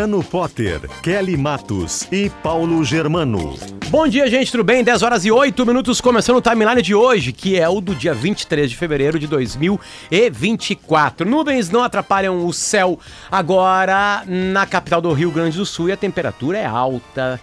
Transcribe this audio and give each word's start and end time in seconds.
Luciano 0.00 0.24
Potter, 0.24 0.80
Kelly 1.02 1.36
Matos 1.36 2.08
e 2.10 2.30
Paulo 2.42 2.82
Germano. 2.82 3.54
Bom 3.88 4.08
dia, 4.08 4.30
gente, 4.30 4.50
tudo 4.50 4.64
bem? 4.64 4.82
10 4.82 5.02
horas 5.02 5.26
e 5.26 5.30
8 5.30 5.66
minutos, 5.66 6.00
começando 6.00 6.36
o 6.36 6.40
timeline 6.40 6.80
de 6.80 6.94
hoje, 6.94 7.34
que 7.34 7.60
é 7.60 7.68
o 7.68 7.82
do 7.82 7.94
dia 7.94 8.14
23 8.14 8.70
de 8.70 8.78
fevereiro 8.78 9.18
de 9.18 9.26
2024. 9.26 11.28
Nuvens 11.28 11.68
não 11.68 11.82
atrapalham 11.82 12.46
o 12.46 12.52
céu 12.52 12.98
agora 13.30 14.24
na 14.26 14.64
capital 14.64 15.02
do 15.02 15.12
Rio 15.12 15.30
Grande 15.30 15.58
do 15.58 15.66
Sul 15.66 15.90
e 15.90 15.92
a 15.92 15.98
temperatura 15.98 16.56
é 16.56 16.64
alta. 16.64 17.38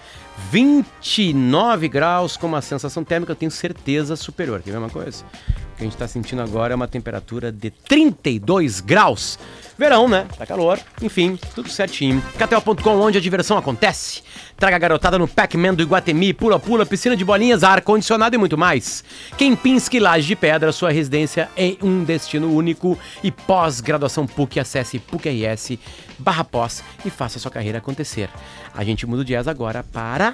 29 0.51 1.87
graus 1.87 2.37
com 2.37 2.47
uma 2.47 2.61
sensação 2.61 3.03
térmica, 3.03 3.33
eu 3.33 3.35
tenho 3.35 3.51
certeza 3.51 4.15
superior. 4.15 4.63
Quer 4.63 4.71
ver 4.71 4.77
uma 4.77 4.89
coisa? 4.89 5.23
O 5.23 5.77
que 5.77 5.81
a 5.81 5.83
gente 5.83 5.93
está 5.93 6.07
sentindo 6.07 6.41
agora 6.41 6.73
é 6.73 6.75
uma 6.75 6.87
temperatura 6.87 7.51
de 7.51 7.69
32 7.69 8.79
graus. 8.79 9.37
Verão, 9.77 10.09
né? 10.09 10.25
Tá 10.37 10.45
calor. 10.45 10.79
Enfim, 11.01 11.37
tudo 11.53 11.69
certinho. 11.69 12.21
KTO.com, 12.37 12.99
onde 12.99 13.17
a 13.17 13.21
diversão 13.21 13.57
acontece. 13.57 14.23
Traga 14.57 14.75
a 14.75 14.79
garotada 14.79 15.19
no 15.19 15.27
Pac-Man 15.27 15.75
do 15.75 15.83
Iguatemi, 15.83 16.33
pula-pula, 16.33 16.83
piscina 16.83 17.15
de 17.15 17.23
bolinhas, 17.23 17.63
ar-condicionado 17.63 18.35
e 18.35 18.39
muito 18.39 18.57
mais. 18.57 19.03
Kempinski 19.37 19.99
Laje 19.99 20.25
de 20.25 20.35
Pedra, 20.35 20.71
sua 20.71 20.89
residência 20.89 21.47
é 21.55 21.77
um 21.83 22.03
destino 22.03 22.51
único. 22.51 22.97
E 23.23 23.31
pós-graduação 23.31 24.25
PUC, 24.25 24.59
acesse 24.59 24.97
PUC-RS 24.97 25.77
barra 26.17 26.43
pós 26.43 26.83
e 27.05 27.11
faça 27.11 27.37
sua 27.37 27.51
carreira 27.51 27.77
acontecer. 27.77 28.29
A 28.73 28.83
gente 28.83 29.05
muda 29.05 29.21
o 29.21 29.25
jazz 29.25 29.47
agora 29.47 29.83
para 29.83 30.33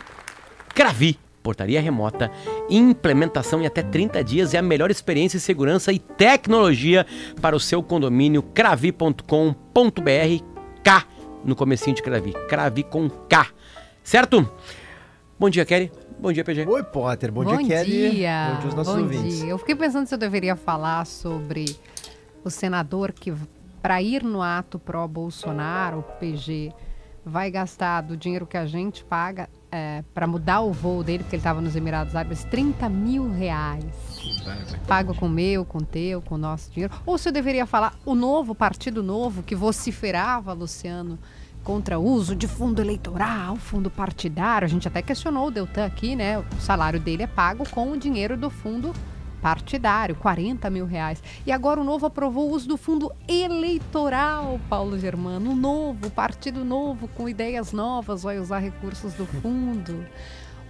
Cravi 0.73 1.19
portaria 1.44 1.81
remota, 1.81 2.31
implementação 2.69 3.61
em 3.61 3.66
até 3.67 3.83
30 3.83 4.23
dias 4.23 4.53
e 4.53 4.58
a 4.58 4.61
melhor 4.61 4.89
experiência 4.89 5.38
em 5.38 5.41
segurança 5.41 5.91
e 5.91 5.99
tecnologia 5.99 7.05
para 7.41 7.55
o 7.55 7.59
seu 7.59 7.83
condomínio 7.83 8.41
cravi.com.br 8.41 9.33
K 10.83 11.08
no 11.44 11.55
comecinho 11.55 11.95
de 11.95 12.02
Cravi, 12.02 12.33
Cravi 12.47 12.83
com 12.83 13.09
K, 13.09 13.47
certo? 14.02 14.49
Bom 15.38 15.49
dia, 15.49 15.66
Kelly. 15.66 15.91
Bom 16.17 16.31
dia, 16.31 16.44
PG. 16.44 16.66
Oi, 16.66 16.83
Potter. 16.83 17.31
Bom, 17.31 17.44
Bom 17.44 17.58
dia, 17.58 17.67
Kelly. 17.67 18.11
dia. 18.11 18.52
Bom 18.53 18.59
dia 18.59 18.66
aos 18.66 18.75
nossos 18.75 18.95
Bom 18.95 19.02
ouvintes. 19.02 19.39
dia. 19.39 19.49
Eu 19.49 19.58
fiquei 19.58 19.75
pensando 19.75 20.08
se 20.08 20.16
eu 20.16 20.17
deveria 20.17 20.55
falar 20.55 21.05
sobre 21.05 21.66
o 22.45 22.49
senador 22.49 23.11
que, 23.11 23.33
para 23.81 24.02
ir 24.02 24.23
no 24.23 24.41
ato 24.41 24.80
pró-Bolsonaro, 24.80 25.99
o 25.99 26.03
PG, 26.03 26.71
vai 27.25 27.52
gastar 27.52 28.02
do 28.02 28.16
dinheiro 28.16 28.47
que 28.47 28.55
a 28.55 28.66
gente 28.66 29.03
paga 29.03 29.49
para 30.14 30.28
mudar 30.28 30.62
o 30.62 30.72
voo 30.72 31.04
dele, 31.04 31.24
porque 31.24 31.36
ele 31.36 31.42
estava 31.42 31.62
nos 31.62 31.76
Emirados 31.76 32.16
Árabes, 32.16 32.44
30 32.46 32.88
mil 32.90 33.32
reais. 33.32 33.86
Pago 34.88 35.16
com 35.16 35.26
o 35.26 35.30
meu, 35.30 35.66
com 35.66 35.80
o 35.80 35.86
teu, 35.86 36.22
com 36.22 36.36
o 36.36 36.38
nosso 36.38 36.72
dinheiro. 36.72 36.94
Ou 37.06 37.17
se 37.17 37.30
eu 37.30 37.34
deveria 37.34 37.66
falar 37.66 37.94
o 38.06 38.14
novo 38.14 38.54
Partido 38.54 39.02
Novo 39.02 39.42
que 39.42 39.56
vociferava, 39.56 40.54
Luciano, 40.54 41.17
contra 41.64 41.98
o 41.98 42.04
uso 42.04 42.36
de 42.36 42.48
fundo 42.48 42.82
eleitoral, 42.82 43.56
fundo 43.56 43.89
partidário. 43.89 44.66
A 44.66 44.70
gente 44.70 44.88
até 44.88 45.02
questionou 45.02 45.48
o 45.48 45.52
Deltan 45.52 45.86
aqui, 45.86 46.16
né? 46.16 46.39
O 46.39 46.45
salário 46.60 47.00
dele 47.00 47.23
é 47.23 47.28
pago 47.28 47.67
com 47.70 47.92
o 47.92 47.98
dinheiro 47.98 48.38
do 48.38 48.50
fundo 48.50 48.94
partidário, 48.94 49.13
40 50.20 50.70
mil 50.70 50.86
reais. 50.86 51.21
E 51.45 51.52
agora 51.52 51.81
o 51.81 51.83
Novo 51.83 52.05
aprovou 52.05 52.49
o 52.49 52.54
uso 52.54 52.67
do 52.67 52.77
fundo 52.77 53.11
eleitoral, 53.27 54.59
Paulo 54.70 54.98
Germano. 54.98 55.52
O 55.52 55.55
novo, 55.55 56.09
Partido 56.09 56.64
Novo, 56.64 57.08
com 57.09 57.27
ideias 57.27 57.71
novas, 57.71 58.23
vai 58.23 58.39
usar 58.39 58.59
recursos 58.59 59.14
do 59.14 59.26
fundo. 59.26 60.05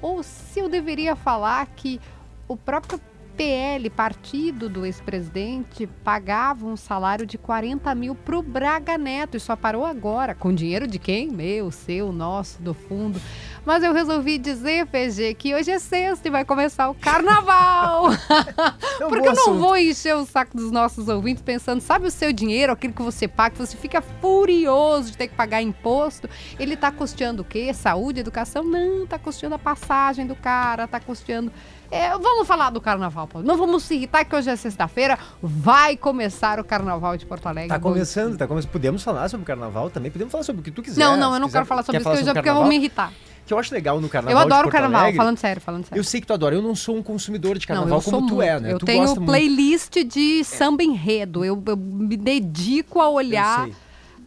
Ou 0.02 0.24
se 0.24 0.60
eu 0.60 0.68
deveria 0.68 1.16
falar 1.16 1.66
que 1.68 2.00
o 2.48 2.58
próprio 2.58 3.00
PL, 3.36 3.90
partido 3.90 4.70
do 4.70 4.86
ex-presidente, 4.86 5.88
pagava 6.04 6.66
um 6.66 6.76
salário 6.76 7.26
de 7.26 7.38
40 7.38 7.94
mil 7.96 8.14
para 8.14 8.38
o 8.38 8.44
Braga 8.44 8.98
Neto 8.98 9.38
e 9.38 9.40
só 9.40 9.56
parou 9.56 9.86
agora. 9.86 10.36
Com 10.36 10.54
dinheiro 10.54 10.86
de 10.86 11.00
quem? 11.00 11.30
Meu, 11.32 11.72
seu, 11.72 12.12
nosso, 12.12 12.62
do 12.62 12.74
fundo. 12.74 13.20
Mas 13.66 13.84
eu 13.84 13.94
resolvi 13.94 14.38
dizer, 14.38 14.86
PG, 14.88 15.36
que 15.36 15.56
hoje 15.56 15.72
é 15.72 15.80
sexta 15.80 16.28
e 16.28 16.32
vai 16.32 16.44
começar 16.44 16.90
o 16.90 16.94
carnaval. 16.96 18.10
É 19.00 19.06
um 19.06 19.10
Porque 19.10 19.28
eu 19.28 19.34
não 19.34 19.42
assunto. 19.42 19.60
vou 19.60 19.78
encher 19.78 20.16
o 20.16 20.26
saco 20.26 20.56
dos 20.56 20.72
nossos 20.72 21.08
ouvintes 21.08 21.42
pensando, 21.42 21.82
sabe 21.82 22.08
o 22.08 22.12
seu 22.12 22.32
dinheiro, 22.32 22.72
aquilo 22.72 22.94
que 22.94 23.02
você 23.02 23.28
paga, 23.28 23.56
que 23.56 23.60
você 23.60 23.76
fica 23.76 24.02
furioso 24.22 25.12
de 25.12 25.18
ter 25.18 25.28
que 25.28 25.36
pagar 25.36 25.62
imposto. 25.62 26.30
Ele 26.60 26.78
tá 26.78 26.92
custeando 26.92 27.42
o 27.42 27.46
quê? 27.46 27.74
Saúde, 27.74 28.20
educação? 28.20 28.64
Não, 28.64 29.08
tá 29.08 29.18
custeando 29.18 29.56
a 29.56 29.60
passagem 29.60 30.28
do 30.28 30.36
cara, 30.36 30.88
tá 30.88 31.00
custeando. 31.00 31.52
É, 31.90 32.10
vamos 32.12 32.48
falar 32.48 32.70
do 32.70 32.82
carnaval, 32.82 33.28
Paulo. 33.28 33.48
Não 33.48 33.58
vamos 33.58 33.84
se 33.84 33.96
irritar 33.96 34.26
que 34.26 34.36
hoje 34.36 34.50
é 34.50 34.56
sexta-feira, 34.56 35.18
vai 35.42 35.98
começar 35.98 36.60
o 36.60 36.64
carnaval 36.64 37.18
de 37.18 37.26
Porto 37.26 37.48
Alegre. 37.48 37.70
Tá 37.70 37.80
começando, 37.80 38.38
tá 38.38 38.48
começando. 38.48 38.72
Podemos 38.72 39.04
falar 39.04 39.30
sobre 39.30 39.44
o 39.44 39.48
carnaval 39.48 39.90
também, 39.90 40.12
podemos 40.12 40.32
falar 40.32 40.44
sobre 40.44 40.62
o 40.62 40.64
que 40.64 40.72
tu 40.72 40.82
quiser. 40.82 41.00
Não, 41.00 41.18
não, 41.18 41.34
eu 41.34 41.40
não 41.40 41.48
quiser. 41.48 41.60
quero 41.60 41.66
falar 41.66 41.84
sobre 41.84 41.98
isso 42.00 42.04
porque 42.04 42.22
eu, 42.22 42.26
já, 42.26 42.32
sobre 42.32 42.42
porque 42.42 42.50
eu 42.50 42.56
vou 42.56 42.66
me 42.66 42.76
irritar. 42.78 43.12
Que 43.46 43.54
eu 43.54 43.60
acho 43.60 43.74
legal 43.74 44.00
no 44.00 44.08
carnaval 44.08 44.40
Eu 44.42 44.46
adoro 44.46 44.70
carnaval, 44.70 45.02
Alegre, 45.02 45.18
falando 45.18 45.38
sério, 45.38 45.62
falando 45.62 45.86
sério. 45.86 46.00
Eu 46.00 46.04
sei 46.04 46.22
que 46.22 46.28
tu 46.28 46.34
adora, 46.34 46.56
eu 46.56 46.62
não 46.62 46.76
sou 46.76 46.96
um 46.96 47.04
consumidor 47.04 47.58
de 47.58 47.68
Não, 47.68 47.76
carnaval 47.76 47.98
eu 47.98 48.02
sou 48.02 48.14
como 48.14 48.28
tu 48.28 48.36
muito. 48.36 48.48
é, 48.50 48.60
né? 48.60 48.72
Eu 48.74 48.80
tu 48.80 48.86
tenho 48.86 49.02
gosta 49.02 49.20
muito. 49.20 49.30
playlist 49.30 49.96
de 50.06 50.44
samba 50.44 50.82
enredo. 50.84 51.44
Eu, 51.44 51.62
eu 51.66 51.76
me 51.78 52.16
dedico 52.16 53.02
a 53.02 53.10
olhar 53.10 53.66
sei. 53.66 53.76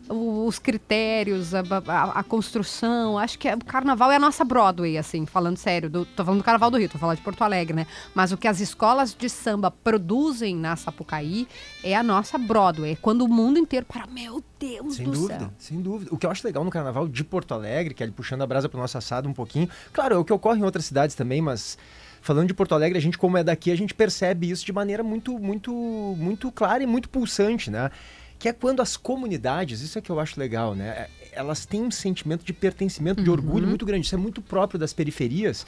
Os 0.09 0.59
critérios, 0.59 1.55
a, 1.55 1.61
a- 1.89 2.21
a 2.21 2.23
construção. 2.23 3.19
Acho 3.19 3.39
que 3.39 3.49
é- 3.49 3.55
o 3.55 3.65
carnaval 3.65 4.11
é 4.13 4.17
a 4.17 4.19
nossa 4.19 4.45
Broadway, 4.45 4.97
assim, 4.99 5.27
falando 5.27 5.57
sério. 5.57 5.91
Do, 5.91 6.05
tô 6.05 6.25
falando 6.25 6.41
do 6.41 6.45
carnaval 6.45 6.71
do 6.71 6.79
Rio, 6.79 6.89
tô 6.89 6.99
falando 6.99 7.17
de 7.17 7.23
Porto 7.23 7.43
Alegre, 7.43 7.75
né? 7.75 7.87
Mas 8.15 8.33
o 8.33 8.37
que 8.37 8.47
as 8.49 8.61
escolas 8.61 9.15
de 9.15 9.29
samba 9.29 9.71
produzem 9.71 10.55
na 10.55 10.77
Sapucaí 10.77 11.49
é 11.83 11.95
a 11.97 12.03
nossa 12.03 12.39
Broadway. 12.39 12.93
É 12.93 12.97
quando 12.97 13.23
o 13.23 13.29
mundo 13.29 13.59
inteiro 13.59 13.87
para, 13.87 14.07
meu 14.07 14.43
Deus 14.59 14.97
Sem 14.97 15.07
do 15.07 15.13
dúvida, 15.13 15.39
céu. 15.41 15.51
sem 15.59 15.81
dúvida. 15.81 16.11
O 16.15 16.17
que 16.17 16.25
eu 16.27 16.31
acho 16.31 16.47
legal 16.47 16.65
no 16.65 16.71
carnaval 16.71 17.09
de 17.09 17.25
Porto 17.25 17.53
Alegre, 17.53 17.93
que 17.95 18.03
é 18.03 18.07
ele 18.07 18.13
puxando 18.13 18.43
a 18.43 18.47
brasa 18.47 18.69
pro 18.69 18.79
nosso 18.81 18.97
assado 18.97 19.29
um 19.29 19.33
pouquinho. 19.35 19.69
Claro, 19.93 20.15
é 20.15 20.19
o 20.19 20.25
que 20.25 20.33
ocorre 20.33 20.61
em 20.61 20.65
outras 20.65 20.85
cidades 20.87 21.15
também, 21.17 21.43
mas 21.43 21.77
falando 22.23 22.49
de 22.49 22.55
Porto 22.55 22.75
Alegre, 22.75 22.99
a 22.99 23.01
gente, 23.01 23.17
como 23.19 23.37
é 23.37 23.45
daqui, 23.45 23.71
a 23.71 23.77
gente 23.77 23.95
percebe 23.95 24.51
isso 24.51 24.65
de 24.65 24.73
maneira 24.73 25.03
muito, 25.03 25.39
muito, 25.39 25.73
muito 26.19 26.51
clara 26.51 26.83
e 26.83 26.87
muito 26.87 27.09
pulsante, 27.09 27.71
né? 27.71 27.91
Que 28.39 28.49
é 28.49 28.53
quando 28.53 28.81
as 28.83 28.97
comunidades, 28.97 29.81
isso 29.81 29.99
é 29.99 30.03
que 30.03 30.11
eu 30.11 30.21
acho 30.21 30.39
legal, 30.39 30.75
né? 30.75 30.89
É- 30.89 31.11
Elas 31.39 31.67
têm 31.67 31.83
um 31.83 31.91
sentimento 31.91 32.45
de 32.47 32.53
pertencimento, 32.55 33.23
de 33.23 33.29
Uhum. 33.29 33.35
orgulho 33.37 33.67
muito 33.69 33.85
grande. 33.85 34.07
Isso 34.07 34.15
é 34.15 34.19
muito 34.19 34.41
próprio 34.41 34.81
das 34.81 34.95
periferias. 34.95 35.67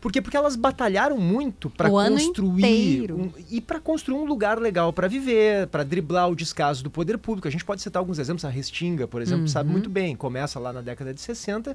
Por 0.00 0.12
quê? 0.12 0.20
Porque 0.22 0.36
elas 0.36 0.54
batalharam 0.54 1.16
muito 1.18 1.68
para 1.70 1.88
construir 1.90 3.10
um- 3.12 3.32
e 3.50 3.60
para 3.60 3.80
construir 3.80 4.18
um 4.18 4.24
lugar 4.24 4.58
legal 4.60 4.92
para 4.92 5.08
viver, 5.08 5.66
para 5.68 5.82
driblar 5.82 6.30
o 6.30 6.36
descaso 6.36 6.84
do 6.84 6.90
poder 6.90 7.16
público. 7.18 7.48
A 7.48 7.50
gente 7.50 7.64
pode 7.64 7.80
citar 7.82 7.98
alguns 8.00 8.18
exemplos, 8.20 8.44
a 8.44 8.50
Restinga, 8.50 9.08
por 9.08 9.20
exemplo, 9.22 9.48
sabe 9.48 9.68
Uhum. 9.68 9.72
muito 9.72 9.90
bem. 9.90 10.14
Começa 10.14 10.60
lá 10.60 10.72
na 10.72 10.80
década 10.82 11.12
de 11.12 11.20
60, 11.20 11.74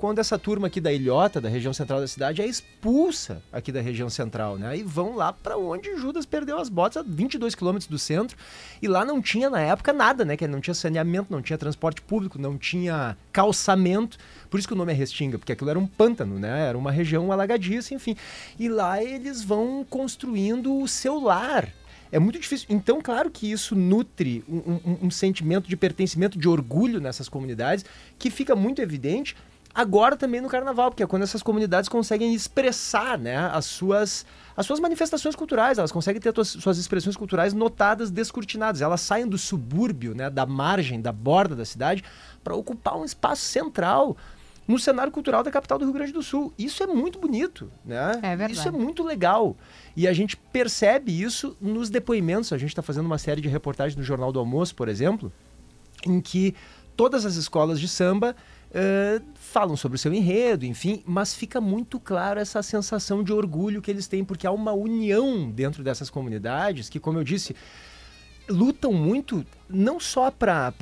quando 0.00 0.18
essa 0.18 0.38
turma 0.38 0.68
aqui 0.68 0.80
da 0.80 0.90
Ilhota, 0.90 1.42
da 1.42 1.48
região 1.50 1.74
central 1.74 2.00
da 2.00 2.08
cidade, 2.08 2.40
é 2.40 2.46
expulsa 2.46 3.42
aqui 3.52 3.70
da 3.70 3.82
região 3.82 4.08
central, 4.08 4.56
né? 4.56 4.78
E 4.78 4.82
vão 4.82 5.14
lá 5.14 5.30
para 5.30 5.58
onde 5.58 5.94
Judas 5.96 6.24
perdeu 6.24 6.58
as 6.58 6.70
botas, 6.70 6.96
a 6.96 7.06
22 7.06 7.54
quilômetros 7.54 7.86
do 7.86 7.98
centro. 7.98 8.34
E 8.80 8.88
lá 8.88 9.04
não 9.04 9.20
tinha 9.20 9.50
na 9.50 9.60
época 9.60 9.92
nada, 9.92 10.24
né? 10.24 10.38
Que 10.38 10.48
não 10.48 10.58
tinha 10.58 10.72
saneamento, 10.72 11.30
não 11.30 11.42
tinha 11.42 11.58
transporte 11.58 12.00
público, 12.00 12.38
não 12.40 12.56
tinha 12.56 13.14
calçamento. 13.30 14.16
Por 14.48 14.58
isso 14.58 14.66
que 14.66 14.72
o 14.72 14.76
nome 14.76 14.90
é 14.90 14.94
Restinga, 14.96 15.38
porque 15.38 15.52
aquilo 15.52 15.68
era 15.68 15.78
um 15.78 15.86
pântano, 15.86 16.38
né? 16.38 16.68
Era 16.68 16.78
uma 16.78 16.90
região 16.90 17.30
alagadiça, 17.30 17.92
enfim. 17.92 18.16
E 18.58 18.70
lá 18.70 19.02
eles 19.04 19.44
vão 19.44 19.84
construindo 19.88 20.78
o 20.78 20.88
seu 20.88 21.20
lar. 21.20 21.68
É 22.10 22.18
muito 22.18 22.40
difícil. 22.40 22.66
Então, 22.70 23.00
claro 23.00 23.30
que 23.30 23.52
isso 23.52 23.76
nutre 23.76 24.42
um, 24.48 24.56
um- 24.84 24.98
um 25.02 25.10
sentimento 25.10 25.68
de 25.68 25.76
pertencimento, 25.76 26.38
de 26.38 26.48
orgulho 26.48 27.00
nessas 27.00 27.28
comunidades, 27.28 27.84
que 28.18 28.30
fica 28.30 28.56
muito 28.56 28.82
evidente 28.82 29.36
agora 29.74 30.16
também 30.16 30.40
no 30.40 30.48
carnaval, 30.48 30.90
porque 30.90 31.02
é 31.02 31.06
quando 31.06 31.22
essas 31.22 31.42
comunidades 31.42 31.88
conseguem 31.88 32.34
expressar 32.34 33.18
né, 33.18 33.36
as, 33.52 33.64
suas, 33.66 34.26
as 34.56 34.66
suas 34.66 34.80
manifestações 34.80 35.36
culturais, 35.36 35.78
elas 35.78 35.92
conseguem 35.92 36.20
ter 36.20 36.32
suas 36.44 36.78
expressões 36.78 37.16
culturais 37.16 37.54
notadas, 37.54 38.10
descortinadas. 38.10 38.80
Elas 38.80 39.00
saem 39.00 39.26
do 39.26 39.38
subúrbio, 39.38 40.14
né, 40.14 40.28
da 40.28 40.44
margem, 40.44 41.00
da 41.00 41.12
borda 41.12 41.54
da 41.54 41.64
cidade, 41.64 42.04
para 42.42 42.54
ocupar 42.54 42.96
um 42.96 43.04
espaço 43.04 43.42
central 43.42 44.16
no 44.66 44.78
cenário 44.78 45.12
cultural 45.12 45.42
da 45.42 45.50
capital 45.50 45.78
do 45.78 45.84
Rio 45.84 45.94
Grande 45.94 46.12
do 46.12 46.22
Sul. 46.22 46.52
Isso 46.56 46.82
é 46.82 46.86
muito 46.86 47.18
bonito, 47.18 47.70
né? 47.84 48.12
É 48.22 48.36
verdade. 48.36 48.52
Isso 48.52 48.68
é 48.68 48.70
muito 48.70 49.02
legal. 49.02 49.56
E 49.96 50.06
a 50.06 50.12
gente 50.12 50.36
percebe 50.36 51.20
isso 51.20 51.56
nos 51.60 51.90
depoimentos. 51.90 52.52
A 52.52 52.58
gente 52.58 52.68
está 52.68 52.82
fazendo 52.82 53.06
uma 53.06 53.18
série 53.18 53.40
de 53.40 53.48
reportagens 53.48 53.96
no 53.96 54.02
Jornal 54.04 54.30
do 54.30 54.38
Almoço, 54.38 54.74
por 54.76 54.88
exemplo, 54.88 55.32
em 56.06 56.20
que 56.20 56.54
todas 56.96 57.26
as 57.26 57.34
escolas 57.34 57.80
de 57.80 57.88
samba 57.88 58.36
eh, 58.72 59.20
falam 59.34 59.76
sobre 59.76 59.96
o 59.96 59.98
seu 59.98 60.12
enredo, 60.14 60.64
enfim, 60.64 61.02
mas 61.04 61.34
fica 61.34 61.60
muito 61.60 61.98
claro 61.98 62.38
essa 62.38 62.62
sensação 62.62 63.22
de 63.24 63.32
orgulho 63.32 63.82
que 63.82 63.90
eles 63.90 64.06
têm, 64.06 64.24
porque 64.24 64.46
há 64.46 64.52
uma 64.52 64.72
união 64.72 65.50
dentro 65.50 65.82
dessas 65.82 66.08
comunidades 66.08 66.88
que, 66.88 67.00
como 67.00 67.18
eu 67.18 67.24
disse, 67.24 67.56
lutam 68.48 68.92
muito 68.92 69.44
não 69.68 69.98
só 69.98 70.30
para 70.30 70.72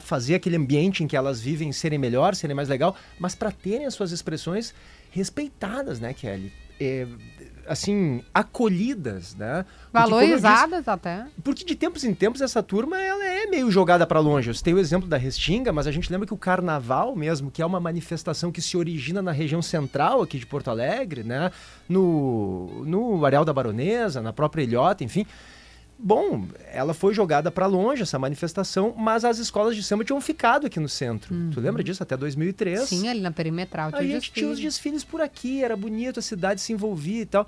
fazer 0.00 0.36
aquele 0.36 0.56
ambiente 0.56 1.02
em 1.02 1.06
que 1.08 1.16
elas 1.16 1.40
vivem 1.40 1.72
serem 1.72 1.98
melhor, 1.98 2.34
serem 2.34 2.54
mais 2.54 2.68
legal, 2.68 2.96
mas 3.18 3.34
para 3.34 3.50
terem 3.50 3.86
as 3.86 3.94
suas 3.94 4.12
expressões 4.12 4.74
respeitadas, 5.10 6.00
né, 6.00 6.14
Kelly? 6.14 6.52
É, 6.82 7.06
assim, 7.66 8.22
acolhidas, 8.32 9.34
né? 9.34 9.58
Eu 9.58 9.62
disse, 9.62 9.90
Valorizadas 9.92 10.88
até. 10.88 11.26
porque 11.42 11.64
de 11.64 11.74
tempos 11.74 12.04
em 12.04 12.14
tempos 12.14 12.40
essa 12.40 12.62
turma 12.62 13.00
ela 13.00 13.24
é 13.24 13.46
meio 13.46 13.70
jogada 13.70 14.06
para 14.06 14.20
longe. 14.20 14.50
Eu 14.50 14.54
citei 14.54 14.74
o 14.74 14.78
exemplo 14.78 15.08
da 15.08 15.16
Restinga, 15.16 15.72
mas 15.72 15.86
a 15.86 15.92
gente 15.92 16.10
lembra 16.10 16.26
que 16.26 16.34
o 16.34 16.38
carnaval 16.38 17.14
mesmo, 17.14 17.50
que 17.50 17.62
é 17.62 17.66
uma 17.66 17.80
manifestação 17.80 18.50
que 18.50 18.60
se 18.60 18.76
origina 18.76 19.22
na 19.22 19.32
região 19.32 19.62
central 19.62 20.22
aqui 20.22 20.38
de 20.38 20.46
Porto 20.46 20.68
Alegre, 20.68 21.22
né? 21.22 21.50
No, 21.88 22.84
no 22.84 23.24
Areal 23.24 23.44
da 23.44 23.52
Baronesa, 23.52 24.20
na 24.20 24.32
própria 24.32 24.62
Ilhota, 24.62 25.04
enfim. 25.04 25.26
Bom, 26.04 26.48
ela 26.72 26.92
foi 26.92 27.14
jogada 27.14 27.48
para 27.48 27.64
longe 27.64 28.02
essa 28.02 28.18
manifestação, 28.18 28.92
mas 28.98 29.24
as 29.24 29.38
escolas 29.38 29.76
de 29.76 29.84
samba 29.84 30.04
tinham 30.04 30.20
ficado 30.20 30.66
aqui 30.66 30.80
no 30.80 30.88
centro. 30.88 31.32
Tu 31.52 31.60
lembra 31.60 31.84
disso? 31.84 32.02
Até 32.02 32.16
2003. 32.16 32.80
Sim, 32.80 33.06
ali 33.06 33.20
na 33.20 33.30
perimetral. 33.30 33.90
A 33.90 33.92
tinha 33.98 34.14
gente 34.14 34.32
tinha 34.32 34.46
os 34.48 34.58
desfile. 34.58 34.96
desfiles 34.96 35.04
por 35.04 35.20
aqui, 35.20 35.62
era 35.62 35.76
bonito, 35.76 36.18
a 36.18 36.22
cidade 36.22 36.60
se 36.60 36.72
envolvia 36.72 37.22
e 37.22 37.26
tal. 37.26 37.46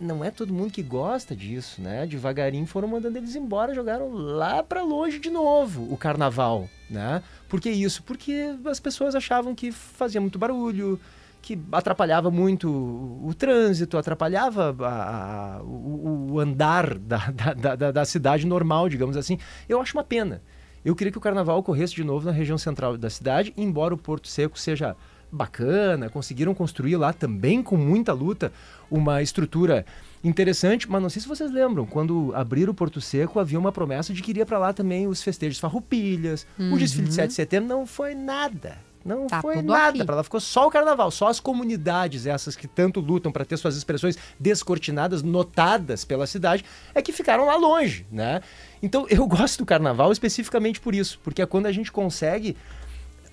Não 0.00 0.24
é 0.24 0.30
todo 0.32 0.52
mundo 0.52 0.72
que 0.72 0.82
gosta 0.82 1.36
disso, 1.36 1.80
né? 1.80 2.04
Devagarinho 2.04 2.66
foram 2.66 2.88
mandando 2.88 3.16
eles 3.16 3.36
embora, 3.36 3.72
jogaram 3.74 4.12
lá 4.12 4.60
pra 4.62 4.82
longe 4.82 5.20
de 5.20 5.30
novo 5.30 5.92
o 5.92 5.96
carnaval, 5.96 6.68
né? 6.90 7.22
Por 7.48 7.60
que 7.60 7.70
isso? 7.70 8.02
Porque 8.02 8.56
as 8.64 8.80
pessoas 8.80 9.14
achavam 9.14 9.54
que 9.54 9.70
fazia 9.70 10.20
muito 10.20 10.38
barulho, 10.38 11.00
que 11.40 11.58
atrapalhava 11.72 12.30
muito 12.30 12.68
o, 12.70 13.28
o 13.28 13.34
trânsito, 13.34 13.96
atrapalhava 13.96 14.74
a- 14.80 15.56
a- 15.58 15.62
o, 15.62 16.32
o 16.32 16.40
andar 16.40 16.98
da, 16.98 17.30
da, 17.30 17.74
da, 17.76 17.90
da 17.92 18.04
cidade 18.04 18.46
normal, 18.46 18.88
digamos 18.88 19.16
assim. 19.16 19.38
Eu 19.68 19.80
acho 19.80 19.96
uma 19.96 20.04
pena. 20.04 20.42
Eu 20.84 20.94
queria 20.94 21.10
que 21.10 21.18
o 21.18 21.20
carnaval 21.20 21.58
ocorresse 21.58 21.94
de 21.94 22.04
novo 22.04 22.26
na 22.26 22.32
região 22.32 22.56
central 22.58 22.96
da 22.96 23.10
cidade, 23.10 23.52
embora 23.56 23.94
o 23.94 23.98
Porto 23.98 24.28
Seco 24.28 24.58
seja 24.58 24.94
bacana, 25.30 26.08
conseguiram 26.08 26.54
construir 26.54 26.96
lá 26.96 27.12
também 27.12 27.62
com 27.62 27.76
muita 27.76 28.12
luta 28.14 28.50
uma 28.90 29.20
estrutura 29.20 29.84
interessante, 30.24 30.90
mas 30.90 31.02
não 31.02 31.10
sei 31.10 31.20
se 31.20 31.28
vocês 31.28 31.50
lembram, 31.50 31.84
quando 31.84 32.32
abriram 32.34 32.72
o 32.72 32.74
Porto 32.74 33.00
Seco 33.00 33.38
havia 33.38 33.58
uma 33.58 33.70
promessa 33.70 34.12
de 34.14 34.22
que 34.22 34.30
iria 34.30 34.46
para 34.46 34.58
lá 34.58 34.72
também 34.72 35.06
os 35.06 35.22
festejos 35.22 35.58
farroupilhas, 35.58 36.46
o 36.58 36.78
desfile 36.78 37.08
de 37.08 37.14
7 37.14 37.28
de 37.28 37.34
setembro 37.34 37.68
não 37.68 37.86
foi 37.86 38.14
nada. 38.14 38.78
Não 39.08 39.26
Tá 39.26 39.40
foi 39.40 39.62
nada. 39.62 40.04
Para 40.04 40.16
lá 40.16 40.22
ficou 40.22 40.40
só 40.40 40.66
o 40.66 40.70
carnaval, 40.70 41.10
só 41.10 41.28
as 41.28 41.40
comunidades 41.40 42.26
essas 42.26 42.54
que 42.54 42.68
tanto 42.68 43.00
lutam 43.00 43.32
para 43.32 43.44
ter 43.44 43.56
suas 43.56 43.76
expressões 43.76 44.18
descortinadas, 44.38 45.22
notadas 45.22 46.04
pela 46.04 46.26
cidade, 46.26 46.64
é 46.94 47.00
que 47.00 47.12
ficaram 47.12 47.46
lá 47.46 47.56
longe, 47.56 48.06
né? 48.12 48.40
Então 48.82 49.06
eu 49.08 49.26
gosto 49.28 49.58
do 49.58 49.66
carnaval 49.66 50.12
especificamente 50.12 50.80
por 50.80 50.94
isso, 50.94 51.18
porque 51.24 51.42
é 51.42 51.46
quando 51.46 51.66
a 51.66 51.72
gente 51.72 51.90
consegue 51.90 52.56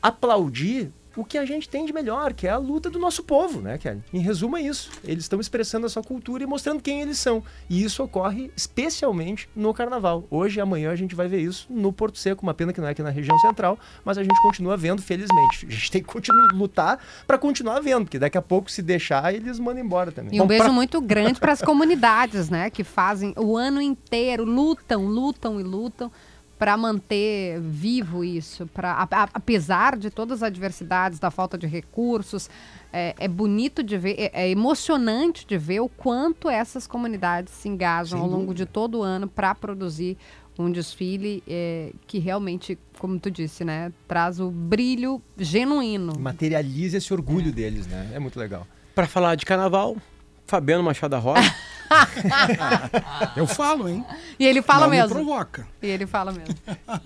aplaudir 0.02 0.92
o 1.16 1.24
que 1.24 1.38
a 1.38 1.46
gente 1.46 1.68
tem 1.70 1.86
de 1.86 1.94
melhor, 1.94 2.34
que 2.34 2.48
é 2.48 2.52
a 2.52 2.58
luta 2.58 2.90
do 2.90 3.00
nosso 3.00 3.24
povo, 3.24 3.62
né, 3.62 3.78
Kelly? 3.78 4.02
Em 4.14 4.20
resumo 4.20 4.58
é 4.58 4.62
isso. 4.62 4.92
Eles 5.04 5.24
estão 5.24 5.40
expressando 5.40 5.86
a 5.86 5.90
sua 5.90 6.04
cultura 6.04 6.44
e 6.44 6.46
mostrando 6.46 6.82
quem 6.82 7.02
eles 7.02 7.18
são. 7.18 7.44
E 7.70 7.84
isso 7.84 8.04
ocorre 8.04 8.52
especialmente 8.56 9.50
no 9.56 9.74
carnaval. 9.74 10.26
Hoje 10.30 10.60
e 10.60 10.62
amanhã 10.62 10.92
a 10.92 10.96
gente 10.96 11.16
vai 11.16 11.28
ver 11.28 11.40
isso 11.42 11.68
no 11.70 11.92
Porto 11.94 12.18
Seco, 12.20 12.44
uma 12.44 12.54
pena 12.54 12.74
que 12.74 12.82
não 12.82 12.88
é 12.88 12.92
aqui 12.92 13.02
na 13.02 13.10
região 13.10 13.38
central, 13.40 13.80
mas 14.04 14.18
a 14.18 14.24
gente 14.24 14.40
continua 14.42 14.76
vendo, 14.78 15.02
felizmente. 15.02 15.66
A 15.66 15.70
gente 15.72 15.92
tem 15.92 16.02
que 16.02 16.08
continuar 16.08 16.48
lutar 16.54 17.00
para 17.26 17.38
continuar 17.38 17.80
vendo, 17.80 18.04
porque 18.06 18.20
daqui 18.20 18.38
a 18.38 18.42
pouco 18.42 18.70
se 18.70 18.82
deixar 18.82 19.34
eles 19.34 19.58
mandam 19.60 19.84
embora 19.84 20.12
também. 20.12 20.36
E 20.36 20.40
um 20.40 20.44
Bom, 20.44 20.48
beijo 20.48 20.66
pra- 20.66 20.74
muito 20.74 21.02
grande 21.02 21.40
para 21.40 21.52
as 21.54 21.62
comunidades, 21.64 22.50
né? 22.50 22.70
Que 22.70 22.84
fazem 22.84 23.34
o 23.38 23.56
ano 23.58 23.82
inteiro, 23.82 24.44
lutam, 24.44 25.06
lutam 25.06 25.60
e 25.60 25.64
lutam 25.64 26.12
para 26.58 26.78
manter 26.78 27.60
vivo 27.60 28.24
isso. 28.24 28.66
Pra, 28.68 28.94
a- 28.94 29.08
a- 29.24 29.30
apesar 29.34 29.98
de 29.98 30.10
todas 30.10 30.42
as 30.42 30.48
adversidades, 30.48 31.20
da 31.20 31.30
falta 31.30 31.58
de 31.58 31.68
recursos, 31.68 32.50
é, 32.94 33.14
é 33.20 33.28
bonito 33.28 33.84
de 33.84 33.98
ver, 33.98 34.16
é, 34.18 34.32
é 34.46 34.50
emocionante 34.50 35.46
de 35.46 35.58
ver 35.58 35.82
o 35.82 35.90
quanto 35.90 36.50
essas 36.50 36.88
comunidades 36.88 37.54
se 37.54 37.68
engajam 37.68 38.20
Sem 38.20 38.26
ao 38.26 38.28
longo 38.32 38.48
dúvida. 38.48 38.66
de 38.66 38.72
todo 38.72 39.00
o 39.00 39.04
ano 39.04 39.28
para 39.28 39.54
produzir 39.54 40.18
um 40.58 40.72
desfile 40.72 41.44
é, 41.46 41.92
que 42.08 42.18
realmente, 42.18 42.78
como 42.98 43.20
tu 43.20 43.30
disse, 43.30 43.66
né, 43.66 43.92
traz 44.08 44.40
o 44.40 44.50
brilho 44.50 45.22
genuíno. 45.38 46.18
materializa 46.18 46.98
esse 46.98 47.14
orgulho 47.14 47.52
deles, 47.52 47.86
né? 47.88 48.12
É 48.14 48.20
muito 48.20 48.40
legal. 48.40 48.66
Pra 48.96 49.06
falar 49.06 49.36
de 49.36 49.46
carnaval, 49.46 49.98
Fabiano 50.46 50.84
Machado 50.84 51.12
da 51.12 51.18
Rocha. 51.18 51.54
Eu 53.36 53.46
falo, 53.48 53.88
hein? 53.88 54.04
E 54.40 54.46
ele 54.46 54.62
fala 54.62 54.82
Não 54.86 54.90
mesmo. 54.90 55.08
me 55.08 55.14
provoca. 55.14 55.68
E 55.82 55.88
ele 55.88 56.06
fala 56.08 56.32
mesmo. 56.32 56.56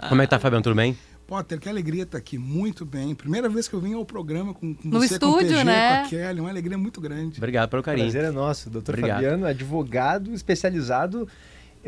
Como 0.08 0.22
é 0.22 0.26
que 0.26 0.30
tá, 0.30 0.40
Fabiano? 0.40 0.64
Tudo 0.64 0.76
bem? 0.76 0.98
Potter, 1.28 1.60
que 1.60 1.70
alegria 1.70 2.04
estar 2.04 2.18
aqui. 2.18 2.38
Muito 2.40 2.86
bem. 2.86 3.14
Primeira 3.14 3.48
vez 3.48 3.68
que 3.68 3.76
eu 3.76 3.80
vim 3.80 3.94
ao 3.94 4.04
programa 4.04 4.54
com, 4.54 4.74
com 4.74 4.88
No 4.88 5.00
você, 5.00 5.20
com 5.20 5.26
o 5.28 5.30
estúdio, 5.42 5.50
PG, 5.58 5.64
né? 5.64 6.00
com 6.00 6.06
a 6.06 6.10
Kelly. 6.10 6.40
Uma 6.40 6.50
alegria 6.50 6.78
muito 6.78 7.00
grande. 7.00 7.38
Obrigado 7.38 7.70
pelo 7.70 7.82
O 7.82 7.86
carinho. 7.86 8.06
prazer 8.10 8.24
é 8.24 8.32
nosso. 8.32 8.70
Doutor 8.70 8.96
Obrigado. 8.96 9.18
Fabiano, 9.18 9.46
advogado 9.46 10.34
especializado. 10.34 11.28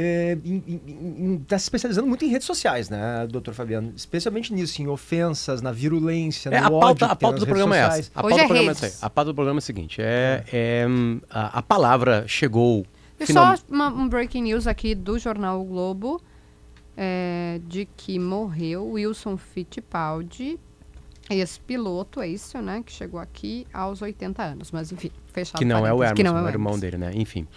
É, 0.03 0.37
em- 0.43 0.63
em- 0.67 0.81
em- 1.33 1.37
tá 1.47 1.57
se 1.59 1.65
especializando 1.65 2.07
muito 2.07 2.25
em 2.25 2.29
redes 2.29 2.47
sociais, 2.47 2.89
né, 2.89 3.27
doutor 3.29 3.53
Fabiano? 3.53 3.93
Especialmente 3.95 4.51
nisso, 4.53 4.81
em 4.81 4.87
ofensas, 4.87 5.61
na 5.61 5.71
virulência, 5.71 6.49
É, 6.49 6.59
no 6.61 6.67
a 6.67 6.69
ódio 6.69 6.79
pauta, 6.79 7.05
a 7.07 7.15
pauta 7.15 7.39
do 7.39 7.45
programa 7.45 7.77
é 7.77 7.79
essa. 7.81 8.11
A 8.15 8.25
Hoje 8.25 8.29
pauta 8.29 8.33
é 8.35 8.37
do 8.37 8.47
programa 8.47 8.63
é 8.63 8.73
redes. 8.73 8.83
essa 8.83 9.05
aí. 9.05 9.07
A 9.07 9.09
pauta 9.09 9.31
do 9.31 9.35
programa 9.35 9.57
é 9.57 9.59
a 9.59 9.61
seguinte: 9.61 10.01
é, 10.01 10.43
é, 10.51 10.85
hum, 10.89 11.19
a, 11.29 11.59
a 11.59 11.61
palavra 11.61 12.25
chegou. 12.27 12.85
E 13.19 13.25
final- 13.27 13.55
só 13.57 13.63
uma- 13.69 13.89
um 13.89 14.09
breaking 14.09 14.41
news 14.43 14.65
aqui 14.65 14.95
do 14.95 15.19
jornal 15.19 15.61
o 15.61 15.63
Globo 15.65 16.19
é, 16.97 17.59
de 17.67 17.87
que 17.95 18.17
morreu 18.17 18.85
Wilson 18.93 19.37
Fittipaldi, 19.37 20.59
ex-piloto, 21.29 22.19
é 22.21 22.27
isso, 22.27 22.57
né? 22.61 22.83
Que 22.85 22.91
chegou 22.91 23.19
aqui 23.19 23.65
aos 23.73 24.01
80 24.01 24.43
anos. 24.43 24.71
Mas 24.71 24.91
enfim, 24.91 25.11
fechado. 25.31 25.59
Que 25.59 25.65
não 25.65 25.85
é 25.85 25.93
o 25.93 26.03
Hermes, 26.03 26.17
que 26.17 26.23
não 26.23 26.37
é 26.37 26.41
o 26.41 26.45
o 26.45 26.49
irmão 26.49 26.73
Hermes. 26.73 26.81
dele, 26.81 26.97
né? 26.97 27.11
Enfim, 27.13 27.47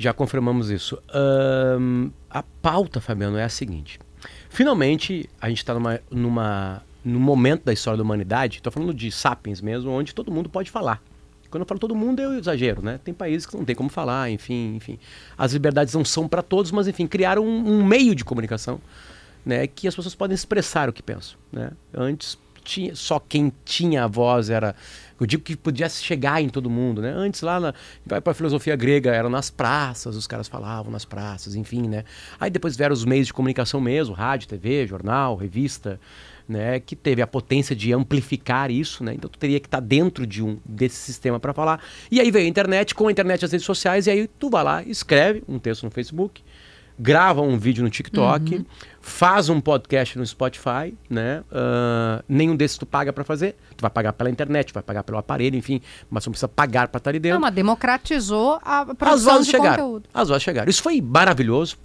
já 0.00 0.14
confirmamos 0.14 0.70
isso. 0.70 0.98
Ahn, 1.12 2.08
a 2.30 2.42
pauta, 2.42 3.02
Fabiano, 3.02 3.36
é 3.36 3.44
a 3.44 3.50
seguinte. 3.50 4.00
Finalmente, 4.48 5.28
a 5.38 5.50
gente 5.50 5.58
está 5.58 5.74
numa, 5.74 6.00
numa, 6.10 6.82
num 7.04 7.20
momento 7.20 7.64
da 7.64 7.72
história 7.72 7.98
da 7.98 8.02
humanidade, 8.02 8.56
estou 8.56 8.72
falando 8.72 8.94
de 8.94 9.12
sapiens 9.12 9.60
mesmo, 9.60 9.90
onde 9.90 10.14
todo 10.14 10.32
mundo 10.32 10.48
pode 10.48 10.70
falar. 10.70 11.02
Quando 11.50 11.64
eu 11.64 11.66
falo 11.66 11.78
todo 11.78 11.94
mundo, 11.94 12.18
eu 12.20 12.32
exagero, 12.32 12.80
né? 12.80 12.98
Tem 13.04 13.12
países 13.12 13.44
que 13.44 13.54
não 13.54 13.64
tem 13.64 13.76
como 13.76 13.90
falar, 13.90 14.30
enfim, 14.30 14.74
enfim. 14.74 14.98
As 15.36 15.52
liberdades 15.52 15.92
não 15.92 16.04
são 16.04 16.26
para 16.26 16.40
todos, 16.40 16.72
mas 16.72 16.88
enfim, 16.88 17.06
criaram 17.06 17.44
um, 17.44 17.80
um 17.80 17.84
meio 17.84 18.14
de 18.14 18.24
comunicação, 18.24 18.80
né? 19.44 19.66
Que 19.66 19.86
as 19.86 19.94
pessoas 19.94 20.14
podem 20.14 20.34
expressar 20.34 20.88
o 20.88 20.94
que 20.94 21.02
pensam, 21.02 21.36
né? 21.52 21.72
Antes 21.92 22.38
tinha, 22.62 22.94
só 22.94 23.18
quem 23.18 23.52
tinha 23.64 24.04
a 24.04 24.06
voz 24.06 24.50
era, 24.50 24.74
eu 25.20 25.26
digo 25.26 25.42
que 25.42 25.56
podia 25.56 25.88
chegar 25.88 26.42
em 26.42 26.48
todo 26.48 26.70
mundo, 26.70 27.02
né? 27.02 27.12
Antes 27.14 27.42
lá 27.42 27.60
na, 27.60 27.74
vai 28.06 28.20
para 28.20 28.30
a 28.30 28.34
filosofia 28.34 28.76
grega, 28.76 29.10
eram 29.14 29.28
nas 29.28 29.50
praças, 29.50 30.16
os 30.16 30.26
caras 30.26 30.48
falavam 30.48 30.92
nas 30.92 31.04
praças, 31.04 31.54
enfim, 31.54 31.88
né? 31.88 32.04
Aí 32.38 32.50
depois 32.50 32.76
vieram 32.76 32.92
os 32.92 33.04
meios 33.04 33.26
de 33.26 33.32
comunicação 33.32 33.80
mesmo, 33.80 34.14
rádio, 34.14 34.48
TV, 34.48 34.86
jornal, 34.86 35.36
revista, 35.36 36.00
né, 36.50 36.80
que 36.80 36.96
teve 36.96 37.22
a 37.22 37.28
potência 37.28 37.76
de 37.76 37.92
amplificar 37.92 38.72
isso, 38.72 39.04
né? 39.04 39.14
Então 39.14 39.30
tu 39.30 39.38
teria 39.38 39.60
que 39.60 39.68
estar 39.68 39.78
dentro 39.78 40.26
de 40.26 40.42
um 40.42 40.58
desse 40.64 40.96
sistema 40.96 41.38
para 41.38 41.52
falar. 41.52 41.80
E 42.10 42.20
aí 42.20 42.28
veio 42.30 42.44
a 42.44 42.48
internet, 42.48 42.92
com 42.92 43.06
a 43.06 43.12
internet 43.12 43.44
as 43.44 43.52
redes 43.52 43.64
sociais 43.64 44.08
e 44.08 44.10
aí 44.10 44.26
tu 44.26 44.50
vai 44.50 44.64
lá, 44.64 44.82
escreve 44.82 45.44
um 45.46 45.60
texto 45.60 45.84
no 45.84 45.92
Facebook, 45.92 46.42
grava 46.98 47.40
um 47.40 47.56
vídeo 47.56 47.84
no 47.84 47.88
TikTok, 47.88 48.66
faz 49.00 49.48
um 49.48 49.60
podcast 49.60 50.18
no 50.18 50.26
Spotify, 50.26 50.94
né? 51.08 51.42
Ah, 51.50 52.22
nenhum 52.28 52.54
desses 52.54 52.76
tu 52.78 52.84
paga 52.86 53.12
para 53.12 53.24
fazer. 53.24 53.56
Tu 53.76 53.80
vai 53.82 53.90
pagar 53.90 54.12
pela 54.12 54.28
internet, 54.30 54.72
vai 54.74 54.82
pagar 54.82 55.02
pelo 55.02 55.18
aparelho, 55.18 55.56
enfim, 55.56 55.80
mas 56.10 56.22
tu 56.24 56.28
não 56.28 56.32
precisa 56.32 56.48
pagar 56.48 56.88
para 56.88 56.98
estar 56.98 57.10
ali 57.10 57.18
dentro. 57.18 57.36
Não, 57.36 57.40
mas 57.42 57.54
democratizou 57.54 58.60
a 58.62 58.82
As 58.82 58.94
produção 58.96 59.32
vozes 59.32 59.46
de 59.46 59.52
chegaram. 59.52 59.76
conteúdo. 59.84 60.08
As 60.12 60.28
vozes 60.28 60.42
chegaram. 60.42 60.68
Isso 60.70 60.82
foi 60.82 61.00
maravilhoso. 61.00 61.76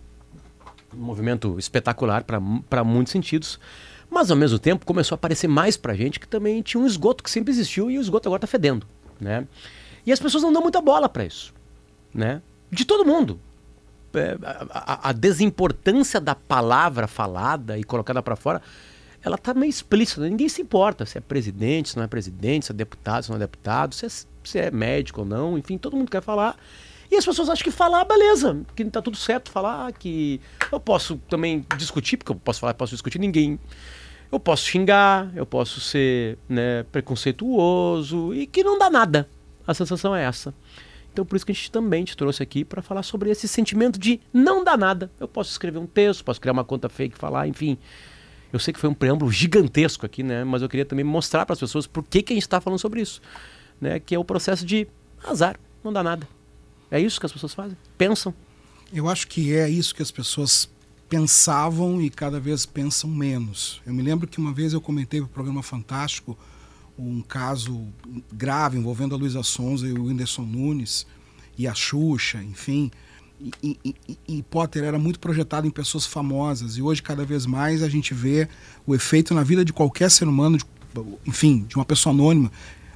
Um 0.93 0.97
movimento 1.03 1.57
espetacular 1.57 2.23
para 2.23 2.83
muitos 2.83 3.11
sentidos. 3.11 3.59
Mas 4.09 4.29
ao 4.29 4.37
mesmo 4.37 4.59
tempo 4.59 4.85
começou 4.85 5.15
a 5.15 5.17
aparecer 5.17 5.47
mais 5.47 5.75
pra 5.75 5.93
gente 5.95 6.19
que 6.19 6.27
também 6.27 6.61
tinha 6.61 6.81
um 6.81 6.85
esgoto 6.85 7.23
que 7.23 7.29
sempre 7.29 7.51
existiu 7.51 7.89
e 7.89 7.97
o 7.97 8.01
esgoto 8.01 8.29
agora 8.29 8.39
tá 8.41 8.47
fedendo, 8.47 8.85
né? 9.19 9.47
E 10.05 10.11
as 10.11 10.19
pessoas 10.19 10.43
não 10.43 10.53
dão 10.53 10.61
muita 10.61 10.79
bola 10.79 11.09
pra 11.09 11.25
isso, 11.25 11.53
né? 12.13 12.41
De 12.71 12.85
todo 12.85 13.03
mundo. 13.03 13.39
É, 14.15 14.37
a, 14.71 15.09
a- 15.09 15.11
desimportância 15.11 16.19
da 16.19 16.35
palavra 16.35 17.07
falada 17.07 17.77
e 17.77 17.83
colocada 17.83 18.21
pra 18.21 18.35
fora, 18.35 18.61
ela 19.23 19.37
tá 19.37 19.53
meio 19.53 19.69
explícita. 19.69 20.21
Ninguém 20.21 20.47
se 20.49 20.61
importa 20.61 21.05
se 21.05 21.17
é 21.17 21.21
presidente, 21.21 21.89
se 21.89 21.97
não 21.97 22.03
é 22.03 22.07
presidente, 22.07 22.65
se 22.67 22.71
é 22.71 22.75
deputado, 22.75 23.23
se 23.23 23.29
não 23.29 23.35
é 23.37 23.39
deputado, 23.39 23.93
se 23.95 24.05
é, 24.05 24.09
se 24.43 24.59
é 24.59 24.71
médico 24.71 25.21
ou 25.21 25.25
não, 25.25 25.57
enfim, 25.57 25.77
todo 25.77 25.95
mundo 25.97 26.09
quer 26.11 26.21
falar. 26.21 26.55
E 27.11 27.15
as 27.15 27.23
pessoas 27.25 27.49
acham 27.49 27.63
que 27.63 27.71
falar, 27.71 28.03
beleza, 28.05 28.57
que 28.75 28.83
tá 28.85 29.01
tudo 29.01 29.15
certo 29.15 29.51
falar, 29.51 29.91
que 29.93 30.41
eu 30.71 30.79
posso 30.79 31.17
também 31.29 31.63
discutir, 31.77 32.17
porque 32.17 32.31
eu 32.31 32.35
posso 32.35 32.59
falar, 32.59 32.73
posso 32.73 32.93
discutir 32.93 33.19
ninguém. 33.19 33.59
Eu 34.31 34.39
posso 34.39 34.65
xingar, 34.65 35.31
eu 35.35 35.45
posso 35.45 35.79
ser 35.79 36.37
né, 36.49 36.83
preconceituoso 36.91 38.33
e 38.33 38.47
que 38.47 38.63
não 38.63 38.77
dá 38.77 38.89
nada. 38.89 39.29
A 39.67 39.73
sensação 39.73 40.15
é 40.15 40.23
essa. 40.23 40.53
Então 41.15 41.25
por 41.25 41.37
isso 41.37 41.45
que 41.45 41.53
a 41.53 41.55
gente 41.55 41.71
também 41.71 42.03
te 42.03 42.17
trouxe 42.17 42.43
aqui 42.43 42.65
para 42.65 42.81
falar 42.81 43.01
sobre 43.01 43.29
esse 43.29 43.47
sentimento 43.47 43.97
de 43.97 44.19
não 44.33 44.65
dá 44.65 44.75
nada. 44.75 45.09
Eu 45.17 45.29
posso 45.29 45.49
escrever 45.49 45.79
um 45.79 45.87
texto, 45.87 46.25
posso 46.25 46.41
criar 46.41 46.51
uma 46.51 46.65
conta 46.65 46.89
fake, 46.89 47.17
falar, 47.17 47.47
enfim. 47.47 47.77
Eu 48.51 48.59
sei 48.59 48.73
que 48.73 48.79
foi 48.81 48.89
um 48.89 48.93
preâmbulo 48.93 49.31
gigantesco 49.31 50.05
aqui, 50.05 50.23
né? 50.23 50.43
Mas 50.43 50.61
eu 50.61 50.67
queria 50.67 50.83
também 50.85 51.05
mostrar 51.05 51.45
para 51.45 51.53
as 51.53 51.59
pessoas 51.59 51.87
por 51.87 52.03
que, 52.03 52.21
que 52.21 52.33
a 52.33 52.35
gente 52.35 52.43
está 52.43 52.59
falando 52.59 52.79
sobre 52.79 52.99
isso, 52.99 53.21
né? 53.79 53.97
Que 53.97 54.13
é 54.13 54.19
o 54.19 54.25
processo 54.25 54.65
de 54.65 54.89
azar, 55.23 55.57
não 55.81 55.93
dá 55.93 56.03
nada. 56.03 56.27
É 56.91 56.99
isso 56.99 57.17
que 57.17 57.25
as 57.25 57.31
pessoas 57.31 57.53
fazem, 57.53 57.77
pensam. 57.97 58.33
Eu 58.91 59.07
acho 59.07 59.25
que 59.29 59.55
é 59.55 59.69
isso 59.69 59.95
que 59.95 60.01
as 60.01 60.11
pessoas 60.11 60.69
pensavam 61.07 62.01
e 62.01 62.09
cada 62.09 62.41
vez 62.41 62.65
pensam 62.65 63.09
menos. 63.09 63.81
Eu 63.85 63.93
me 63.93 64.03
lembro 64.03 64.27
que 64.27 64.37
uma 64.37 64.51
vez 64.51 64.73
eu 64.73 64.81
comentei 64.81 65.21
no 65.21 65.29
programa 65.29 65.63
Fantástico 65.63 66.37
um 66.97 67.21
caso 67.21 67.87
grave 68.31 68.77
envolvendo 68.77 69.15
a 69.15 69.17
Luísa 69.17 69.43
Sonza 69.43 69.87
e 69.87 69.91
o 69.93 70.05
Whindersson 70.05 70.43
Nunes 70.43 71.05
e 71.57 71.67
a 71.67 71.73
Xuxa, 71.73 72.41
enfim. 72.43 72.89
E, 73.61 73.77
e- 73.83 73.95
e- 74.27 74.43
Potter 74.43 74.83
era 74.85 74.97
muito 74.97 75.19
projetado 75.19 75.67
em 75.67 75.69
pessoas 75.71 76.05
famosas 76.05 76.77
e 76.77 76.81
hoje 76.81 77.01
cada 77.01 77.25
vez 77.25 77.45
mais 77.45 77.83
a 77.83 77.89
gente 77.89 78.13
vê 78.13 78.47
o 78.87 78.95
efeito 78.95 79.33
na 79.33 79.43
vida 79.43 79.65
de 79.65 79.73
qualquer 79.73 80.09
ser 80.09 80.25
humano, 80.27 80.57
de- 80.57 80.63
enfim, 81.25 81.65
de 81.67 81.75
uma 81.75 81.83
pessoa 81.83 82.13
anônima. 82.13 82.49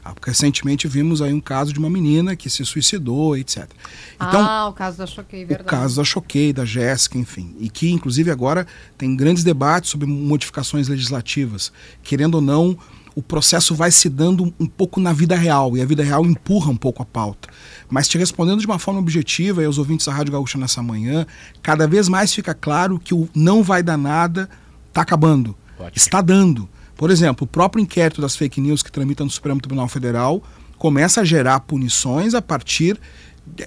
Ah, 0.03 0.15
Recentemente 0.25 0.87
vimos 0.87 1.21
aí 1.21 1.33
um 1.33 1.41
caso 1.41 1.73
de 1.73 1.77
uma 1.79 1.89
menina 1.89 2.37
que 2.37 2.49
se 2.49 2.63
suicidou, 2.65 3.35
etc. 3.35 3.69
Então, 4.15 4.39
ah, 4.41 4.69
o 4.69 4.73
caso 4.73 4.97
da 4.97 5.05
Choquei, 5.05 5.43
o 5.43 5.47
verdade. 5.47 5.69
caso 5.69 5.97
da 5.97 6.05
Choquei, 6.05 6.53
da 6.53 6.63
Jéssica, 6.63 7.17
enfim. 7.17 7.53
E 7.59 7.69
que, 7.69 7.91
inclusive, 7.91 8.31
agora 8.31 8.65
tem 8.97 9.13
grandes 9.17 9.43
debates 9.43 9.89
sobre 9.89 10.07
modificações 10.07 10.87
legislativas. 10.87 11.73
Querendo 12.01 12.35
ou 12.35 12.41
não, 12.41 12.77
o 13.19 13.21
processo 13.21 13.75
vai 13.75 13.91
se 13.91 14.07
dando 14.07 14.53
um 14.57 14.65
pouco 14.65 14.99
na 14.99 15.11
vida 15.11 15.35
real, 15.35 15.75
e 15.75 15.81
a 15.81 15.85
vida 15.85 16.03
real 16.03 16.25
empurra 16.25 16.71
um 16.71 16.75
pouco 16.75 17.03
a 17.03 17.05
pauta. 17.05 17.49
Mas 17.89 18.07
te 18.07 18.17
respondendo 18.17 18.61
de 18.61 18.65
uma 18.65 18.79
forma 18.79 18.99
objetiva, 18.99 19.61
e 19.61 19.65
aos 19.65 19.77
ouvintes 19.77 20.05
da 20.05 20.13
Rádio 20.13 20.31
Gaúcha 20.31 20.57
nessa 20.57 20.81
manhã, 20.81 21.27
cada 21.61 21.85
vez 21.85 22.07
mais 22.07 22.33
fica 22.33 22.53
claro 22.53 22.97
que 22.97 23.13
o 23.13 23.27
não 23.35 23.61
vai 23.61 23.83
dar 23.83 23.97
nada 23.97 24.49
está 24.87 25.01
acabando. 25.01 25.55
Está 25.93 26.21
dando. 26.21 26.67
Por 26.95 27.11
exemplo, 27.11 27.43
o 27.43 27.47
próprio 27.47 27.81
inquérito 27.81 28.21
das 28.21 28.35
fake 28.35 28.61
news 28.61 28.81
que 28.81 28.91
tramita 28.91 29.23
no 29.23 29.29
Supremo 29.29 29.59
Tribunal 29.59 29.87
Federal 29.87 30.41
começa 30.77 31.21
a 31.21 31.25
gerar 31.25 31.59
punições 31.61 32.33
a 32.33 32.41
partir 32.41 32.99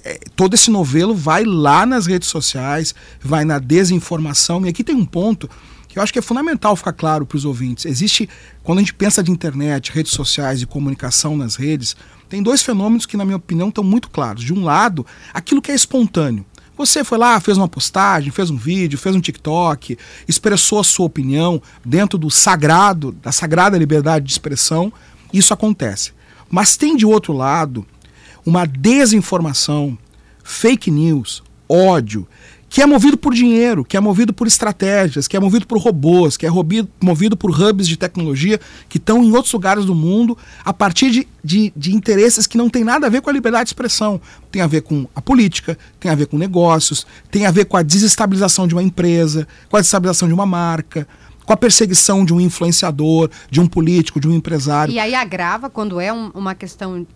é, 0.04 0.20
todo 0.36 0.54
esse 0.54 0.70
novelo 0.70 1.14
vai 1.14 1.44
lá 1.44 1.84
nas 1.84 2.06
redes 2.06 2.28
sociais, 2.28 2.94
vai 3.20 3.44
na 3.44 3.58
desinformação. 3.58 4.64
E 4.64 4.68
aqui 4.68 4.84
tem 4.84 4.94
um 4.94 5.04
ponto 5.04 5.48
que 5.92 5.98
eu 5.98 6.02
acho 6.02 6.10
que 6.10 6.18
é 6.18 6.22
fundamental 6.22 6.74
ficar 6.74 6.94
claro 6.94 7.26
para 7.26 7.36
os 7.36 7.44
ouvintes. 7.44 7.84
Existe, 7.84 8.26
quando 8.62 8.78
a 8.78 8.80
gente 8.80 8.94
pensa 8.94 9.22
de 9.22 9.30
internet, 9.30 9.92
redes 9.92 10.12
sociais 10.12 10.62
e 10.62 10.66
comunicação 10.66 11.36
nas 11.36 11.54
redes, 11.54 11.94
tem 12.30 12.42
dois 12.42 12.62
fenômenos 12.62 13.04
que, 13.04 13.14
na 13.14 13.26
minha 13.26 13.36
opinião, 13.36 13.68
estão 13.68 13.84
muito 13.84 14.08
claros. 14.08 14.42
De 14.42 14.54
um 14.54 14.64
lado, 14.64 15.04
aquilo 15.34 15.60
que 15.60 15.70
é 15.70 15.74
espontâneo. 15.74 16.46
Você 16.78 17.04
foi 17.04 17.18
lá, 17.18 17.38
fez 17.40 17.58
uma 17.58 17.68
postagem, 17.68 18.32
fez 18.32 18.48
um 18.48 18.56
vídeo, 18.56 18.98
fez 18.98 19.14
um 19.14 19.20
TikTok, 19.20 19.98
expressou 20.26 20.80
a 20.80 20.84
sua 20.84 21.04
opinião 21.04 21.60
dentro 21.84 22.16
do 22.18 22.30
sagrado, 22.30 23.12
da 23.12 23.30
sagrada 23.30 23.76
liberdade 23.76 24.24
de 24.24 24.32
expressão, 24.32 24.90
isso 25.30 25.52
acontece. 25.52 26.12
Mas 26.48 26.74
tem 26.74 26.96
de 26.96 27.04
outro 27.04 27.34
lado 27.34 27.86
uma 28.46 28.64
desinformação, 28.64 29.98
fake 30.42 30.90
news, 30.90 31.42
ódio, 31.68 32.26
que 32.72 32.80
é 32.80 32.86
movido 32.86 33.18
por 33.18 33.34
dinheiro, 33.34 33.84
que 33.84 33.98
é 33.98 34.00
movido 34.00 34.32
por 34.32 34.46
estratégias, 34.46 35.28
que 35.28 35.36
é 35.36 35.40
movido 35.40 35.66
por 35.66 35.76
robôs, 35.78 36.38
que 36.38 36.46
é 36.46 36.50
movido 37.02 37.36
por 37.36 37.50
hubs 37.50 37.86
de 37.86 37.98
tecnologia 37.98 38.58
que 38.88 38.96
estão 38.96 39.22
em 39.22 39.30
outros 39.30 39.52
lugares 39.52 39.84
do 39.84 39.94
mundo 39.94 40.38
a 40.64 40.72
partir 40.72 41.10
de, 41.10 41.28
de, 41.44 41.70
de 41.76 41.94
interesses 41.94 42.46
que 42.46 42.56
não 42.56 42.70
tem 42.70 42.82
nada 42.82 43.06
a 43.06 43.10
ver 43.10 43.20
com 43.20 43.28
a 43.28 43.32
liberdade 43.34 43.64
de 43.64 43.68
expressão. 43.68 44.18
Tem 44.50 44.62
a 44.62 44.66
ver 44.66 44.80
com 44.80 45.06
a 45.14 45.20
política, 45.20 45.76
tem 46.00 46.10
a 46.10 46.14
ver 46.14 46.24
com 46.26 46.38
negócios, 46.38 47.06
tem 47.30 47.44
a 47.44 47.50
ver 47.50 47.66
com 47.66 47.76
a 47.76 47.82
desestabilização 47.82 48.66
de 48.66 48.74
uma 48.74 48.82
empresa, 48.82 49.46
com 49.68 49.76
a 49.76 49.80
desestabilização 49.80 50.26
de 50.26 50.32
uma 50.32 50.46
marca, 50.46 51.06
com 51.44 51.52
a 51.52 51.56
perseguição 51.58 52.24
de 52.24 52.32
um 52.32 52.40
influenciador, 52.40 53.28
de 53.50 53.60
um 53.60 53.66
político, 53.66 54.18
de 54.18 54.28
um 54.28 54.32
empresário. 54.32 54.94
E 54.94 54.98
aí 54.98 55.14
agrava 55.14 55.68
quando 55.68 56.00
é 56.00 56.10
um- 56.10 56.30
uma 56.34 56.54
questão, 56.54 57.06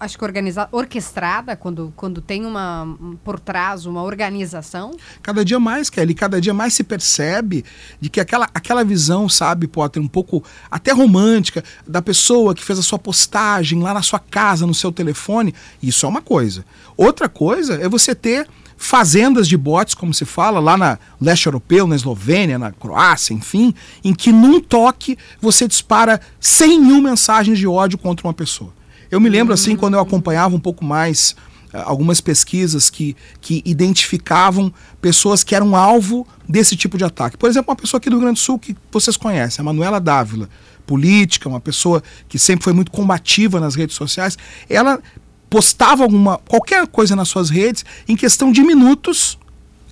acho 0.00 0.16
que 0.18 0.24
organizada, 0.24 0.68
orquestrada, 0.72 1.54
quando, 1.54 1.92
quando 1.94 2.20
tem 2.22 2.44
uma 2.46 2.82
um- 2.84 3.16
por 3.22 3.38
trás 3.38 3.84
uma 3.86 4.02
organização. 4.02 4.96
Cada 5.22 5.44
dia 5.44 5.60
mais, 5.60 5.90
Kelly, 5.90 6.14
cada 6.14 6.40
dia 6.40 6.54
mais 6.54 6.72
se 6.74 6.82
percebe 6.82 7.64
de 8.00 8.08
que 8.08 8.18
aquela, 8.18 8.48
aquela 8.54 8.82
visão, 8.82 9.28
sabe, 9.28 9.66
Potter, 9.68 10.02
um 10.02 10.08
pouco 10.08 10.42
até 10.70 10.92
romântica, 10.92 11.62
da 11.86 12.00
pessoa 12.00 12.54
que 12.54 12.64
fez 12.64 12.78
a 12.78 12.82
sua 12.82 12.98
postagem 12.98 13.82
lá 13.82 13.92
na 13.94 14.02
sua 14.02 14.18
casa, 14.18 14.66
no 14.66 14.74
seu 14.74 14.90
telefone, 14.90 15.54
isso 15.82 16.06
é 16.06 16.08
uma 16.08 16.22
coisa. 16.22 16.64
Outra 16.96 17.28
coisa 17.28 17.74
é 17.74 17.88
você 17.88 18.14
ter 18.14 18.48
fazendas 18.76 19.46
de 19.46 19.58
bots, 19.58 19.94
como 19.94 20.14
se 20.14 20.24
fala, 20.24 20.58
lá 20.58 20.74
na 20.74 20.98
leste 21.20 21.44
europeu, 21.44 21.86
na 21.86 21.94
Eslovênia, 21.94 22.58
na 22.58 22.72
Croácia, 22.72 23.34
enfim, 23.34 23.74
em 24.02 24.14
que 24.14 24.32
num 24.32 24.58
toque 24.58 25.18
você 25.38 25.68
dispara 25.68 26.18
100 26.40 26.80
mil 26.80 27.02
mensagens 27.02 27.58
de 27.58 27.66
ódio 27.66 27.98
contra 27.98 28.26
uma 28.26 28.32
pessoa. 28.32 28.72
Eu 29.10 29.20
me 29.20 29.28
lembro, 29.28 29.52
assim, 29.52 29.76
quando 29.76 29.94
eu 29.94 30.00
acompanhava 30.00 30.54
um 30.54 30.60
pouco 30.60 30.84
mais 30.84 31.34
ah, 31.72 31.84
algumas 31.86 32.20
pesquisas 32.20 32.90
que, 32.90 33.16
que 33.40 33.62
identificavam 33.64 34.72
pessoas 35.00 35.44
que 35.44 35.54
eram 35.54 35.76
alvo 35.76 36.26
desse 36.48 36.76
tipo 36.76 36.98
de 36.98 37.04
ataque. 37.04 37.36
Por 37.36 37.48
exemplo, 37.48 37.70
uma 37.70 37.76
pessoa 37.76 37.98
aqui 37.98 38.10
do 38.10 38.16
Rio 38.16 38.22
Grande 38.22 38.40
do 38.40 38.42
Sul 38.42 38.58
que 38.58 38.76
vocês 38.90 39.16
conhecem, 39.16 39.62
a 39.62 39.64
Manuela 39.64 40.00
Dávila, 40.00 40.48
política, 40.86 41.48
uma 41.48 41.60
pessoa 41.60 42.02
que 42.28 42.38
sempre 42.38 42.64
foi 42.64 42.72
muito 42.72 42.90
combativa 42.90 43.60
nas 43.60 43.76
redes 43.76 43.94
sociais, 43.94 44.36
ela 44.68 45.00
postava 45.48 46.02
alguma 46.02 46.38
qualquer 46.38 46.86
coisa 46.86 47.14
nas 47.14 47.28
suas 47.28 47.50
redes, 47.50 47.84
em 48.08 48.16
questão 48.16 48.50
de 48.50 48.62
minutos, 48.62 49.38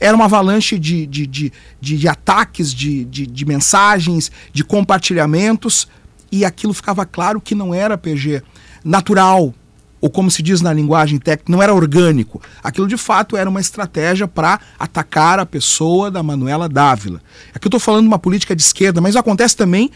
era 0.01 0.15
uma 0.15 0.27
avalanche 0.27 0.79
de, 0.79 1.07
de, 1.07 1.27
de, 1.27 1.53
de, 1.81 1.99
de 1.99 2.09
ataques, 2.09 2.73
de, 2.73 3.05
de, 3.05 3.27
de 3.27 3.45
mensagens, 3.45 4.31
de 4.53 4.65
compartilhamentos, 4.65 5.89
e 6.31 6.45
aquilo 6.45 6.75
ficava 6.75 7.07
claro 7.07 7.41
que 7.41 7.55
não 7.55 7.75
era 7.75 7.99
PG 7.99 8.43
natural, 8.85 9.55
ou 10.01 10.09
como 10.09 10.31
se 10.31 10.43
diz 10.43 10.61
na 10.61 10.73
linguagem 10.73 11.19
técnica, 11.19 11.51
não 11.51 11.63
era 11.63 11.75
orgânico. 11.75 12.41
Aquilo 12.63 12.87
de 12.87 12.97
fato 12.97 13.37
era 13.37 13.51
uma 13.51 13.61
estratégia 13.61 14.29
para 14.29 14.61
atacar 14.79 15.39
a 15.39 15.47
pessoa 15.47 16.11
da 16.11 16.23
Manuela 16.23 16.69
Dávila. 16.69 17.21
Aqui 17.55 17.67
eu 17.67 17.69
estou 17.69 17.81
falando 17.81 18.03
de 18.03 18.09
uma 18.09 18.19
política 18.19 18.55
de 18.55 18.63
esquerda, 18.63 19.01
mas 19.01 19.17
acontece 19.17 19.57
também 19.57 19.91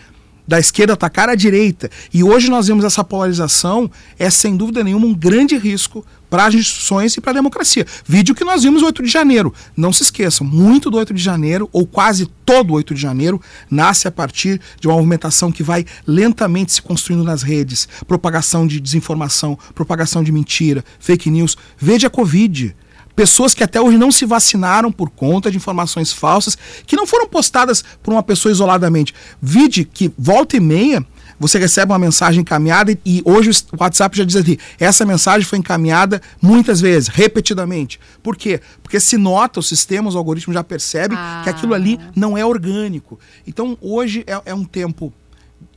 da 0.46 0.58
esquerda 0.58 0.94
atacar 0.94 1.28
a 1.28 1.34
direita. 1.34 1.90
E 2.12 2.22
hoje 2.22 2.50
nós 2.50 2.66
vemos 2.66 2.84
essa 2.84 3.04
polarização, 3.04 3.90
é 4.18 4.30
sem 4.30 4.56
dúvida 4.56 4.82
nenhuma 4.82 5.06
um 5.06 5.14
grande 5.14 5.56
risco 5.56 6.04
para 6.28 6.46
as 6.46 6.54
instituições 6.54 7.14
e 7.14 7.20
para 7.20 7.32
a 7.32 7.34
democracia. 7.34 7.86
Vídeo 8.06 8.34
que 8.34 8.42
nós 8.42 8.62
vimos 8.62 8.82
8 8.82 9.02
de 9.02 9.08
janeiro. 9.10 9.52
Não 9.76 9.92
se 9.92 10.02
esqueçam, 10.02 10.46
muito 10.46 10.90
do 10.90 10.96
8 10.96 11.12
de 11.12 11.22
janeiro, 11.22 11.68
ou 11.72 11.86
quase 11.86 12.26
todo 12.46 12.70
o 12.70 12.74
8 12.74 12.94
de 12.94 13.00
janeiro, 13.00 13.40
nasce 13.70 14.08
a 14.08 14.10
partir 14.10 14.58
de 14.80 14.88
uma 14.88 14.96
movimentação 14.96 15.52
que 15.52 15.62
vai 15.62 15.84
lentamente 16.06 16.72
se 16.72 16.80
construindo 16.80 17.22
nas 17.22 17.42
redes. 17.42 17.86
Propagação 18.06 18.66
de 18.66 18.80
desinformação, 18.80 19.58
propagação 19.74 20.24
de 20.24 20.32
mentira, 20.32 20.82
fake 20.98 21.30
news. 21.30 21.56
Veja 21.78 22.06
a 22.06 22.10
Covid 22.10 22.74
pessoas 23.14 23.54
que 23.54 23.62
até 23.62 23.80
hoje 23.80 23.98
não 23.98 24.10
se 24.10 24.24
vacinaram 24.24 24.90
por 24.90 25.10
conta 25.10 25.50
de 25.50 25.56
informações 25.56 26.12
falsas 26.12 26.56
que 26.86 26.96
não 26.96 27.06
foram 27.06 27.28
postadas 27.28 27.84
por 28.02 28.12
uma 28.12 28.22
pessoa 28.22 28.52
isoladamente. 28.52 29.14
Vide 29.40 29.84
que 29.84 30.12
volta 30.18 30.56
e 30.56 30.60
meia 30.60 31.04
você 31.38 31.58
recebe 31.58 31.90
uma 31.90 31.98
mensagem 31.98 32.42
encaminhada 32.42 32.96
e 33.04 33.20
hoje 33.24 33.50
o 33.50 33.76
WhatsApp 33.82 34.16
já 34.16 34.22
diz 34.22 34.36
aqui, 34.36 34.60
essa 34.78 35.04
mensagem 35.04 35.44
foi 35.44 35.58
encaminhada 35.58 36.22
muitas 36.40 36.80
vezes, 36.80 37.08
repetidamente. 37.08 37.98
Por 38.22 38.36
quê? 38.36 38.60
Porque 38.80 39.00
se 39.00 39.16
nota, 39.16 39.58
o 39.58 39.62
sistema, 39.62 40.08
os 40.08 40.14
algoritmos 40.14 40.54
já 40.54 40.62
percebem 40.62 41.18
Ah. 41.18 41.40
que 41.42 41.50
aquilo 41.50 41.74
ali 41.74 41.98
não 42.14 42.38
é 42.38 42.44
orgânico. 42.46 43.18
Então 43.44 43.76
hoje 43.80 44.22
é, 44.24 44.40
é 44.52 44.54
um 44.54 44.64
tempo 44.64 45.12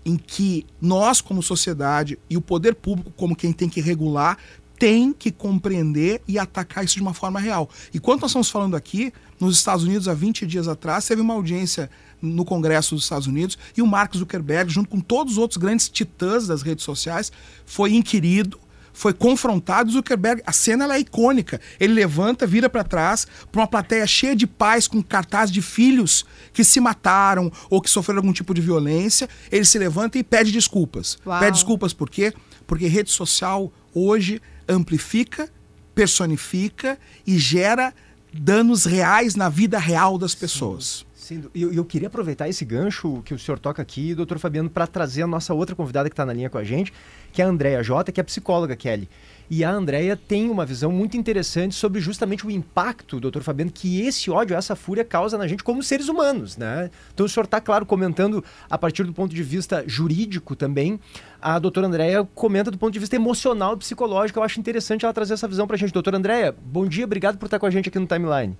em 0.05 0.17
que 0.17 0.67
nós, 0.79 1.19
como 1.19 1.41
sociedade, 1.41 2.19
e 2.29 2.37
o 2.37 2.41
poder 2.41 2.75
público, 2.75 3.11
como 3.17 3.35
quem 3.35 3.51
tem 3.51 3.67
que 3.67 3.81
regular, 3.81 4.37
tem 4.77 5.13
que 5.13 5.31
compreender 5.31 6.21
e 6.27 6.37
atacar 6.37 6.83
isso 6.83 6.95
de 6.95 7.01
uma 7.01 7.13
forma 7.13 7.39
real. 7.39 7.69
E 7.93 7.99
quando 7.99 8.21
nós 8.21 8.31
estamos 8.31 8.49
falando 8.49 8.75
aqui, 8.75 9.13
nos 9.39 9.57
Estados 9.57 9.83
Unidos, 9.83 10.07
há 10.07 10.13
20 10.13 10.45
dias 10.45 10.67
atrás, 10.67 11.05
teve 11.05 11.21
uma 11.21 11.33
audiência 11.33 11.89
no 12.21 12.45
Congresso 12.45 12.95
dos 12.95 13.03
Estados 13.03 13.27
Unidos, 13.27 13.57
e 13.75 13.81
o 13.81 13.87
Mark 13.87 14.15
Zuckerberg, 14.15 14.71
junto 14.71 14.89
com 14.89 14.99
todos 14.99 15.33
os 15.33 15.37
outros 15.37 15.57
grandes 15.57 15.89
titãs 15.89 16.47
das 16.47 16.61
redes 16.61 16.83
sociais, 16.83 17.31
foi 17.65 17.93
inquirido, 17.93 18.59
foi 18.93 19.13
confrontado. 19.13 19.91
Zuckerberg, 19.91 20.41
a 20.45 20.51
cena 20.53 20.91
é 20.95 20.99
icônica. 20.99 21.59
Ele 21.79 21.93
levanta, 21.93 22.47
vira 22.47 22.69
para 22.69 22.83
trás, 22.83 23.27
para 23.51 23.61
uma 23.61 23.67
plateia 23.67 24.07
cheia 24.07 24.35
de 24.35 24.47
pais 24.47 24.87
com 24.87 25.03
cartaz 25.03 25.51
de 25.51 25.61
filhos 25.61 26.25
que 26.53 26.63
se 26.63 26.79
mataram 26.79 27.51
ou 27.69 27.81
que 27.81 27.89
sofreram 27.89 28.19
algum 28.19 28.31
tipo 28.33 28.53
de 28.53 28.61
violência. 28.61 29.29
Ele 29.51 29.65
se 29.65 29.77
levanta 29.77 30.17
e 30.17 30.23
pede 30.23 30.51
desculpas. 30.51 31.17
Uau. 31.25 31.39
Pede 31.39 31.51
desculpas 31.51 31.93
por 31.93 32.09
quê? 32.09 32.33
Porque 32.65 32.87
rede 32.87 33.11
social 33.11 33.71
hoje 33.93 34.41
amplifica, 34.67 35.49
personifica 35.93 36.97
e 37.25 37.37
gera 37.37 37.93
danos 38.33 38.85
reais 38.85 39.35
na 39.35 39.49
vida 39.49 39.77
real 39.77 40.17
das 40.17 40.35
pessoas. 40.35 41.05
Sim, 41.13 41.43
e 41.55 41.61
eu, 41.63 41.73
eu 41.73 41.83
queria 41.83 42.07
aproveitar 42.07 42.47
esse 42.47 42.63
gancho 42.63 43.23
que 43.23 43.33
o 43.33 43.39
senhor 43.39 43.57
toca 43.57 43.81
aqui, 43.81 44.13
doutor 44.13 44.37
Fabiano, 44.37 44.69
para 44.69 44.85
trazer 44.85 45.23
a 45.23 45.27
nossa 45.27 45.53
outra 45.55 45.75
convidada 45.75 46.07
que 46.07 46.13
está 46.13 46.23
na 46.23 46.31
linha 46.33 46.49
com 46.51 46.57
a 46.57 46.63
gente, 46.63 46.93
que 47.33 47.41
é 47.41 47.45
a 47.45 47.47
Andréia 47.47 47.81
Jota, 47.81 48.11
que 48.11 48.19
é 48.19 48.23
psicóloga, 48.23 48.75
Kelly. 48.75 49.09
E 49.49 49.63
a 49.63 49.71
Andréia 49.71 50.17
tem 50.17 50.49
uma 50.49 50.65
visão 50.65 50.91
muito 50.91 51.15
interessante 51.15 51.75
sobre 51.75 52.01
justamente 52.01 52.47
o 52.47 52.49
impacto, 52.49 53.19
doutor 53.19 53.43
Fabiano, 53.43 53.71
que 53.71 54.01
esse 54.01 54.31
ódio, 54.31 54.55
essa 54.55 54.75
fúria 54.75 55.05
causa 55.05 55.37
na 55.37 55.47
gente 55.47 55.63
como 55.63 55.83
seres 55.83 56.09
humanos, 56.09 56.57
né? 56.57 56.89
Então 57.13 57.27
o 57.27 57.29
senhor 57.29 57.43
está, 57.45 57.61
claro, 57.61 57.85
comentando 57.85 58.43
a 58.67 58.77
partir 58.77 59.03
do 59.03 59.13
ponto 59.13 59.35
de 59.35 59.43
vista 59.43 59.83
jurídico 59.85 60.55
também. 60.55 60.99
A 61.39 61.59
doutora 61.59 61.85
Andréia 61.85 62.27
comenta 62.33 62.71
do 62.71 62.77
ponto 62.77 62.91
de 62.91 62.97
vista 62.99 63.15
emocional 63.15 63.75
e 63.75 63.77
psicológico. 63.77 64.39
Eu 64.39 64.43
acho 64.43 64.59
interessante 64.59 65.05
ela 65.05 65.13
trazer 65.13 65.35
essa 65.35 65.47
visão 65.47 65.67
para 65.67 65.75
a 65.75 65.79
gente. 65.79 65.93
Doutora 65.93 66.17
Andréia, 66.17 66.55
bom 66.65 66.87
dia, 66.87 67.05
obrigado 67.05 67.37
por 67.37 67.45
estar 67.45 67.59
com 67.59 67.67
a 67.67 67.69
gente 67.69 67.87
aqui 67.89 67.99
no 67.99 68.07
Timeline. 68.07 68.57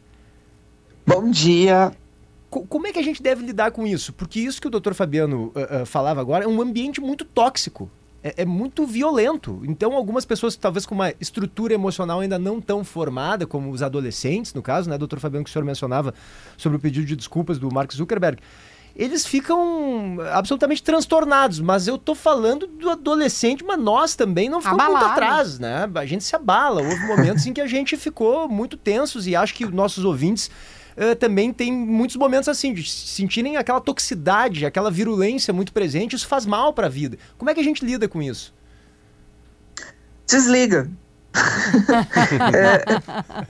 Bom 1.07 1.31
dia. 1.31 1.91
Co- 2.49 2.65
Como 2.67 2.85
é 2.85 2.91
que 2.93 2.99
a 2.99 3.03
gente 3.03 3.23
deve 3.23 3.43
lidar 3.43 3.71
com 3.71 3.87
isso? 3.87 4.13
Porque 4.13 4.39
isso 4.39 4.61
que 4.61 4.67
o 4.67 4.71
doutor 4.71 4.93
Fabiano 4.93 5.51
ah, 5.55 5.81
ah, 5.81 5.85
falava 5.85 6.21
agora 6.21 6.45
é 6.45 6.47
um 6.47 6.61
ambiente 6.61 7.01
muito 7.01 7.25
tóxico. 7.25 7.89
É, 8.25 8.41
é 8.41 8.45
muito 8.45 8.87
violento. 8.87 9.61
Então, 9.65 9.93
algumas 9.93 10.25
pessoas, 10.25 10.55
talvez 10.55 10.83
com 10.83 10.95
uma 10.95 11.13
estrutura 11.21 11.75
emocional 11.75 12.21
ainda 12.21 12.39
não 12.39 12.59
tão 12.59 12.83
formada, 12.83 13.45
como 13.45 13.69
os 13.69 13.83
adolescentes, 13.83 14.51
no 14.51 14.63
caso, 14.63 14.89
né, 14.89 14.97
doutor 14.97 15.19
Fabiano, 15.19 15.43
que 15.43 15.49
o 15.51 15.53
senhor 15.53 15.63
mencionava 15.63 16.11
sobre 16.57 16.77
o 16.77 16.81
pedido 16.81 17.05
de 17.05 17.15
desculpas 17.15 17.59
do 17.59 17.71
Mark 17.71 17.93
Zuckerberg, 17.93 18.41
eles 18.95 19.27
ficam 19.27 20.17
absolutamente 20.33 20.81
transtornados. 20.81 21.59
Mas 21.59 21.87
eu 21.87 21.99
tô 21.99 22.15
falando 22.15 22.65
do 22.65 22.89
adolescente, 22.89 23.63
mas 23.63 23.79
nós 23.79 24.15
também 24.15 24.49
não 24.49 24.59
ficamos 24.59 24.83
muito 24.83 25.05
atrás, 25.05 25.59
né? 25.59 25.87
A 25.93 26.05
gente 26.07 26.23
se 26.23 26.35
abala. 26.35 26.81
Houve 26.81 27.05
momentos 27.05 27.45
em 27.45 27.53
que 27.53 27.61
a 27.61 27.67
gente 27.67 27.95
ficou 27.95 28.49
muito 28.49 28.75
tensos 28.75 29.27
e 29.27 29.35
acho 29.35 29.53
que 29.53 29.65
nossos 29.65 30.03
ouvintes 30.03 30.49
eh, 30.97 31.15
também 31.15 31.51
tem 31.53 31.71
muitos 31.71 32.15
momentos 32.15 32.47
assim, 32.49 32.73
de 32.73 32.89
sentirem 32.89 33.57
aquela 33.57 33.81
toxicidade, 33.81 34.65
aquela 34.65 34.91
virulência 34.91 35.53
muito 35.53 35.71
presente, 35.73 36.15
isso 36.15 36.27
faz 36.27 36.45
mal 36.45 36.73
para 36.73 36.87
a 36.87 36.89
vida. 36.89 37.17
Como 37.37 37.49
é 37.49 37.53
que 37.53 37.59
a 37.59 37.63
gente 37.63 37.85
lida 37.85 38.07
com 38.07 38.21
isso? 38.21 38.53
Desliga. 40.27 40.89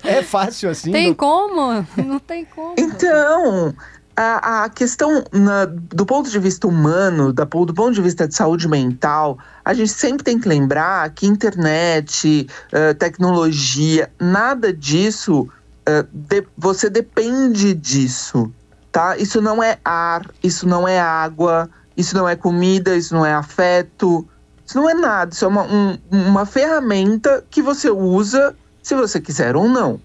É 0.04 0.22
fácil 0.24 0.70
assim? 0.70 0.92
Tem 0.92 1.12
do- 1.12 1.16
como? 1.16 1.86
Não 1.98 2.20
tem 2.20 2.46
como. 2.46 2.76
Então, 2.78 3.74
a, 4.16 4.64
a 4.64 4.70
questão 4.70 5.24
na- 5.32 5.66
do 5.66 6.06
ponto 6.06 6.30
de 6.30 6.40
vista 6.40 6.68
humano, 6.68 7.34
da, 7.34 7.44
do 7.44 7.74
ponto 7.74 7.94
de 7.94 8.02
vista 8.02 8.28
de 8.28 8.36
saúde 8.36 8.68
mental, 8.68 9.38
a 9.64 9.74
gente 9.74 9.92
sempre 9.92 10.24
tem 10.24 10.40
que 10.40 10.48
lembrar 10.48 11.10
que 11.12 11.26
internet, 11.28 12.48
eh, 12.72 12.94
tecnologia, 12.94 14.12
nada 14.20 14.72
disso, 14.74 15.48
eh, 15.88 16.06
de- 16.12 16.48
você 16.58 16.90
depende 16.90 17.74
disso, 17.74 18.52
tá? 18.92 19.18
Isso 19.18 19.42
não 19.42 19.62
é 19.62 19.78
ar, 19.84 20.30
isso 20.44 20.68
não 20.68 20.88
é 20.88 21.00
água, 21.00 21.70
isso 21.96 22.16
não 22.16 22.28
é 22.28 22.36
comida, 22.36 22.96
isso 22.96 23.14
não 23.14 23.26
é 23.26 23.34
afeto, 23.34 24.28
isso 24.66 24.78
não 24.78 24.90
é 24.90 24.94
nada, 24.94 25.34
isso 25.34 25.46
é 25.46 25.48
uma, 25.48 25.64
um- 25.64 25.98
uma 26.12 26.46
ferramenta 26.46 27.44
que 27.50 27.62
você 27.62 27.90
usa 27.90 28.56
se 28.82 28.96
você 28.96 29.20
quiser 29.22 29.56
ou 29.56 29.68
não. 29.70 30.00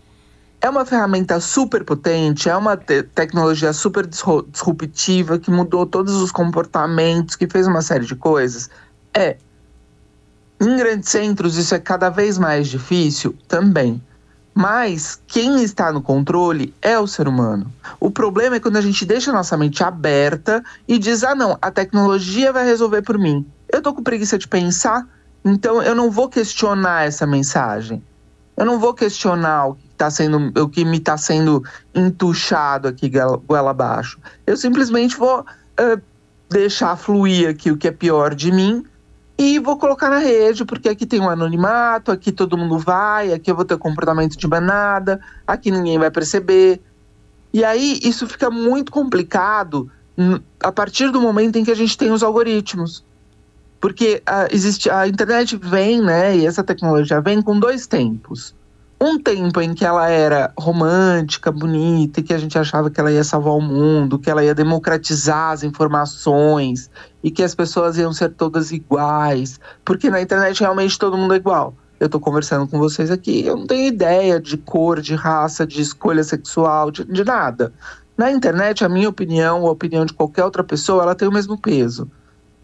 É 0.62 0.68
uma 0.68 0.84
ferramenta 0.84 1.40
super 1.40 1.82
potente, 1.84 2.48
é 2.50 2.54
uma 2.56 2.76
te- 2.76 3.02
tecnologia 3.02 3.72
super 3.72 4.06
disruptiva 4.06 5.38
que 5.38 5.50
mudou 5.50 5.86
todos 5.86 6.14
os 6.16 6.30
comportamentos, 6.30 7.34
que 7.34 7.48
fez 7.48 7.66
uma 7.66 7.80
série 7.80 8.04
de 8.04 8.14
coisas. 8.14 8.68
É. 9.14 9.38
Em 10.60 10.76
grandes 10.76 11.08
centros 11.08 11.56
isso 11.56 11.74
é 11.74 11.78
cada 11.78 12.10
vez 12.10 12.36
mais 12.36 12.68
difícil 12.68 13.34
também. 13.48 14.02
Mas 14.54 15.20
quem 15.26 15.62
está 15.62 15.92
no 15.92 16.02
controle 16.02 16.74
é 16.82 16.98
o 16.98 17.06
ser 17.06 17.28
humano. 17.28 17.72
O 17.98 18.10
problema 18.10 18.56
é 18.56 18.60
quando 18.60 18.76
a 18.76 18.80
gente 18.80 19.04
deixa 19.06 19.30
a 19.30 19.34
nossa 19.34 19.56
mente 19.56 19.82
aberta 19.82 20.62
e 20.86 20.98
diz: 20.98 21.22
ah, 21.22 21.34
não, 21.34 21.56
a 21.62 21.70
tecnologia 21.70 22.52
vai 22.52 22.64
resolver 22.64 23.02
por 23.02 23.18
mim. 23.18 23.46
Eu 23.72 23.80
tô 23.80 23.94
com 23.94 24.02
preguiça 24.02 24.36
de 24.36 24.48
pensar, 24.48 25.06
então 25.44 25.82
eu 25.82 25.94
não 25.94 26.10
vou 26.10 26.28
questionar 26.28 27.06
essa 27.06 27.26
mensagem. 27.26 28.02
Eu 28.56 28.66
não 28.66 28.78
vou 28.78 28.92
questionar 28.92 29.68
o 29.68 29.74
que 29.74 29.88
tá 29.96 30.10
sendo, 30.10 30.52
o 30.60 30.68
que 30.68 30.84
me 30.84 30.98
está 30.98 31.16
sendo 31.16 31.64
entuchado 31.94 32.88
aqui 32.88 33.10
goela 33.46 33.70
abaixo. 33.70 34.18
Eu 34.46 34.56
simplesmente 34.56 35.16
vou 35.16 35.46
eh, 35.78 35.98
deixar 36.50 36.96
fluir 36.96 37.48
aqui 37.48 37.70
o 37.70 37.76
que 37.76 37.88
é 37.88 37.92
pior 37.92 38.34
de 38.34 38.52
mim 38.52 38.84
e 39.40 39.58
vou 39.58 39.78
colocar 39.78 40.10
na 40.10 40.18
rede, 40.18 40.66
porque 40.66 40.86
aqui 40.86 41.06
tem 41.06 41.18
um 41.18 41.30
anonimato, 41.30 42.12
aqui 42.12 42.30
todo 42.30 42.58
mundo 42.58 42.78
vai, 42.78 43.32
aqui 43.32 43.50
eu 43.50 43.56
vou 43.56 43.64
ter 43.64 43.78
comportamento 43.78 44.36
de 44.36 44.46
manada, 44.46 45.18
aqui 45.46 45.70
ninguém 45.70 45.98
vai 45.98 46.10
perceber. 46.10 46.78
E 47.50 47.64
aí 47.64 47.98
isso 48.02 48.26
fica 48.26 48.50
muito 48.50 48.92
complicado 48.92 49.90
a 50.62 50.70
partir 50.70 51.10
do 51.10 51.22
momento 51.22 51.56
em 51.56 51.64
que 51.64 51.70
a 51.70 51.74
gente 51.74 51.96
tem 51.96 52.12
os 52.12 52.22
algoritmos. 52.22 53.02
Porque 53.80 54.22
a, 54.26 54.46
existe, 54.52 54.90
a 54.90 55.08
internet 55.08 55.56
vem, 55.56 56.02
né, 56.02 56.36
e 56.36 56.44
essa 56.44 56.62
tecnologia 56.62 57.18
vem 57.22 57.40
com 57.40 57.58
dois 57.58 57.86
tempos. 57.86 58.54
Um 59.02 59.18
tempo 59.18 59.62
em 59.62 59.72
que 59.72 59.82
ela 59.82 60.10
era 60.10 60.52
romântica, 60.58 61.50
bonita, 61.50 62.20
e 62.20 62.22
que 62.22 62.34
a 62.34 62.38
gente 62.38 62.58
achava 62.58 62.90
que 62.90 63.00
ela 63.00 63.10
ia 63.10 63.24
salvar 63.24 63.54
o 63.54 63.60
mundo, 63.60 64.18
que 64.18 64.28
ela 64.28 64.44
ia 64.44 64.54
democratizar 64.54 65.52
as 65.52 65.62
informações 65.62 66.90
e 67.24 67.30
que 67.30 67.42
as 67.42 67.54
pessoas 67.54 67.96
iam 67.96 68.12
ser 68.12 68.28
todas 68.34 68.72
iguais, 68.72 69.58
porque 69.86 70.10
na 70.10 70.20
internet 70.20 70.60
realmente 70.60 70.98
todo 70.98 71.16
mundo 71.16 71.32
é 71.32 71.38
igual. 71.38 71.74
Eu 71.98 72.10
tô 72.10 72.20
conversando 72.20 72.68
com 72.68 72.78
vocês 72.78 73.10
aqui, 73.10 73.46
eu 73.46 73.56
não 73.56 73.66
tenho 73.66 73.88
ideia 73.88 74.38
de 74.38 74.58
cor, 74.58 75.00
de 75.00 75.14
raça, 75.14 75.66
de 75.66 75.80
escolha 75.80 76.22
sexual, 76.22 76.90
de, 76.90 77.02
de 77.04 77.24
nada. 77.24 77.72
Na 78.18 78.30
internet, 78.30 78.84
a 78.84 78.88
minha 78.88 79.08
opinião, 79.08 79.66
a 79.66 79.70
opinião 79.70 80.04
de 80.04 80.12
qualquer 80.12 80.44
outra 80.44 80.62
pessoa, 80.62 81.04
ela 81.04 81.14
tem 81.14 81.26
o 81.26 81.32
mesmo 81.32 81.56
peso. 81.56 82.10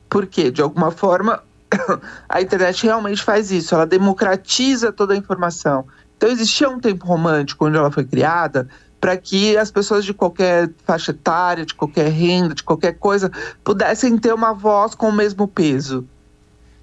Porque, 0.08 0.50
de 0.50 0.60
alguma 0.60 0.90
forma, 0.90 1.42
a 2.28 2.42
internet 2.42 2.84
realmente 2.84 3.22
faz 3.22 3.50
isso, 3.50 3.74
ela 3.74 3.86
democratiza 3.86 4.92
toda 4.92 5.14
a 5.14 5.16
informação. 5.16 5.86
Então 6.16 6.28
existia 6.30 6.68
um 6.68 6.80
tempo 6.80 7.06
romântico 7.06 7.66
onde 7.66 7.76
ela 7.76 7.90
foi 7.90 8.04
criada 8.04 8.68
para 9.00 9.16
que 9.16 9.56
as 9.56 9.70
pessoas 9.70 10.04
de 10.04 10.14
qualquer 10.14 10.70
faixa 10.84 11.10
etária, 11.10 11.66
de 11.66 11.74
qualquer 11.74 12.10
renda, 12.10 12.54
de 12.54 12.62
qualquer 12.62 12.92
coisa, 12.98 13.30
pudessem 13.62 14.16
ter 14.18 14.32
uma 14.32 14.52
voz 14.52 14.94
com 14.94 15.08
o 15.08 15.12
mesmo 15.12 15.46
peso. 15.46 16.06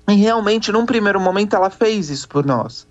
E 0.08 0.14
realmente, 0.14 0.72
num 0.72 0.86
primeiro 0.86 1.20
momento, 1.20 1.56
ela 1.56 1.70
fez 1.70 2.10
isso 2.10 2.28
por 2.28 2.46
nós. 2.46 2.88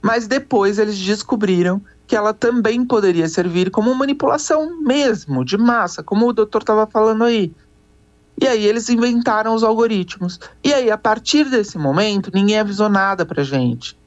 Mas 0.00 0.26
depois 0.26 0.78
eles 0.78 0.98
descobriram 0.98 1.82
que 2.06 2.16
ela 2.16 2.32
também 2.32 2.84
poderia 2.84 3.28
servir 3.28 3.70
como 3.70 3.94
manipulação 3.94 4.80
mesmo, 4.80 5.44
de 5.44 5.56
massa, 5.56 6.02
como 6.02 6.28
o 6.28 6.32
doutor 6.32 6.62
estava 6.62 6.86
falando 6.86 7.24
aí. 7.24 7.52
E 8.40 8.48
aí 8.48 8.66
eles 8.66 8.88
inventaram 8.88 9.54
os 9.54 9.62
algoritmos. 9.62 10.40
E 10.64 10.72
aí, 10.72 10.90
a 10.90 10.96
partir 10.96 11.44
desse 11.50 11.76
momento, 11.76 12.30
ninguém 12.32 12.58
avisou 12.58 12.88
nada 12.88 13.26
pra 13.26 13.42
gente. 13.42 13.99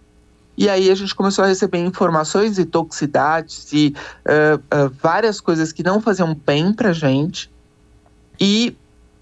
E 0.56 0.70
aí 0.70 0.89
a 0.92 0.96
gente 0.96 1.16
começou 1.16 1.44
a 1.44 1.48
receber 1.48 1.80
informações 1.80 2.60
e 2.60 2.66
toxicidades 2.66 3.72
e 3.74 3.96
ah, 4.26 4.60
ah, 4.70 4.92
várias 5.02 5.42
coisas 5.42 5.72
que 5.72 5.84
não 5.84 6.00
faziam 6.00 6.36
bem 6.36 6.74
pra 6.74 6.94
gente. 6.94 7.52
E 8.39 8.76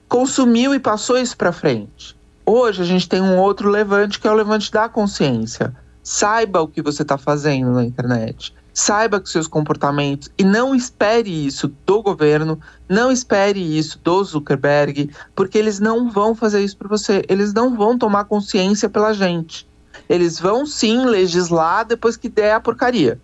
consumiu 0.10 0.74
e 0.76 0.80
passou 0.80 1.18
isso 1.18 1.38
pra 1.38 1.52
frente. 1.52 2.18
Hoje 2.46 2.82
a 2.82 2.86
gente 2.86 3.08
tem 3.08 3.22
um 3.22 3.38
outro 3.38 3.70
levante 3.70 4.20
que 4.20 4.28
é 4.28 4.32
o 4.32 4.36
levante 4.36 4.72
da 4.72 4.90
consciência. 4.90 5.74
Saiba 6.04 6.62
o 6.62 6.68
que 6.68 6.82
você 6.82 7.04
está 7.04 7.18
fazendo 7.18 7.72
na 7.72 7.86
internet. 7.86 8.54
Saiba 8.74 9.20
que 9.20 9.30
seus 9.30 9.48
comportamentos 9.48 10.30
e 10.38 10.44
não 10.44 10.74
espere 10.74 11.30
isso 11.46 11.74
do 11.86 12.02
governo, 12.02 12.60
não 12.90 13.12
espere 13.12 13.60
isso 13.78 14.00
do 14.04 14.24
Zuckerberg, 14.24 15.10
porque 15.36 15.58
eles 15.58 15.80
não 15.80 16.10
vão 16.10 16.34
fazer 16.34 16.64
isso 16.64 16.78
para 16.78 16.88
você. 16.88 17.24
Eles 17.30 17.54
não 17.54 17.76
vão 17.76 17.98
tomar 17.98 18.26
consciência 18.26 18.90
pela 18.90 19.14
gente. 19.14 19.68
Eles 20.12 20.40
vão 20.40 20.66
sim 20.66 21.06
legislar 21.06 21.86
depois 21.86 22.18
que 22.18 22.28
der 22.28 22.54
a 22.54 22.60
porcaria. 22.60 23.18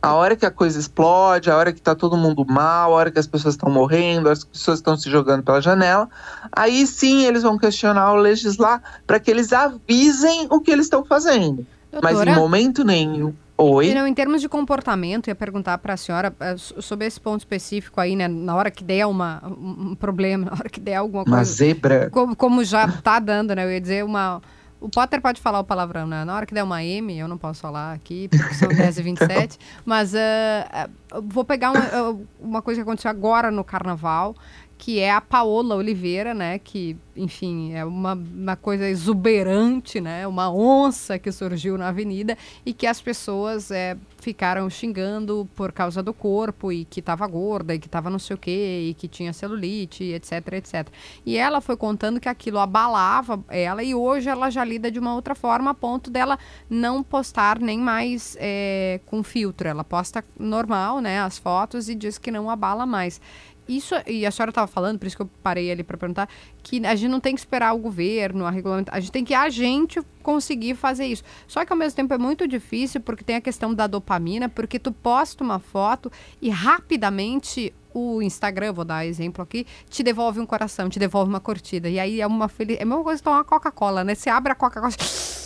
A 0.00 0.14
hora 0.14 0.34
que 0.34 0.44
a 0.44 0.50
coisa 0.50 0.78
explode, 0.80 1.48
a 1.50 1.56
hora 1.56 1.72
que 1.72 1.80
tá 1.80 1.94
todo 1.94 2.16
mundo 2.16 2.44
mal, 2.48 2.92
a 2.92 2.96
hora 2.96 3.10
que 3.10 3.18
as 3.20 3.26
pessoas 3.26 3.54
estão 3.54 3.70
morrendo, 3.70 4.28
as 4.28 4.42
pessoas 4.44 4.78
estão 4.78 4.96
se 4.96 5.08
jogando 5.08 5.42
pela 5.44 5.60
janela, 5.60 6.08
aí 6.50 6.86
sim 6.86 7.24
eles 7.24 7.42
vão 7.44 7.56
questionar 7.56 8.12
o 8.12 8.16
legislar 8.16 8.82
para 9.06 9.20
que 9.20 9.30
eles 9.30 9.52
avisem 9.52 10.48
o 10.50 10.60
que 10.60 10.70
eles 10.72 10.86
estão 10.86 11.04
fazendo. 11.04 11.64
Mas 12.02 12.12
em 12.12 12.14
Doutora, 12.24 12.34
momento 12.34 12.84
nenhum. 12.84 13.32
Oi? 13.56 13.94
Não, 13.94 14.06
em 14.06 14.14
termos 14.14 14.40
de 14.40 14.48
comportamento, 14.48 15.28
ia 15.28 15.36
perguntar 15.36 15.78
para 15.78 15.94
a 15.94 15.96
senhora 15.96 16.34
eh, 16.40 16.56
so- 16.56 16.82
sobre 16.82 17.06
esse 17.06 17.20
ponto 17.20 17.40
específico 17.40 18.00
aí, 18.00 18.16
né? 18.16 18.26
Na 18.26 18.56
hora 18.56 18.70
que 18.72 18.82
der 18.82 19.06
uma, 19.06 19.40
um 19.46 19.94
problema, 19.94 20.46
na 20.50 20.52
hora 20.52 20.68
que 20.68 20.80
der 20.80 20.96
alguma 20.96 21.22
Uma 21.22 21.36
coisa. 21.36 21.52
zebra. 21.52 22.10
Como, 22.10 22.34
como 22.34 22.64
já 22.64 22.88
tá 22.88 23.20
dando, 23.20 23.54
né? 23.54 23.64
Eu 23.64 23.70
ia 23.70 23.80
dizer 23.80 24.04
uma. 24.04 24.42
O 24.82 24.88
Potter 24.88 25.20
pode 25.22 25.40
falar 25.40 25.60
o 25.60 25.64
palavrão, 25.64 26.06
né? 26.06 26.24
Na 26.24 26.34
hora 26.34 26.44
que 26.44 26.52
der 26.52 26.64
uma 26.64 26.82
M, 26.82 27.16
eu 27.16 27.28
não 27.28 27.38
posso 27.38 27.60
falar 27.60 27.92
aqui, 27.92 28.28
porque 28.28 28.54
são 28.54 28.68
10 28.74 28.98
e 28.98 29.02
27 29.02 29.58
mas 29.84 30.12
eu 30.12 31.22
vou 31.22 31.44
pegar 31.44 31.70
uma, 31.70 31.80
ah, 31.80 32.16
uma 32.40 32.62
coisa 32.62 32.80
que 32.80 32.82
aconteceu 32.82 33.10
agora 33.10 33.50
no 33.50 33.62
carnaval, 33.62 34.34
que 34.82 34.98
é 34.98 35.12
a 35.12 35.20
Paola 35.20 35.76
Oliveira, 35.76 36.34
né? 36.34 36.58
Que, 36.58 36.96
enfim, 37.16 37.72
é 37.72 37.84
uma, 37.84 38.14
uma 38.14 38.56
coisa 38.56 38.88
exuberante, 38.88 40.00
né? 40.00 40.26
Uma 40.26 40.52
onça 40.52 41.20
que 41.20 41.30
surgiu 41.30 41.78
na 41.78 41.86
avenida 41.86 42.36
e 42.66 42.74
que 42.74 42.84
as 42.84 43.00
pessoas 43.00 43.70
eh, 43.70 43.96
ficaram 44.18 44.68
xingando 44.68 45.48
por 45.54 45.70
causa 45.70 46.02
do 46.02 46.12
corpo 46.12 46.72
e 46.72 46.84
que 46.84 46.98
estava 46.98 47.24
gorda 47.28 47.76
e 47.76 47.78
que 47.78 47.86
estava 47.86 48.10
não 48.10 48.18
sei 48.18 48.34
o 48.34 48.38
quê 48.38 48.88
e 48.88 48.94
que 48.94 49.06
tinha 49.06 49.32
celulite, 49.32 50.02
etc, 50.02 50.54
etc. 50.54 50.88
E 51.24 51.36
ela 51.36 51.60
foi 51.60 51.76
contando 51.76 52.18
que 52.18 52.28
aquilo 52.28 52.58
abalava 52.58 53.40
ela 53.50 53.84
e 53.84 53.94
hoje 53.94 54.28
ela 54.28 54.50
já 54.50 54.64
lida 54.64 54.90
de 54.90 54.98
uma 54.98 55.14
outra 55.14 55.36
forma 55.36 55.70
a 55.70 55.74
ponto 55.74 56.10
dela 56.10 56.36
não 56.68 57.04
postar 57.04 57.60
nem 57.60 57.78
mais 57.78 58.36
eh, 58.40 58.98
com 59.06 59.22
filtro. 59.22 59.68
Ela 59.68 59.84
posta 59.84 60.24
normal, 60.36 61.00
né, 61.00 61.20
as 61.20 61.38
fotos 61.38 61.88
e 61.88 61.94
diz 61.94 62.18
que 62.18 62.32
não 62.32 62.50
abala 62.50 62.84
mais. 62.84 63.20
Isso, 63.68 63.94
e 64.06 64.26
a 64.26 64.30
senhora 64.30 64.50
estava 64.50 64.66
falando, 64.66 64.98
por 64.98 65.06
isso 65.06 65.16
que 65.16 65.22
eu 65.22 65.30
parei 65.42 65.70
ali 65.70 65.84
para 65.84 65.96
perguntar, 65.96 66.28
que 66.62 66.84
a 66.84 66.94
gente 66.94 67.10
não 67.10 67.20
tem 67.20 67.34
que 67.34 67.40
esperar 67.40 67.72
o 67.74 67.78
governo, 67.78 68.44
a 68.44 68.50
regulamentação, 68.50 68.96
a 68.96 69.00
gente 69.00 69.12
tem 69.12 69.24
que 69.24 69.34
a 69.34 69.48
gente 69.48 70.00
conseguir 70.22 70.74
fazer 70.74 71.06
isso. 71.06 71.22
Só 71.46 71.64
que 71.64 71.72
ao 71.72 71.78
mesmo 71.78 71.96
tempo 71.96 72.12
é 72.12 72.18
muito 72.18 72.46
difícil 72.48 73.00
porque 73.00 73.22
tem 73.22 73.36
a 73.36 73.40
questão 73.40 73.72
da 73.72 73.86
dopamina, 73.86 74.48
porque 74.48 74.78
tu 74.78 74.90
posta 74.90 75.44
uma 75.44 75.58
foto 75.58 76.10
e 76.40 76.50
rapidamente 76.50 77.72
o 77.94 78.22
Instagram, 78.22 78.72
vou 78.72 78.84
dar 78.84 79.06
exemplo 79.06 79.42
aqui, 79.42 79.66
te 79.88 80.02
devolve 80.02 80.40
um 80.40 80.46
coração, 80.46 80.88
te 80.88 80.98
devolve 80.98 81.28
uma 81.28 81.40
curtida. 81.40 81.88
E 81.88 82.00
aí 82.00 82.20
é 82.20 82.26
uma 82.26 82.48
feliz, 82.48 82.78
é 82.78 82.82
a 82.82 82.86
mesma 82.86 83.04
coisa 83.04 83.20
que 83.20 83.24
tomar 83.24 83.44
Coca-Cola, 83.44 84.02
né? 84.02 84.14
Você 84.14 84.30
abre 84.30 84.52
a 84.52 84.54
Coca-Cola, 84.54 84.92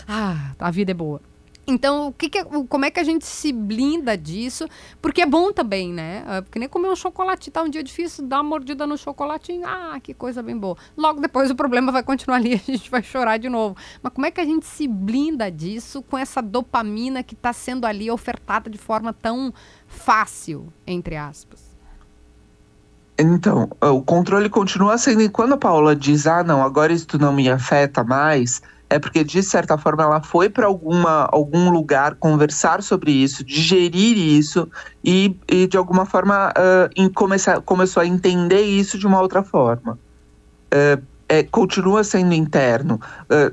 ah, 0.09 0.52
a 0.59 0.70
vida 0.70 0.92
é 0.92 0.94
boa. 0.94 1.20
Então, 1.66 2.09
o 2.09 2.12
que 2.12 2.31
que 2.31 2.38
é- 2.38 2.44
como 2.44 2.85
é 2.85 2.90
que 2.90 3.00
a 3.00 3.05
gente 3.05 3.26
se 3.26 3.52
blinda 3.52 4.16
disso? 4.16 4.68
Porque 5.02 5.20
é 5.20 5.26
bom 5.26 5.52
também, 5.52 5.92
né? 5.92 6.24
É, 6.29 6.40
Porque 6.40 6.59
nem 6.61 6.68
comer 6.68 6.88
um 6.88 6.94
chocolate, 6.94 7.50
tá 7.50 7.62
um 7.62 7.68
dia 7.68 7.83
difícil, 7.83 8.24
dá 8.24 8.37
uma 8.37 8.44
mordida 8.50 8.87
no 8.87 8.96
chocolatinho, 8.96 9.66
ah, 9.66 9.98
que 10.00 10.14
coisa 10.14 10.42
bem 10.42 10.57
boa. 10.57 10.76
Logo 10.96 11.20
depois 11.20 11.50
o 11.50 11.57
problema 11.57 11.90
vai 11.90 12.05
continuar 12.05 12.37
ali, 12.37 12.55
a 12.55 12.59
gente 12.59 12.88
vai 12.88 13.02
chorar 13.02 13.38
de 13.38 13.48
novo. 13.48 13.76
Mas 14.00 14.12
como 14.12 14.26
é 14.26 14.31
que 14.31 14.40
a 14.40 14.44
gente 14.44 14.64
se 14.64 14.87
blinda 14.87 15.50
disso 15.50 16.02
com 16.02 16.16
essa 16.16 16.40
dopamina 16.40 17.22
que 17.22 17.35
está 17.35 17.52
sendo 17.52 17.85
ali 17.85 18.11
ofertada 18.11 18.70
de 18.70 18.79
forma 18.79 19.12
tão 19.12 19.52
fácil, 19.88 20.72
entre 20.87 21.16
aspas? 21.16 21.76
Então, 23.18 23.70
o 23.81 24.02
controle 24.02 24.48
continua 24.50 24.98
sendo. 24.98 25.22
E 25.22 25.29
quando 25.29 25.55
a 25.55 25.57
Paula 25.57 25.96
diz, 25.96 26.26
ah, 26.26 26.44
não, 26.44 26.62
agora 26.62 26.92
isso 26.92 27.18
não 27.18 27.33
me 27.33 27.48
afeta 27.48 28.05
mais, 28.05 28.61
é 28.88 28.99
porque, 28.99 29.25
de 29.25 29.42
certa 29.42 29.77
forma, 29.77 30.05
ela 30.05 30.22
foi 30.22 30.49
para 30.49 30.66
algum 30.66 31.70
lugar 31.70 32.14
conversar 32.14 32.83
sobre 32.83 33.11
isso, 33.11 33.42
digerir 33.42 34.16
isso 34.16 34.68
e, 35.05 35.37
e 35.49 35.66
de 35.66 35.77
alguma 35.77 36.07
forma, 36.07 36.53
ah, 36.57 36.88
em 36.94 37.09
começar, 37.09 37.61
começou 37.61 38.01
a 38.01 38.07
entender 38.07 38.62
isso 38.62 38.96
de 38.96 39.07
uma 39.07 39.20
outra 39.20 39.42
forma. 39.42 39.99
É, 40.70 40.99
é, 41.29 41.42
continua 41.42 42.05
sendo 42.05 42.33
interno. 42.33 43.01
Ah, 43.29 43.51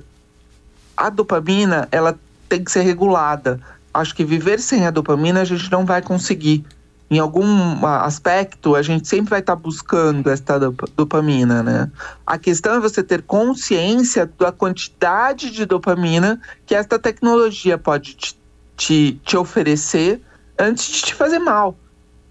a 0.96 1.10
dopamina, 1.10 1.88
ela 1.92 2.18
tem 2.48 2.64
que 2.64 2.72
ser 2.72 2.82
regulada. 2.82 3.60
Acho 3.92 4.16
que 4.16 4.24
viver 4.24 4.60
sem 4.60 4.86
a 4.86 4.92
dopamina 4.92 5.42
a 5.42 5.46
gente 5.46 5.72
não 5.72 5.86
vai 5.86 6.02
conseguir 6.02 6.64
em 7.12 7.20
algum 7.20 7.86
aspecto, 7.86 8.76
a 8.76 8.82
gente 8.82 9.08
sempre 9.08 9.30
vai 9.32 9.40
estar 9.40 9.56
buscando 9.56 10.30
esta 10.30 10.58
dop- 10.60 10.90
dopamina, 10.96 11.62
né? 11.62 11.92
A 12.26 12.38
questão 12.38 12.74
é 12.76 12.80
você 12.80 13.04
ter 13.04 13.22
consciência 13.22 14.30
da 14.40 14.52
quantidade 14.52 15.52
de 15.52 15.66
dopamina 15.66 16.42
que 16.66 16.74
esta 16.74 16.98
tecnologia 16.98 17.78
pode 17.78 18.16
te, 18.16 18.40
te, 18.76 19.20
te 19.24 19.38
oferecer 19.38 20.22
antes 20.58 20.88
de 20.88 21.02
te 21.04 21.14
fazer 21.16 21.40
mal. 21.40 21.76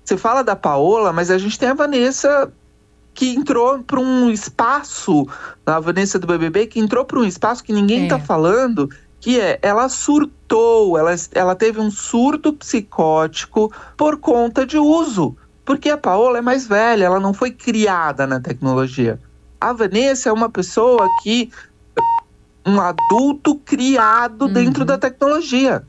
Você 0.04 0.16
fala 0.16 0.42
da 0.42 0.56
Paola, 0.56 1.12
mas 1.12 1.30
a 1.30 1.38
gente 1.38 1.58
tem 1.58 1.68
a 1.68 1.74
Vanessa 1.74 2.52
que 3.14 3.34
entrou 3.34 3.78
para 3.84 4.00
um 4.00 4.30
espaço, 4.30 5.28
a 5.66 5.78
Vanessa 5.78 6.18
do 6.18 6.26
BBB, 6.26 6.66
que 6.66 6.80
entrou 6.80 7.04
para 7.04 7.18
um 7.20 7.24
espaço 7.24 7.62
que 7.62 7.72
ninguém 7.72 8.00
É. 8.00 8.04
está 8.04 8.18
falando, 8.18 8.88
que 9.22 9.38
é, 9.40 9.56
ela 9.62 9.88
surtou, 9.88 10.98
ela, 10.98 11.14
ela 11.32 11.54
teve 11.54 11.80
um 11.80 11.92
surto 11.92 12.52
psicótico 12.52 13.72
por 13.96 14.16
conta 14.18 14.66
de 14.66 14.76
uso. 14.76 15.36
Porque 15.64 15.88
a 15.88 15.96
Paola 15.96 16.38
é 16.38 16.40
mais 16.40 16.66
velha, 16.66 17.04
ela 17.04 17.20
não 17.20 17.32
foi 17.32 17.52
criada 17.52 18.26
na 18.26 18.40
tecnologia. 18.40 19.20
A 19.60 19.72
Vanessa 19.72 20.28
é 20.28 20.32
uma 20.32 20.50
pessoa 20.50 21.08
que. 21.22 21.52
um 22.66 22.80
adulto 22.80 23.54
criado 23.56 24.48
dentro 24.48 24.84
da 24.84 24.98
tecnologia. 24.98 25.84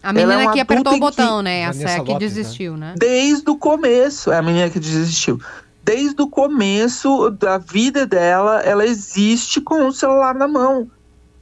A 0.00 0.12
menina 0.12 0.42
é 0.42 0.48
um 0.48 0.52
que 0.52 0.60
apertou 0.60 0.92
o 0.92 0.96
em 0.96 1.00
que- 1.00 1.04
botão, 1.06 1.42
né? 1.42 1.62
É 1.62 1.66
Vanessa 1.66 2.00
a 2.00 2.04
que 2.04 2.12
Lopes, 2.12 2.12
né? 2.12 2.18
desistiu, 2.18 2.76
né? 2.76 2.94
Desde 2.96 3.50
o 3.50 3.56
começo, 3.56 4.30
é 4.30 4.38
a 4.38 4.42
menina 4.42 4.70
que 4.70 4.78
desistiu. 4.78 5.40
Desde 5.82 6.22
o 6.22 6.28
começo 6.28 7.30
da 7.30 7.58
vida 7.58 8.06
dela, 8.06 8.60
ela 8.60 8.86
existe 8.86 9.60
com 9.60 9.88
o 9.88 9.92
celular 9.92 10.36
na 10.36 10.46
mão. 10.46 10.88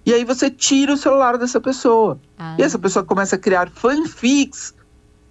E 0.06 0.12
aí 0.12 0.24
você 0.24 0.50
tira 0.50 0.92
o 0.92 0.96
celular 0.96 1.38
dessa 1.38 1.60
pessoa. 1.60 2.18
Ah. 2.38 2.56
E 2.58 2.62
essa 2.62 2.78
pessoa 2.78 3.04
começa 3.04 3.36
a 3.36 3.38
criar 3.38 3.70
fanfics 3.70 4.74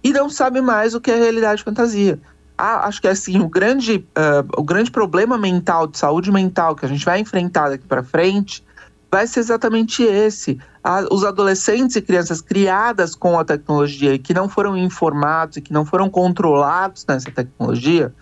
e 0.02 0.12
não 0.12 0.28
sabe 0.28 0.60
mais 0.60 0.94
o 0.94 1.00
que 1.00 1.10
é 1.10 1.16
realidade 1.16 1.62
e 1.62 1.64
fantasia. 1.64 2.20
Ah, 2.56 2.86
acho 2.86 3.00
que 3.00 3.08
assim, 3.08 3.40
o 3.40 3.48
grande, 3.48 4.06
ah, 4.14 4.44
o 4.56 4.62
grande 4.62 4.90
problema 4.90 5.38
mental, 5.38 5.86
de 5.86 5.98
saúde 5.98 6.30
mental 6.30 6.74
que 6.74 6.84
a 6.84 6.88
gente 6.88 7.04
vai 7.04 7.20
enfrentar 7.20 7.68
daqui 7.68 7.86
para 7.86 8.02
frente 8.02 8.64
vai 9.10 9.28
ser 9.28 9.40
exatamente 9.40 10.02
esse. 10.02 10.58
Ah, 10.82 11.04
os 11.10 11.24
adolescentes 11.24 11.94
e 11.94 12.02
crianças 12.02 12.40
criadas 12.40 13.14
com 13.14 13.38
a 13.38 13.44
tecnologia 13.44 14.14
e 14.14 14.18
que 14.18 14.34
não 14.34 14.48
foram 14.48 14.76
informados 14.76 15.56
e 15.56 15.60
que 15.60 15.72
não 15.72 15.84
foram 15.84 16.10
controlados 16.10 17.06
nessa 17.06 17.30
tecnologia, 17.30 18.12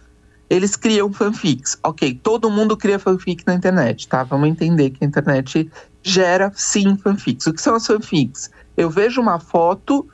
eles 0.52 0.76
criam 0.76 1.10
fanfics. 1.10 1.78
Ok, 1.82 2.20
todo 2.22 2.50
mundo 2.50 2.76
cria 2.76 2.98
fanfic 2.98 3.42
na 3.46 3.54
internet, 3.54 4.06
tá? 4.06 4.22
Vamos 4.22 4.50
entender 4.50 4.90
que 4.90 5.02
a 5.02 5.06
internet 5.06 5.70
gera 6.02 6.52
sim 6.54 6.94
fanfics. 6.98 7.46
O 7.46 7.54
que 7.54 7.62
são 7.62 7.74
as 7.74 7.86
fanfics? 7.86 8.50
Eu 8.76 8.90
vejo 8.90 9.18
uma 9.18 9.40
foto 9.40 10.06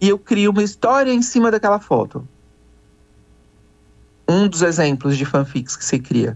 e 0.00 0.08
eu 0.08 0.18
crio 0.18 0.50
uma 0.50 0.62
história 0.62 1.12
em 1.12 1.20
cima 1.20 1.50
daquela 1.50 1.78
foto. 1.78 2.26
Um 4.26 4.48
dos 4.48 4.62
exemplos 4.62 5.18
de 5.18 5.26
fanfics 5.26 5.76
que 5.76 5.84
se 5.84 5.98
cria. 5.98 6.32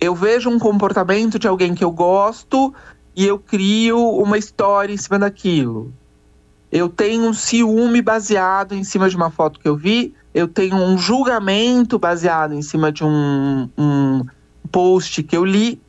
Eu 0.00 0.14
vejo 0.14 0.48
um 0.48 0.58
comportamento 0.58 1.38
de 1.38 1.46
alguém 1.46 1.74
que 1.74 1.84
eu 1.84 1.90
gosto 1.90 2.74
e 3.14 3.26
eu 3.26 3.38
crio 3.38 3.98
uma 3.98 4.38
história 4.38 4.94
em 4.94 4.96
cima 4.96 5.18
daquilo. 5.18 5.92
Eu 6.72 6.88
tenho 6.88 7.28
um 7.28 7.34
ciúme 7.34 8.00
baseado 8.00 8.74
em 8.74 8.82
cima 8.82 9.10
de 9.10 9.16
uma 9.16 9.30
foto 9.30 9.60
que 9.60 9.68
eu 9.68 9.76
vi. 9.76 10.14
Eu 10.36 10.46
tenho 10.46 10.76
um 10.76 10.98
julgamento 10.98 11.98
baseado 11.98 12.52
em 12.52 12.60
cima 12.60 12.92
de 12.92 13.02
um, 13.02 13.70
um 13.78 14.22
post 14.70 15.22
que 15.22 15.34
eu 15.34 15.46
li. 15.46 15.80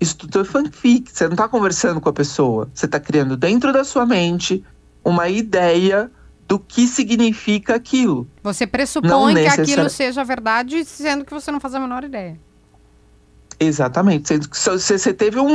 Isso 0.00 0.16
tudo 0.16 0.42
é 0.42 0.44
fanfic. 0.44 1.10
Você 1.10 1.24
não 1.24 1.32
está 1.32 1.48
conversando 1.48 2.00
com 2.00 2.08
a 2.08 2.12
pessoa. 2.12 2.70
Você 2.72 2.86
está 2.86 3.00
criando 3.00 3.36
dentro 3.36 3.72
da 3.72 3.82
sua 3.82 4.06
mente 4.06 4.62
uma 5.04 5.28
ideia 5.28 6.08
do 6.46 6.56
que 6.56 6.86
significa 6.86 7.74
aquilo. 7.74 8.28
Você 8.44 8.64
pressupõe 8.64 9.34
que 9.34 9.40
aquilo 9.62 9.90
seja 9.90 10.22
verdade, 10.22 10.84
sendo 10.84 11.24
que 11.24 11.34
você 11.34 11.50
não 11.50 11.58
faz 11.58 11.74
a 11.74 11.80
menor 11.80 12.04
ideia. 12.04 12.38
Exatamente. 13.58 14.28
Sendo 14.28 14.48
que 14.48 14.56
só- 14.56 14.72
Você, 14.78 14.96
você 14.98 15.12
teve 15.12 15.40
um- 15.40 15.46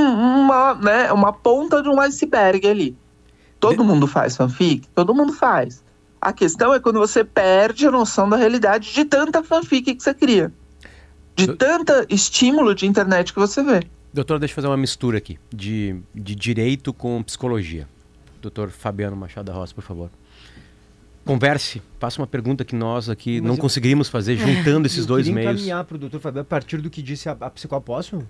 uma, 0.41 0.73
né, 0.75 1.09
uma 1.13 1.31
ponta 1.31 1.81
de 1.81 1.87
um 1.87 2.01
iceberg 2.01 2.67
ali. 2.67 2.97
Todo 3.61 3.81
mundo 3.83 4.07
faz 4.07 4.35
fanfic? 4.35 4.87
Todo 4.93 5.15
mundo 5.15 5.31
faz. 5.31 5.81
A 6.21 6.33
questão 6.33 6.73
é 6.73 6.79
quando 6.79 6.99
você 6.99 7.23
perde 7.23 7.85
a 7.87 7.91
noção 7.91 8.29
da 8.29 8.35
realidade 8.35 8.93
de 8.93 9.05
tanta 9.05 9.41
fanfic 9.43 9.95
que 9.95 10.03
você 10.03 10.13
cria. 10.13 10.51
De 11.35 11.47
Eu- 11.47 11.55
tanta 11.55 12.05
estímulo 12.09 12.75
de 12.75 12.85
internet 12.85 13.31
que 13.33 13.39
você 13.39 13.63
vê. 13.63 13.81
Doutor, 14.13 14.39
deixa 14.39 14.51
eu 14.51 14.55
fazer 14.55 14.67
uma 14.67 14.75
mistura 14.77 15.17
aqui 15.19 15.37
de, 15.53 15.95
de 16.13 16.35
direito 16.35 16.91
com 16.91 17.21
psicologia. 17.23 17.87
Doutor 18.41 18.69
Fabiano 18.69 19.15
Machado 19.15 19.45
da 19.45 19.53
Roça, 19.53 19.73
por 19.73 19.83
favor. 19.83 20.09
Converse, 21.25 21.81
faça 21.99 22.19
uma 22.19 22.25
pergunta 22.27 22.65
que 22.65 22.75
nós 22.75 23.07
aqui 23.09 23.39
Mas 23.39 23.47
não 23.47 23.55
eu- 23.55 23.61
conseguiríamos 23.61 24.09
fazer 24.09 24.35
juntando 24.35 24.87
esses 24.87 24.99
Eu 24.99 25.05
dois 25.05 25.25
queria 25.27 25.35
meios. 25.43 25.53
encaminhar 25.61 25.83
para 25.83 25.95
o 25.95 25.97
doutor 25.99 26.19
Fabiano 26.19 26.41
a 26.41 26.45
partir 26.49 26.77
do 26.81 26.89
que 26.89 27.01
disse 27.01 27.29
a, 27.29 27.33
a 27.39 27.49
psicóloga. 27.49 27.85
Posso? 27.85 28.23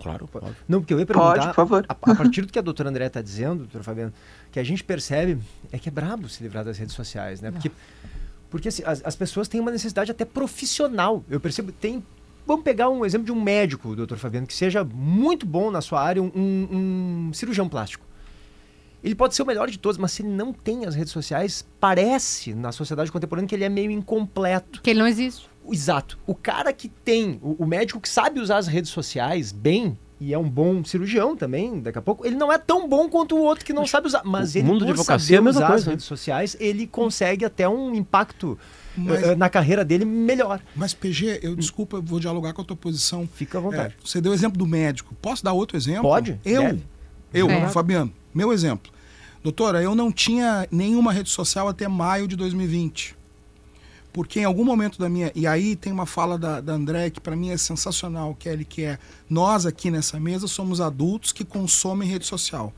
Claro, 0.00 0.28
óbvio. 0.32 0.56
Não, 0.68 0.80
porque 0.80 0.94
eu 0.94 0.98
ia 0.98 1.06
Pode, 1.06 1.18
perguntar. 1.18 1.46
por 1.48 1.54
favor. 1.54 1.84
A, 1.88 1.92
a 1.92 2.14
partir 2.14 2.42
do 2.46 2.52
que 2.52 2.58
a 2.58 2.62
doutora 2.62 2.88
André 2.88 3.06
está 3.06 3.20
dizendo, 3.20 3.58
doutor 3.64 3.82
Fabiano, 3.82 4.12
que 4.50 4.58
a 4.58 4.64
gente 4.64 4.82
percebe 4.82 5.38
é 5.70 5.78
que 5.78 5.88
é 5.88 5.92
brabo 5.92 6.28
se 6.28 6.42
livrar 6.42 6.64
das 6.64 6.78
redes 6.78 6.94
sociais, 6.94 7.40
né? 7.40 7.50
Porque, 7.50 7.70
porque 8.48 8.68
assim, 8.68 8.82
as, 8.86 9.02
as 9.04 9.14
pessoas 9.14 9.46
têm 9.46 9.60
uma 9.60 9.70
necessidade 9.70 10.10
até 10.10 10.24
profissional. 10.24 11.22
Eu 11.28 11.38
percebo, 11.38 11.70
tem. 11.72 12.02
Vamos 12.46 12.64
pegar 12.64 12.88
um 12.88 13.04
exemplo 13.04 13.26
de 13.26 13.32
um 13.32 13.40
médico, 13.40 13.94
doutor 13.94 14.16
Fabiano, 14.16 14.46
que 14.46 14.54
seja 14.54 14.82
muito 14.82 15.44
bom 15.44 15.70
na 15.70 15.80
sua 15.82 16.02
área, 16.02 16.22
um- 16.22 16.32
um 16.34 17.30
cirurgião 17.34 17.68
plástico. 17.68 18.04
Ele 19.04 19.14
pode 19.14 19.34
ser 19.34 19.42
o 19.42 19.46
melhor 19.46 19.70
de 19.70 19.78
todos, 19.78 19.98
mas 19.98 20.12
se 20.12 20.22
ele 20.22 20.30
não 20.30 20.52
tem 20.52 20.84
as 20.86 20.94
redes 20.94 21.12
sociais, 21.12 21.64
parece 21.78 22.54
na 22.54 22.72
sociedade 22.72 23.12
contemporânea 23.12 23.48
que 23.48 23.54
ele 23.54 23.64
é 23.64 23.68
meio 23.68 23.90
incompleto. 23.90 24.80
Que 24.82 24.90
ele 24.90 24.98
não 25.00 25.06
existe. 25.06 25.48
Exato. 25.68 26.18
O 26.26 26.34
cara 26.34 26.72
que 26.72 26.88
tem, 26.88 27.38
o, 27.42 27.64
o 27.64 27.66
médico 27.66 28.00
que 28.00 28.08
sabe 28.08 28.40
usar 28.40 28.58
as 28.58 28.66
redes 28.66 28.90
sociais 28.90 29.52
bem, 29.52 29.96
e 30.20 30.34
é 30.34 30.38
um 30.38 30.48
bom 30.48 30.84
cirurgião 30.84 31.34
também, 31.34 31.80
daqui 31.80 31.96
a 31.98 32.02
pouco, 32.02 32.26
ele 32.26 32.36
não 32.36 32.52
é 32.52 32.58
tão 32.58 32.86
bom 32.88 33.08
quanto 33.08 33.36
o 33.36 33.40
outro 33.42 33.64
que 33.64 33.72
não 33.72 33.86
sabe 33.86 34.06
usar. 34.06 34.22
Mas 34.24 34.54
o 34.54 34.58
ele, 34.58 34.66
mundo 34.66 34.80
de 34.80 34.86
por 34.86 35.00
advocacia 35.00 35.36
é 35.36 35.38
a 35.38 35.40
saber 35.40 35.44
mesma 35.46 35.60
usar 35.60 35.66
coisa, 35.68 35.82
as 35.82 35.86
redes 35.90 36.04
sociais, 36.04 36.56
ele 36.60 36.86
consegue 36.86 37.44
até 37.44 37.66
um 37.68 37.94
impacto 37.94 38.58
Mas- 38.96 39.22
eh, 39.22 39.34
na 39.34 39.48
carreira 39.48 39.82
dele 39.84 40.04
melhor. 40.04 40.60
Mas, 40.76 40.92
PG, 40.92 41.40
eu 41.42 41.56
desculpa, 41.56 41.96
eu 41.96 42.02
vou 42.02 42.20
dialogar 42.20 42.52
com 42.52 42.60
a 42.60 42.64
tua 42.64 42.76
posição. 42.76 43.26
Fica 43.32 43.56
à 43.56 43.60
vontade. 43.62 43.94
É, 43.98 44.06
você 44.06 44.20
deu 44.20 44.32
o 44.32 44.34
exemplo 44.34 44.58
do 44.58 44.66
médico. 44.66 45.14
Posso 45.22 45.42
dar 45.42 45.52
outro 45.54 45.76
exemplo? 45.76 46.02
Pode, 46.02 46.38
Eu. 46.44 46.62
deve. 46.62 46.82
Eu, 47.32 47.48
É. 47.48 47.68
Fabiano. 47.68 48.12
Meu 48.34 48.52
exemplo. 48.52 48.92
Doutora, 49.42 49.80
eu 49.82 49.94
não 49.94 50.12
tinha 50.12 50.66
nenhuma 50.70 51.12
rede 51.12 51.30
social 51.30 51.66
até 51.66 51.88
maio 51.88 52.28
de 52.28 52.36
2020. 52.36 53.16
Porque 54.12 54.40
em 54.40 54.44
algum 54.44 54.64
momento 54.64 54.98
da 54.98 55.08
minha. 55.08 55.30
E 55.34 55.46
aí 55.46 55.76
tem 55.76 55.92
uma 55.92 56.06
fala 56.06 56.36
da, 56.38 56.60
da 56.60 56.72
André 56.72 57.10
que 57.10 57.20
para 57.20 57.36
mim 57.36 57.50
é 57.50 57.56
sensacional, 57.56 58.34
Kelly, 58.34 58.64
que 58.64 58.82
é 58.82 58.98
nós 59.28 59.66
aqui 59.66 59.90
nessa 59.90 60.18
mesa 60.18 60.48
somos 60.48 60.80
adultos 60.80 61.30
que 61.32 61.44
consomem 61.44 62.08
rede 62.08 62.26
social. 62.26 62.72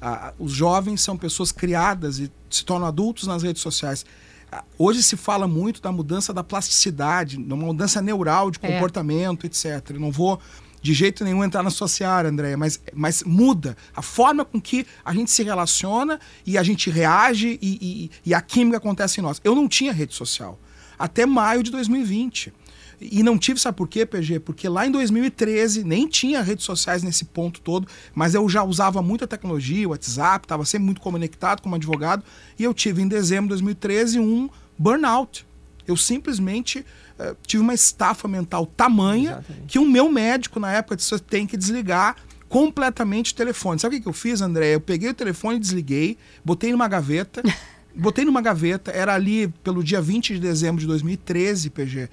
Ah, 0.00 0.34
os 0.38 0.52
jovens 0.52 1.00
são 1.00 1.16
pessoas 1.16 1.52
criadas 1.52 2.18
e 2.18 2.30
se 2.50 2.64
tornam 2.64 2.86
adultos 2.88 3.26
nas 3.26 3.42
redes 3.42 3.62
sociais. 3.62 4.04
Ah, 4.50 4.64
Hoje 4.78 5.02
se 5.02 5.16
fala 5.16 5.46
muito 5.48 5.80
da 5.80 5.90
mudança 5.92 6.32
da 6.32 6.42
plasticidade, 6.44 7.36
de 7.36 7.52
uma 7.52 7.66
mudança 7.66 8.02
neural 8.02 8.50
de 8.50 8.58
É. 8.60 8.72
comportamento, 8.72 9.46
etc. 9.46 9.90
Eu 9.90 10.00
não 10.00 10.10
vou 10.10 10.40
de 10.82 10.92
jeito 10.92 11.24
nenhum 11.24 11.42
entrar 11.42 11.62
na 11.62 11.70
sua 11.70 11.88
seara, 11.88 12.28
Andréia, 12.28 12.58
mas, 12.58 12.78
mas 12.92 13.22
muda 13.22 13.74
a 13.96 14.02
forma 14.02 14.44
com 14.44 14.60
que 14.60 14.86
a 15.02 15.14
gente 15.14 15.30
se 15.30 15.42
relaciona 15.42 16.20
e 16.44 16.58
a 16.58 16.62
gente 16.62 16.90
reage 16.90 17.58
e, 17.62 17.78
e- 17.80 18.10
e 18.26 18.34
a 18.34 18.40
química 18.42 18.76
acontece 18.76 19.18
em 19.20 19.22
nós. 19.22 19.40
Eu 19.42 19.54
não 19.54 19.66
tinha 19.66 19.92
rede 19.92 20.12
social 20.14 20.58
até 20.98 21.26
maio 21.26 21.62
de 21.62 21.70
2020. 21.70 22.52
E 23.00 23.22
não 23.22 23.36
tive, 23.36 23.60
sabe 23.60 23.76
por 23.76 23.88
quê, 23.88 24.06
PG? 24.06 24.40
Porque 24.40 24.68
lá 24.68 24.86
em 24.86 24.90
2013 24.90 25.84
nem 25.84 26.08
tinha 26.08 26.40
redes 26.40 26.64
sociais 26.64 27.02
nesse 27.02 27.24
ponto 27.24 27.60
todo, 27.60 27.86
mas 28.14 28.34
eu 28.34 28.48
já 28.48 28.62
usava 28.62 29.02
muita 29.02 29.26
tecnologia, 29.26 29.88
WhatsApp, 29.88 30.44
estava 30.44 30.64
sempre 30.64 30.86
muito 30.86 31.00
conectado 31.00 31.60
como 31.60 31.74
advogado, 31.74 32.22
e 32.58 32.64
eu 32.64 32.72
tive 32.72 33.02
em 33.02 33.08
dezembro 33.08 33.44
de 33.44 33.62
2013 33.62 34.20
um 34.20 34.48
burnout. 34.78 35.44
Eu 35.86 35.96
simplesmente 35.96 36.84
eh, 37.18 37.34
tive 37.46 37.62
uma 37.62 37.74
estafa 37.74 38.26
mental 38.26 38.64
tamanha 38.64 39.32
Exatamente. 39.32 39.66
que 39.68 39.78
o 39.78 39.86
meu 39.86 40.10
médico 40.10 40.58
na 40.58 40.72
época 40.72 40.96
disse: 40.96 41.18
tem 41.18 41.46
que 41.46 41.56
desligar 41.56 42.16
completamente 42.48 43.32
o 43.32 43.36
telefone. 43.36 43.80
Sabe 43.80 43.96
o 43.96 43.98
que 43.98 44.02
que 44.04 44.08
eu 44.08 44.12
fiz, 44.12 44.40
André? 44.40 44.74
Eu 44.74 44.80
peguei 44.80 45.10
o 45.10 45.14
telefone, 45.14 45.58
desliguei, 45.58 46.16
botei 46.44 46.72
numa 46.72 46.88
gaveta, 46.88 47.42
botei 47.96 48.24
numa 48.24 48.40
gaveta, 48.40 48.90
era 48.90 49.14
ali 49.14 49.48
pelo 49.62 49.82
dia 49.82 50.00
20 50.00 50.34
de 50.34 50.40
dezembro 50.40 50.80
de 50.80 50.86
2013, 50.86 51.70
PG. 51.70 52.08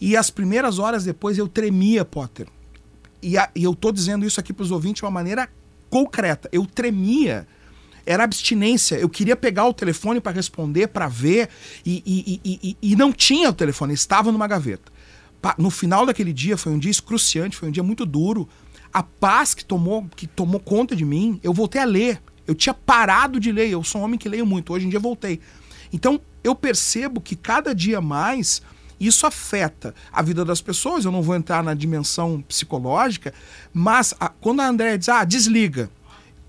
E 0.00 0.16
as 0.16 0.30
primeiras 0.30 0.78
horas 0.78 1.04
depois 1.04 1.36
eu 1.38 1.46
tremia, 1.48 2.04
Potter. 2.04 2.46
E, 3.22 3.36
a- 3.36 3.50
e 3.54 3.64
eu 3.64 3.74
tô 3.74 3.92
dizendo 3.92 4.24
isso 4.24 4.40
aqui 4.40 4.52
para 4.52 4.62
os 4.62 4.70
ouvintes 4.70 5.00
de 5.00 5.04
uma 5.04 5.10
maneira 5.10 5.48
concreta. 5.90 6.48
Eu 6.52 6.64
tremia. 6.66 7.46
Era 8.06 8.24
abstinência. 8.24 8.96
Eu 8.96 9.08
queria 9.10 9.36
pegar 9.36 9.66
o 9.66 9.74
telefone 9.74 10.20
para 10.20 10.32
responder, 10.32 10.88
para 10.88 11.06
ver, 11.06 11.48
e, 11.84 12.02
e- 12.42 12.76
e- 12.80 12.96
não 12.96 13.12
tinha 13.12 13.50
o 13.50 13.52
telefone, 13.52 13.92
estava 13.92 14.32
numa 14.32 14.46
gaveta. 14.46 14.90
No 15.58 15.70
final 15.70 16.06
daquele 16.06 16.32
dia, 16.32 16.56
foi 16.56 16.72
um 16.72 16.78
dia 16.78 16.90
excruciante, 16.90 17.56
foi 17.56 17.68
um 17.68 17.72
dia 17.72 17.82
muito 17.82 18.04
duro. 18.06 18.48
A 18.92 19.02
paz 19.02 19.54
que 19.54 19.64
tomou, 19.64 20.06
que 20.16 20.26
tomou 20.26 20.58
conta 20.60 20.96
de 20.96 21.04
mim, 21.04 21.38
eu 21.42 21.52
voltei 21.52 21.80
a 21.80 21.84
ler. 21.84 22.20
Eu 22.50 22.54
tinha 22.54 22.74
parado 22.74 23.38
de 23.38 23.52
ler. 23.52 23.70
Eu 23.70 23.84
sou 23.84 24.00
um 24.00 24.04
homem 24.04 24.18
que 24.18 24.28
leio 24.28 24.44
muito. 24.44 24.72
Hoje 24.72 24.86
em 24.86 24.88
dia 24.90 24.98
voltei. 24.98 25.38
Então, 25.92 26.20
eu 26.42 26.54
percebo 26.54 27.20
que 27.20 27.36
cada 27.36 27.72
dia 27.74 28.00
mais 28.00 28.60
isso 28.98 29.24
afeta 29.24 29.94
a 30.12 30.20
vida 30.20 30.44
das 30.44 30.60
pessoas. 30.60 31.04
Eu 31.04 31.12
não 31.12 31.22
vou 31.22 31.36
entrar 31.36 31.62
na 31.62 31.74
dimensão 31.74 32.42
psicológica, 32.42 33.32
mas 33.72 34.12
a- 34.18 34.28
quando 34.28 34.60
a 34.60 34.68
Andréia 34.68 34.98
diz, 34.98 35.08
ah, 35.08 35.24
desliga. 35.24 35.88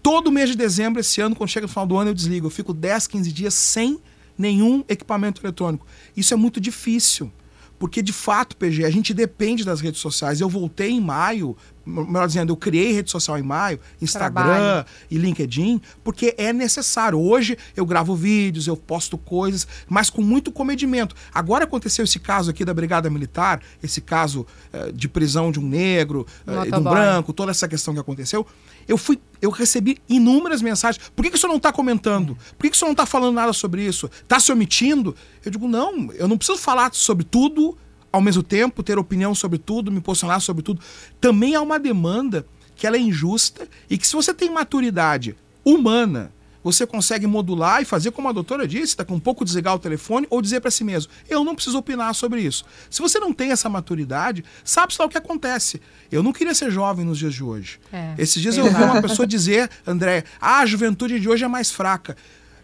Todo 0.01 0.31
mês 0.31 0.49
de 0.49 0.55
dezembro, 0.57 0.99
esse 0.99 1.21
ano, 1.21 1.35
quando 1.35 1.49
chega 1.49 1.65
no 1.67 1.71
final 1.71 1.85
do 1.85 1.95
ano, 1.97 2.09
eu 2.09 2.13
desligo. 2.15 2.47
Eu 2.47 2.51
fico 2.51 2.73
10, 2.73 3.05
15 3.05 3.31
dias 3.31 3.53
sem 3.53 3.99
nenhum 4.35 4.83
equipamento 4.89 5.39
eletrônico. 5.43 5.85
Isso 6.17 6.33
é 6.33 6.37
muito 6.37 6.59
difícil. 6.59 7.31
Porque, 7.77 8.01
de 8.01 8.13
fato, 8.13 8.55
PG, 8.57 8.85
a 8.85 8.89
gente 8.91 9.13
depende 9.13 9.63
das 9.63 9.81
redes 9.81 10.01
sociais. 10.01 10.39
Eu 10.41 10.49
voltei 10.49 10.91
em 10.91 11.01
maio, 11.01 11.55
melhor 11.85 12.27
dizendo, 12.27 12.51
eu 12.51 12.57
criei 12.57 12.91
rede 12.93 13.09
social 13.09 13.37
em 13.37 13.43
maio, 13.43 13.79
Instagram 14.01 14.43
Trabalho. 14.43 14.85
e 15.09 15.17
LinkedIn, 15.17 15.81
porque 16.03 16.35
é 16.37 16.53
necessário. 16.53 17.19
Hoje 17.19 17.57
eu 17.75 17.85
gravo 17.85 18.15
vídeos, 18.15 18.67
eu 18.67 18.77
posto 18.77 19.17
coisas, 19.17 19.67
mas 19.87 20.09
com 20.09 20.21
muito 20.21 20.51
comedimento. 20.51 21.15
Agora 21.33 21.63
aconteceu 21.63 22.03
esse 22.05 22.19
caso 22.19 22.51
aqui 22.51 22.63
da 22.63 22.73
Brigada 22.73 23.09
Militar, 23.09 23.61
esse 23.81 24.01
caso 24.01 24.45
eh, 24.71 24.91
de 24.91 25.07
prisão 25.07 25.51
de 25.51 25.59
um 25.59 25.67
negro, 25.67 26.25
eh, 26.45 26.69
de 26.69 26.75
um 26.75 26.83
branco, 26.83 27.33
toda 27.33 27.51
essa 27.51 27.67
questão 27.67 27.93
que 27.93 27.99
aconteceu. 27.99 28.45
Eu 28.87 28.97
fui, 28.97 29.19
eu 29.41 29.49
recebi 29.49 29.97
inúmeras 30.07 30.61
mensagens. 30.61 31.09
Por 31.15 31.23
que, 31.23 31.31
que 31.31 31.37
o 31.37 31.39
senhor 31.39 31.51
não 31.51 31.57
está 31.57 31.71
comentando? 31.71 32.37
Por 32.57 32.63
que, 32.63 32.69
que 32.69 32.75
o 32.75 32.79
senhor 32.79 32.89
não 32.89 32.93
está 32.93 33.05
falando 33.05 33.35
nada 33.35 33.53
sobre 33.53 33.83
isso? 33.83 34.09
Está 34.21 34.39
se 34.39 34.51
omitindo? 34.51 35.15
Eu 35.43 35.51
digo, 35.51 35.67
não, 35.67 36.11
eu 36.13 36.27
não 36.27 36.37
preciso 36.37 36.59
falar 36.59 36.93
sobre 36.93 37.23
tudo 37.23 37.77
ao 38.11 38.21
mesmo 38.21 38.43
tempo, 38.43 38.83
ter 38.83 38.97
opinião 38.97 39.33
sobre 39.33 39.57
tudo, 39.57 39.91
me 39.91 40.01
posicionar 40.01 40.41
sobre 40.41 40.63
tudo. 40.63 40.81
Também 41.19 41.55
há 41.55 41.61
uma 41.61 41.79
demanda 41.79 42.45
que 42.75 42.85
ela 42.85 42.97
é 42.97 42.99
injusta 42.99 43.67
e 43.89 43.97
que 43.97 44.07
se 44.07 44.13
você 44.13 44.33
tem 44.33 44.49
maturidade 44.49 45.35
humana, 45.63 46.31
você 46.63 46.85
consegue 46.85 47.25
modular 47.25 47.81
e 47.81 47.85
fazer 47.85 48.11
como 48.11 48.29
a 48.29 48.31
doutora 48.31 48.67
disse, 48.67 48.95
daqui 48.95 49.11
um 49.11 49.19
pouco 49.19 49.43
desligar 49.43 49.75
o 49.75 49.79
telefone 49.79 50.27
ou 50.29 50.41
dizer 50.41 50.59
para 50.61 50.69
si 50.69 50.83
mesmo, 50.83 51.11
eu 51.29 51.43
não 51.43 51.55
preciso 51.55 51.77
opinar 51.77 52.13
sobre 52.13 52.41
isso. 52.41 52.63
Se 52.89 53.01
você 53.01 53.19
não 53.19 53.33
tem 53.33 53.51
essa 53.51 53.67
maturidade, 53.69 54.43
sabe 54.63 54.93
só 54.93 55.05
o 55.05 55.09
que 55.09 55.17
acontece. 55.17 55.81
Eu 56.11 56.21
não 56.21 56.31
queria 56.31 56.53
ser 56.53 56.69
jovem 56.71 57.05
nos 57.05 57.17
dias 57.17 57.33
de 57.33 57.43
hoje. 57.43 57.79
É, 57.91 58.13
Esses 58.17 58.41
dias 58.41 58.57
eu 58.57 58.65
ouvi 58.65 58.75
exato. 58.75 58.93
uma 58.93 59.01
pessoa 59.01 59.25
dizer, 59.27 59.69
André, 59.85 60.23
ah, 60.39 60.59
a 60.59 60.65
juventude 60.65 61.19
de 61.19 61.27
hoje 61.27 61.43
é 61.43 61.47
mais 61.47 61.71
fraca. 61.71 62.15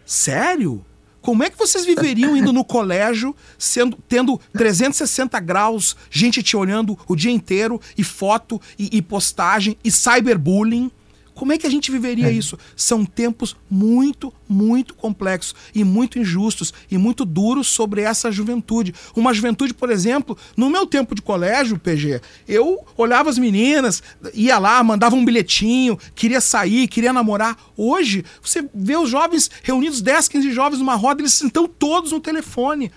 Sério? 0.06 0.84
Como 1.20 1.42
é 1.42 1.50
que 1.50 1.58
vocês 1.58 1.84
viveriam 1.84 2.36
indo 2.36 2.52
no 2.52 2.64
colégio, 2.64 3.34
sendo, 3.58 3.98
tendo 4.08 4.40
360 4.52 5.38
graus, 5.40 5.96
gente 6.10 6.42
te 6.42 6.56
olhando 6.56 6.98
o 7.06 7.16
dia 7.16 7.32
inteiro, 7.32 7.80
e 7.96 8.04
foto, 8.04 8.60
e, 8.78 8.96
e 8.96 9.02
postagem, 9.02 9.76
e 9.84 9.90
cyberbullying? 9.90 10.90
Como 11.38 11.52
é 11.52 11.56
que 11.56 11.68
a 11.68 11.70
gente 11.70 11.92
viveria 11.92 12.32
isso? 12.32 12.58
São 12.74 13.04
tempos 13.04 13.54
muito, 13.70 14.34
muito 14.48 14.92
complexos 14.92 15.54
e 15.72 15.84
muito 15.84 16.18
injustos 16.18 16.74
e 16.90 16.98
muito 16.98 17.24
duros 17.24 17.68
sobre 17.68 18.00
essa 18.00 18.32
juventude. 18.32 18.92
Uma 19.14 19.32
juventude, 19.32 19.72
por 19.72 19.88
exemplo, 19.88 20.36
no 20.56 20.68
meu 20.68 20.84
tempo 20.84 21.14
de 21.14 21.22
colégio, 21.22 21.78
PG, 21.78 22.20
eu 22.48 22.84
olhava 22.96 23.30
as 23.30 23.38
meninas, 23.38 24.02
ia 24.34 24.58
lá, 24.58 24.82
mandava 24.82 25.14
um 25.14 25.24
bilhetinho, 25.24 25.96
queria 26.12 26.40
sair, 26.40 26.88
queria 26.88 27.12
namorar. 27.12 27.56
Hoje, 27.76 28.24
você 28.42 28.68
vê 28.74 28.96
os 28.96 29.08
jovens 29.08 29.48
reunidos, 29.62 30.02
10, 30.02 30.26
15 30.26 30.50
jovens 30.50 30.80
numa 30.80 30.96
roda, 30.96 31.22
eles 31.22 31.40
estão 31.40 31.68
todos 31.68 32.10
no 32.10 32.18
telefone. 32.18 32.90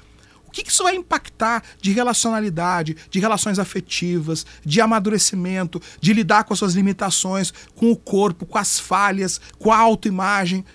O 0.51 0.53
que, 0.53 0.63
que 0.63 0.69
isso 0.69 0.83
vai 0.83 0.95
impactar 0.95 1.63
de 1.81 1.93
relacionalidade, 1.93 2.97
de 3.09 3.19
relações 3.19 3.57
afetivas, 3.57 4.45
de 4.65 4.81
amadurecimento, 4.81 5.81
de 6.01 6.11
lidar 6.11 6.43
com 6.43 6.51
as 6.51 6.59
suas 6.59 6.73
limitações, 6.73 7.53
com 7.73 7.89
o 7.89 7.95
corpo, 7.95 8.45
com 8.45 8.57
as 8.57 8.77
falhas, 8.77 9.39
com 9.57 9.71
a 9.71 9.77
autoimagem? 9.77 10.65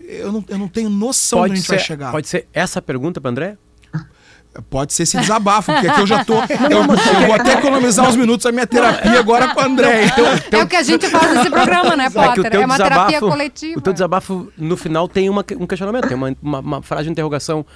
Eu 0.00 0.30
não, 0.30 0.44
eu 0.48 0.58
não 0.58 0.68
tenho 0.68 0.88
noção 0.88 1.40
de 1.40 1.50
onde 1.50 1.52
a 1.52 1.54
Pode 1.54 1.60
gente 1.62 1.68
vai 1.68 1.78
ser, 1.80 1.84
chegar. 1.84 2.12
pode 2.12 2.28
ser 2.28 2.46
essa 2.54 2.80
pergunta 2.80 3.20
para 3.20 3.30
André? 3.32 3.58
Pode 4.70 4.94
ser 4.94 5.02
esse 5.02 5.18
desabafo, 5.18 5.70
porque 5.70 5.86
aqui 5.86 6.00
eu 6.00 6.06
já 6.06 6.24
tô. 6.24 6.34
Eu, 6.70 6.80
eu 6.80 7.26
vou 7.26 7.34
até 7.34 7.52
economizar 7.58 8.08
uns 8.08 8.16
minutos 8.16 8.44
da 8.44 8.52
minha 8.52 8.66
terapia 8.66 9.18
agora 9.18 9.52
com 9.52 9.60
o 9.60 9.64
André. 9.64 10.06
Então, 10.06 10.60
É 10.60 10.62
o 10.62 10.66
que 10.66 10.76
a 10.76 10.82
gente 10.82 11.06
faz 11.10 11.34
nesse 11.34 11.50
programa, 11.50 11.94
né, 11.94 12.06
É 12.08 12.10
que 12.10 12.18
o 12.18 12.22
Potter? 12.22 12.50
teu 12.50 12.62
É 12.62 12.64
uma 12.64 12.76
terapia 12.78 13.06
desabafo- 13.06 13.28
coletiva. 13.30 13.78
O 13.78 13.82
teu 13.82 13.92
desabafo, 13.92 14.52
no 14.56 14.74
final, 14.76 15.08
tem 15.08 15.28
uma- 15.28 15.44
um 15.60 15.66
questionamento, 15.66 16.08
tem 16.08 16.16
uma, 16.16 16.34
uma- 16.40 16.60
uma 16.60 16.82
frase 16.82 17.04
de 17.04 17.10
interrogação. 17.10 17.66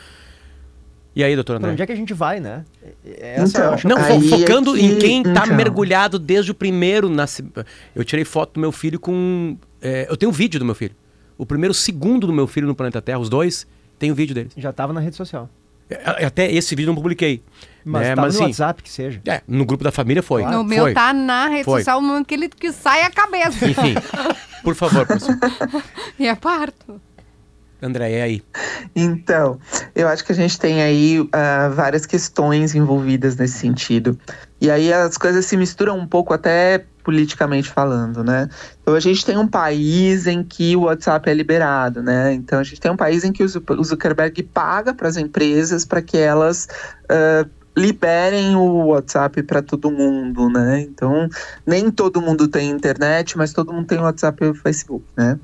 E 1.15 1.25
aí, 1.25 1.35
doutor 1.35 1.55
Pra 1.59 1.69
André? 1.69 1.73
onde 1.73 1.83
é 1.83 1.87
que 1.87 1.93
a 1.93 1.97
gente 1.97 2.15
vai, 2.15 2.39
né? 2.41 2.65
Essa 3.05 3.49
Então, 3.59 3.65
eu 3.65 3.75
acho 3.75 3.89
Não, 3.89 3.97
fo- 3.97 4.03
Aí 4.13 4.27
é 4.33 4.39
focando 4.39 4.75
que- 4.75 4.81
em 4.81 4.99
quem 4.99 5.23
tá 5.25 5.31
então. 5.45 5.57
mergulhado 5.57 6.19
desde 6.19 6.51
o 6.53 6.55
primeiro 6.55 7.09
nascimento. 7.09 7.65
Eu 7.95 8.05
tirei 8.05 8.25
foto 8.25 8.55
do 8.55 8.61
meu 8.61 8.71
filho 8.71 8.99
com. 9.01 9.57
é, 9.83 10.07
eu 10.09 10.17
tenho 10.17 10.31
um 10.31 10.33
vídeo 10.35 10.59
do 10.61 10.65
meu 10.65 10.75
filho. 10.75 10.95
O 11.37 11.45
primeiro 11.45 11.75
segundo 11.75 12.27
do 12.27 12.33
meu 12.33 12.47
filho 12.47 12.67
no 12.67 12.75
planeta 12.75 13.01
Terra, 13.03 13.19
os 13.19 13.29
dois, 13.29 13.67
tem 13.99 14.11
o 14.13 14.15
vídeo 14.15 14.35
deles. 14.35 14.53
já 14.57 14.73
tava 14.73 14.93
na 14.93 15.01
rede 15.01 15.17
social. 15.17 15.49
É, 15.89 16.25
Até 16.25 16.49
esse 16.53 16.75
vídeo 16.77 16.91
eu 16.91 16.95
não 16.95 17.03
publiquei. 17.03 17.43
Mas 17.85 18.03
né? 18.03 18.09
tava 18.15 18.27
mas 18.29 18.35
no 18.35 18.41
assim, 18.43 18.51
WhatsApp 18.51 18.83
que 18.83 18.91
seja. 18.91 19.21
é, 19.27 19.43
no 19.49 19.65
grupo 19.65 19.83
da 19.83 19.91
família 19.91 20.23
foi. 20.23 20.45
No 20.45 20.63
meu 20.63 20.85
foi. 20.85 20.95
tá 20.95 21.13
na 21.13 21.49
rede 21.49 21.65
Foi. 21.65 21.81
social 21.81 22.01
no 22.01 22.07
momento 22.07 22.27
que 22.27 22.35
ele 22.35 22.49
que 22.49 22.71
sai 22.71 23.03
a 23.03 23.11
cabeça. 23.11 23.67
Enfim, 23.67 23.95
por 24.63 24.77
favor, 24.77 25.05
professor. 25.07 25.37
e 26.17 26.29
é 26.29 26.35
parto. 26.37 27.01
André, 27.83 28.13
é 28.13 28.23
aí. 28.23 28.43
Então, 28.95 29.59
eu 29.95 30.09
acho 30.09 30.25
que 30.25 30.33
a 30.33 30.35
gente 30.35 30.59
tem 30.59 30.83
aí 30.83 31.27
ah, 31.33 31.69
várias 31.69 32.07
questões 32.07 32.75
envolvidas 32.75 33.37
nesse 33.37 33.59
sentido. 33.59 34.19
E 34.61 34.71
aí 34.71 34.93
as 34.93 35.17
coisas 35.17 35.47
se 35.47 35.57
misturam 35.57 35.99
um 35.99 36.07
pouco 36.07 36.35
até 36.35 36.85
politicamente 37.03 37.69
falando, 37.71 38.23
né? 38.23 38.49
Então 38.83 38.95
a 38.95 39.01
gente 39.01 39.25
tem 39.25 39.39
um 39.39 39.49
país 39.49 40.27
em 40.27 40.45
que 40.45 40.77
o 40.77 40.83
WhatsApp 40.83 41.31
é 41.31 41.35
liberado, 41.35 42.03
né? 42.03 42.33
Então 42.35 42.59
a 42.59 42.63
gente 42.63 42.81
tem 42.81 42.91
um 42.91 42.97
país 42.97 43.25
em 43.25 43.33
que 43.33 43.43
o 43.43 43.49
Zu- 43.49 43.65
o 43.71 43.85
Zuckerberg 43.85 44.43
paga 44.43 44.93
para 44.93 45.09
as 45.09 45.17
empresas 45.17 45.85
para 45.87 46.03
que 46.03 46.19
elas 46.19 46.69
ah, 47.09 47.47
liberem 47.77 48.55
o 48.57 48.87
WhatsApp 48.89 49.43
para 49.45 49.63
todo 49.63 49.91
mundo, 49.91 50.49
né? 50.51 50.81
Então 50.83 51.29
nem 51.67 51.91
todo 51.91 52.21
mundo 52.21 52.47
tem 52.49 52.69
internet, 52.71 53.39
mas 53.39 53.53
todo 53.53 53.73
mundo 53.73 53.87
tem 53.87 53.99
WhatsApp 53.99 54.45
e 54.45 54.55
Facebook, 54.55 55.05
né? 55.17 55.39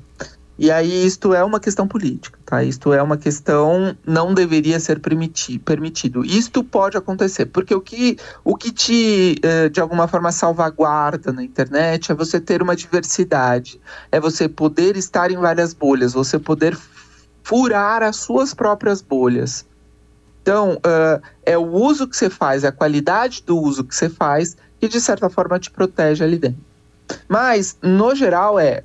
E 0.59 0.71
aí 0.71 1.05
isto 1.05 1.33
é 1.35 1.43
uma 1.43 1.59
questão 1.59 1.87
política, 1.87 2.39
tá? 2.43 2.63
Isto 2.63 2.91
é 2.91 3.01
uma 3.01 3.15
questão 3.15 3.95
não 4.05 4.33
deveria 4.33 4.79
ser 4.79 4.99
permiti 4.99 5.59
permitido. 5.59 6.25
Isto 6.25 6.63
pode 6.63 6.97
acontecer, 6.97 7.45
porque 7.45 7.75
o 7.75 7.81
que 7.81 8.17
o 8.43 8.55
que 8.55 8.71
te 8.71 9.39
eh, 9.43 9.69
de 9.69 9.79
alguma 9.79 10.07
forma 10.07 10.31
salvaguarda 10.31 11.31
na 11.31 11.43
internet 11.43 12.11
é 12.11 12.15
você 12.15 12.39
ter 12.39 12.63
uma 12.63 12.75
diversidade, 12.75 13.79
é 14.11 14.19
você 14.19 14.49
poder 14.49 14.97
estar 14.97 15.29
em 15.29 15.37
várias 15.37 15.73
bolhas, 15.73 16.13
você 16.13 16.39
poder 16.39 16.75
furar 17.43 18.01
as 18.01 18.15
suas 18.15 18.53
próprias 18.53 19.01
bolhas. 19.01 19.63
Então, 20.41 20.79
ah, 20.83 21.21
é 21.45 21.57
o 21.57 21.67
uso 21.67 22.07
que 22.07 22.15
você 22.15 22.29
faz, 22.29 22.63
é 22.63 22.69
a 22.69 22.71
qualidade 22.71 23.43
do 23.45 23.59
uso 23.59 23.83
que 23.83 23.93
você 23.93 24.09
faz 24.09 24.55
que 24.79 24.87
de 24.87 25.01
certa 25.01 25.29
forma 25.29 25.59
te 25.59 25.69
protege 25.69 26.23
ali 26.23 26.37
dentro. 26.37 26.63
Mas, 27.27 27.77
no 27.81 28.15
geral, 28.15 28.59
é 28.59 28.83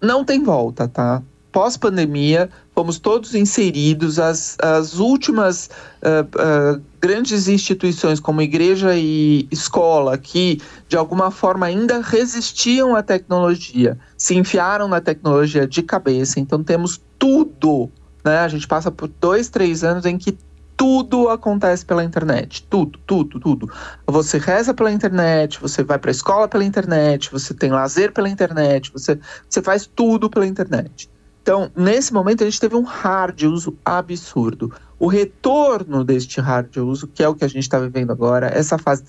não 0.00 0.24
tem 0.24 0.42
volta, 0.42 0.88
tá? 0.88 1.22
Pós-pandemia, 1.50 2.50
fomos 2.74 2.98
todos 2.98 3.34
inseridos, 3.34 4.18
as, 4.18 4.56
as 4.60 4.98
últimas 4.98 5.70
ah, 6.02 6.26
ah, 6.38 6.80
grandes 7.00 7.48
instituições 7.48 8.20
como 8.20 8.42
igreja 8.42 8.94
e 8.94 9.48
escola, 9.50 10.18
que 10.18 10.60
de 10.88 10.96
alguma 10.96 11.30
forma 11.30 11.66
ainda 11.66 12.00
resistiam 12.00 12.94
à 12.94 13.02
tecnologia, 13.02 13.98
se 14.16 14.36
enfiaram 14.36 14.88
na 14.88 15.00
tecnologia 15.00 15.66
de 15.66 15.82
cabeça. 15.82 16.38
Então 16.38 16.62
temos 16.62 17.00
tudo, 17.18 17.90
né? 18.24 18.40
A 18.40 18.48
gente 18.48 18.66
passa 18.68 18.90
por 18.90 19.08
dois, 19.08 19.48
três 19.48 19.82
anos 19.82 20.04
em 20.04 20.18
que 20.18 20.36
tudo 20.78 21.28
acontece 21.28 21.84
pela 21.84 22.04
internet. 22.04 22.64
Tudo, 22.70 23.00
tudo, 23.04 23.40
tudo. 23.40 23.70
Você 24.06 24.38
reza 24.38 24.72
pela 24.72 24.92
internet, 24.92 25.60
você 25.60 25.82
vai 25.82 25.98
para 25.98 26.10
a 26.10 26.12
escola 26.12 26.46
pela 26.46 26.64
internet, 26.64 27.32
você 27.32 27.52
tem 27.52 27.70
lazer 27.72 28.12
pela 28.12 28.28
internet, 28.28 28.92
você, 28.92 29.18
você 29.50 29.60
faz 29.60 29.90
tudo 29.92 30.30
pela 30.30 30.46
internet. 30.46 31.10
Então, 31.42 31.68
nesse 31.74 32.12
momento, 32.12 32.42
a 32.42 32.44
gente 32.44 32.60
teve 32.60 32.76
um 32.76 32.82
hard 32.82 33.42
uso 33.42 33.76
absurdo. 33.84 34.72
O 35.00 35.08
retorno 35.08 36.04
deste 36.04 36.40
hard 36.40 36.76
uso, 36.76 37.08
que 37.08 37.24
é 37.24 37.28
o 37.28 37.34
que 37.34 37.44
a 37.44 37.48
gente 37.48 37.62
está 37.62 37.80
vivendo 37.80 38.12
agora, 38.12 38.46
essa 38.46 38.78
fase 38.78 39.02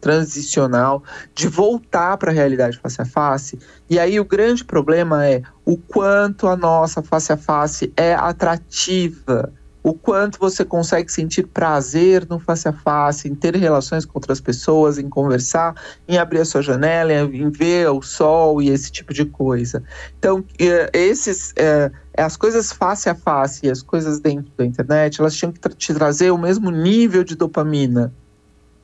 transicional 0.00 1.02
de 1.34 1.48
voltar 1.48 2.16
para 2.16 2.30
a 2.30 2.34
realidade 2.34 2.78
face 2.78 3.02
a 3.02 3.04
face. 3.04 3.58
E 3.90 3.98
aí 3.98 4.20
o 4.20 4.24
grande 4.24 4.64
problema 4.64 5.26
é 5.26 5.42
o 5.64 5.76
quanto 5.76 6.46
a 6.46 6.56
nossa 6.56 7.02
face 7.02 7.32
a 7.32 7.36
face 7.36 7.92
é 7.96 8.14
atrativa 8.14 9.52
o 9.88 9.94
quanto 9.94 10.38
você 10.38 10.64
consegue 10.64 11.10
sentir 11.10 11.46
prazer 11.46 12.26
no 12.28 12.38
face 12.38 12.68
a 12.68 12.72
face, 12.72 13.26
em 13.26 13.34
ter 13.34 13.56
relações 13.56 14.04
com 14.04 14.18
outras 14.18 14.38
pessoas, 14.40 14.98
em 14.98 15.08
conversar, 15.08 15.74
em 16.06 16.18
abrir 16.18 16.40
a 16.40 16.44
sua 16.44 16.60
janela, 16.60 17.12
em 17.12 17.48
ver 17.50 17.88
o 17.88 18.02
sol 18.02 18.60
e 18.60 18.68
esse 18.68 18.92
tipo 18.92 19.14
de 19.14 19.24
coisa. 19.24 19.82
Então, 20.18 20.44
eh, 20.58 20.90
esses, 20.92 21.54
eh, 21.56 21.90
as 22.16 22.36
coisas 22.36 22.70
face 22.70 23.08
a 23.08 23.14
face 23.14 23.66
e 23.66 23.70
as 23.70 23.82
coisas 23.82 24.20
dentro 24.20 24.52
da 24.58 24.66
internet, 24.66 25.20
elas 25.20 25.34
tinham 25.34 25.52
que 25.52 25.60
te 25.70 25.94
trazer 25.94 26.30
o 26.30 26.38
mesmo 26.38 26.70
nível 26.70 27.24
de 27.24 27.34
dopamina 27.34 28.12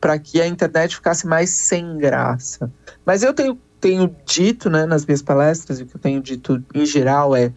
para 0.01 0.19
que 0.19 0.41
a 0.41 0.47
internet 0.47 0.97
ficasse 0.97 1.27
mais 1.27 1.51
sem 1.51 1.99
graça. 1.99 2.73
Mas 3.05 3.23
eu 3.23 3.35
tenho, 3.35 3.59
tenho 3.79 4.15
dito, 4.25 4.71
né, 4.71 4.87
nas 4.87 5.05
minhas 5.05 5.23
palestras, 5.23 5.81
e 5.81 5.83
o 5.83 5.87
que 5.87 5.97
eu 5.97 6.01
tenho 6.01 6.23
dito 6.23 6.63
em 6.75 6.87
geral 6.87 7.37
é 7.37 7.53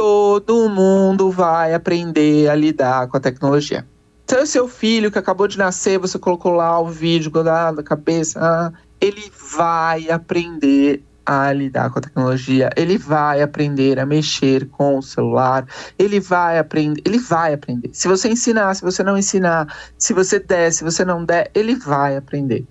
todo 0.00 0.66
mundo 0.70 1.30
vai 1.30 1.74
aprender 1.74 2.48
a 2.48 2.54
lidar 2.54 3.06
com 3.08 3.18
a 3.18 3.20
tecnologia. 3.20 3.86
Se 4.26 4.34
é 4.34 4.46
seu 4.46 4.66
filho 4.66 5.12
que 5.12 5.18
acabou 5.18 5.46
de 5.46 5.58
nascer, 5.58 5.98
você 5.98 6.18
colocou 6.18 6.52
lá 6.52 6.80
o 6.80 6.86
vídeo 6.86 7.30
ah, 7.46 7.70
na 7.70 7.82
cabeça, 7.82 8.72
ele 8.98 9.30
vai 9.54 10.08
aprender 10.08 11.04
a 11.26 11.52
lidar 11.52 11.90
com 11.90 11.98
a 11.98 12.02
tecnologia, 12.02 12.70
ele 12.78 12.96
vai 12.96 13.42
aprender 13.42 14.00
a 14.00 14.06
mexer 14.06 14.66
com 14.70 14.96
o 14.96 15.02
celular, 15.02 15.66
ele 15.98 16.18
vai 16.18 16.58
aprender, 16.58 17.02
ele 17.04 17.18
vai 17.18 17.52
aprender. 17.52 17.90
Se 17.92 18.08
você 18.08 18.30
ensinar, 18.30 18.72
se 18.72 18.80
você 18.80 19.02
não 19.02 19.18
ensinar, 19.18 19.66
se 19.98 20.14
você 20.14 20.38
der, 20.38 20.72
se 20.72 20.82
você 20.82 21.04
não 21.04 21.26
der, 21.26 21.50
ele 21.54 21.74
vai 21.74 22.16
aprender. 22.16 22.64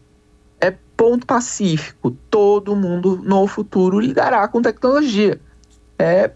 É 0.60 0.74
ponto 0.98 1.28
pacífico. 1.28 2.10
Todo 2.32 2.76
mundo 2.76 3.22
no 3.24 3.46
futuro 3.46 4.00
lidará 4.00 4.48
com 4.48 4.64
tecnologia. 4.64 5.40
É 6.00 6.32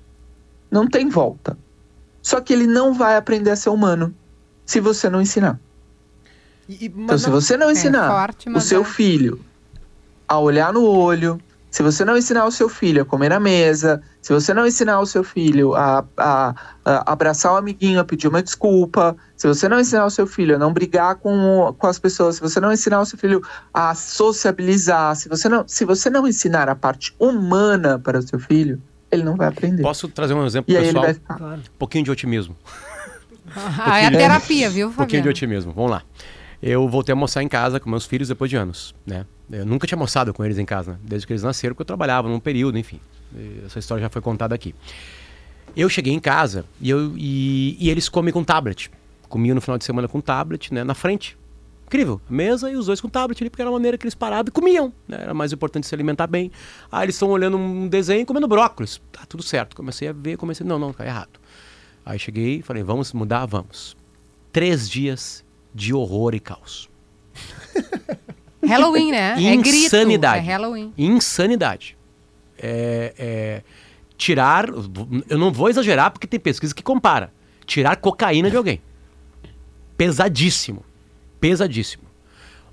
não 0.73 0.87
tem 0.87 1.07
volta. 1.07 1.55
Só 2.21 2.41
que 2.41 2.51
ele 2.51 2.65
não 2.65 2.93
vai 2.93 3.15
aprender 3.15 3.51
a 3.51 3.55
ser 3.55 3.69
humano 3.69 4.13
se 4.65 4.79
você 4.79 5.09
não 5.09 5.21
ensinar. 5.21 5.59
E- 6.67 6.85
Então, 6.85 7.17
se 7.17 7.29
você 7.29 7.55
não 7.55 7.69
É 7.69 7.73
ensinar 7.73 8.09
forte, 8.09 8.49
o 8.49 8.59
seu 8.59 8.81
é. 8.81 8.85
filho 8.85 9.39
a 10.27 10.39
olhar 10.39 10.73
no 10.73 10.83
olho, 10.85 11.39
se 11.69 11.83
você 11.83 12.03
não 12.05 12.17
ensinar 12.17 12.45
o 12.45 12.51
seu 12.51 12.69
filho 12.69 13.01
a 13.01 13.05
comer 13.05 13.29
na 13.29 13.39
mesa, 13.39 14.01
se 14.21 14.31
você 14.33 14.53
não 14.53 14.65
ensinar 14.65 14.99
o 14.99 15.05
seu 15.05 15.23
filho 15.23 15.75
a, 15.75 16.03
a- 16.17 16.55
a 16.85 17.11
abraçar 17.11 17.51
o 17.53 17.57
amiguinho, 17.57 17.99
a 17.99 18.05
pedir 18.05 18.27
uma 18.27 18.41
desculpa, 18.41 19.15
se 19.35 19.45
você 19.47 19.67
não 19.67 19.79
ensinar 19.79 20.05
o 20.05 20.09
seu 20.09 20.25
filho 20.25 20.55
a 20.55 20.59
não 20.59 20.71
brigar 20.73 21.15
com, 21.17 21.75
com 21.77 21.87
as 21.87 21.99
pessoas, 21.99 22.35
se 22.35 22.41
você 22.41 22.59
não 22.59 22.71
ensinar 22.71 23.01
o 23.01 23.05
seu 23.05 23.19
filho 23.19 23.41
a 23.73 23.93
sociabilizar, 23.93 25.15
se 25.17 25.27
você 25.29 25.47
não, 25.49 25.67
se 25.67 25.83
você 25.85 26.09
não 26.09 26.25
ensinar 26.27 26.69
a 26.69 26.75
parte 26.75 27.13
humana 27.19 27.99
para 27.99 28.17
o 28.19 28.21
seu 28.21 28.39
filho, 28.39 28.81
ele 29.13 29.23
não 29.23 29.35
vai 29.35 29.47
aprender. 29.47 29.81
Posso 29.81 30.07
trazer 30.07 30.33
um 30.33 30.45
exemplo 30.45 30.71
E 30.73 30.77
aí 30.77 30.83
ele 30.83 30.87
pessoal? 30.93 31.05
vai 31.05 31.13
ficar. 31.13 31.35
Claro. 31.37 31.59
Um 31.61 31.77
pouquinho 31.77 32.03
de 32.03 32.11
otimismo. 32.11 32.55
Ah, 33.55 33.99
é 33.99 34.05
a 34.07 34.11
terapia, 34.11 34.69
viu, 34.69 34.87
Um 34.87 34.91
pouquinho 34.93 35.21
de 35.21 35.27
Fabiano? 35.27 35.29
otimismo. 35.29 35.73
Vamos 35.73 35.91
lá. 35.91 36.03
Eu 36.61 36.87
voltei 36.87 37.11
a 37.11 37.15
almoçar 37.15 37.43
em 37.43 37.47
casa 37.47 37.79
com 37.79 37.89
meus 37.89 38.05
filhos 38.05 38.27
depois 38.29 38.49
de 38.49 38.55
anos, 38.55 38.95
né? 39.05 39.25
Eu 39.51 39.65
nunca 39.65 39.85
tinha 39.85 39.97
almoçado 39.97 40.33
com 40.33 40.43
eles 40.45 40.57
em 40.57 40.65
casa, 40.65 40.93
né? 40.93 40.97
desde 41.03 41.27
que 41.27 41.33
eles 41.33 41.43
nasceram, 41.43 41.73
porque 41.75 41.81
eu 41.81 41.85
trabalhava 41.85 42.29
num 42.29 42.39
período, 42.39 42.77
enfim. 42.77 42.99
Essa 43.65 43.79
história 43.79 44.01
já 44.01 44.09
foi 44.09 44.21
contada 44.21 44.55
aqui. 44.55 44.73
Eu 45.75 45.89
cheguei 45.89 46.13
em 46.13 46.19
casa 46.19 46.65
e, 46.79 46.89
eu, 46.89 47.13
e, 47.17 47.75
e 47.79 47.89
eles 47.89 48.07
comem 48.07 48.31
com 48.33 48.43
tablet. 48.43 48.89
Comiam 49.27 49.55
no 49.55 49.61
final 49.61 49.77
de 49.77 49.83
semana 49.83 50.07
com 50.07 50.21
tablet, 50.21 50.73
né? 50.73 50.83
Na 50.83 50.93
frente. 50.93 51.35
Incrível. 51.93 52.19
Mesa 52.27 52.71
e 52.71 52.75
os 52.75 52.87
dois 52.87 52.99
com 52.99 53.07
tablet 53.07 53.39
ali, 53.43 53.51
porque 53.51 53.61
era 53.61 53.69
a 53.69 53.73
maneira 53.73 53.99
que 53.99 54.03
eles 54.03 54.15
paravam 54.15 54.45
e 54.47 54.51
comiam. 54.51 54.91
Né? 55.07 55.19
Era 55.21 55.31
mais 55.31 55.53
importante 55.53 55.85
se 55.85 55.93
alimentar 55.93 56.25
bem. 56.25 56.51
Ah, 56.91 57.03
eles 57.03 57.13
estão 57.13 57.29
olhando 57.29 57.55
um 57.55 57.87
desenho 57.87 58.21
e 58.21 58.25
comendo 58.25 58.47
brócolis. 58.47 58.99
Tá 59.11 59.21
tudo 59.29 59.43
certo. 59.43 59.75
Comecei 59.75 60.07
a 60.07 60.11
ver, 60.11 60.35
comecei. 60.35 60.65
Não, 60.65 60.79
não, 60.79 60.91
tá 60.91 61.05
errado. 61.05 61.39
Aí 62.03 62.17
cheguei 62.17 62.57
e 62.57 62.61
falei, 62.63 62.81
vamos 62.81 63.13
mudar? 63.13 63.45
Vamos. 63.45 63.95
Três 64.51 64.89
dias 64.89 65.45
de 65.71 65.93
horror 65.93 66.33
e 66.33 66.39
caos. 66.39 66.89
Halloween, 68.65 69.11
né? 69.11 69.35
É 69.37 69.55
grito. 69.55 69.85
Insanidade. 69.85 70.47
É 70.47 70.51
Halloween. 70.51 70.91
Insanidade. 70.97 71.95
É, 72.57 73.13
é, 73.19 73.61
tirar. 74.17 74.65
Eu 75.29 75.37
não 75.37 75.51
vou 75.51 75.69
exagerar 75.69 76.09
porque 76.09 76.25
tem 76.25 76.39
pesquisa 76.39 76.73
que 76.73 76.81
compara. 76.81 77.31
Tirar 77.67 77.97
cocaína 77.97 78.49
de 78.49 78.57
alguém. 78.57 78.81
Pesadíssimo. 79.95 80.83
Pesadíssimo. 81.43 82.03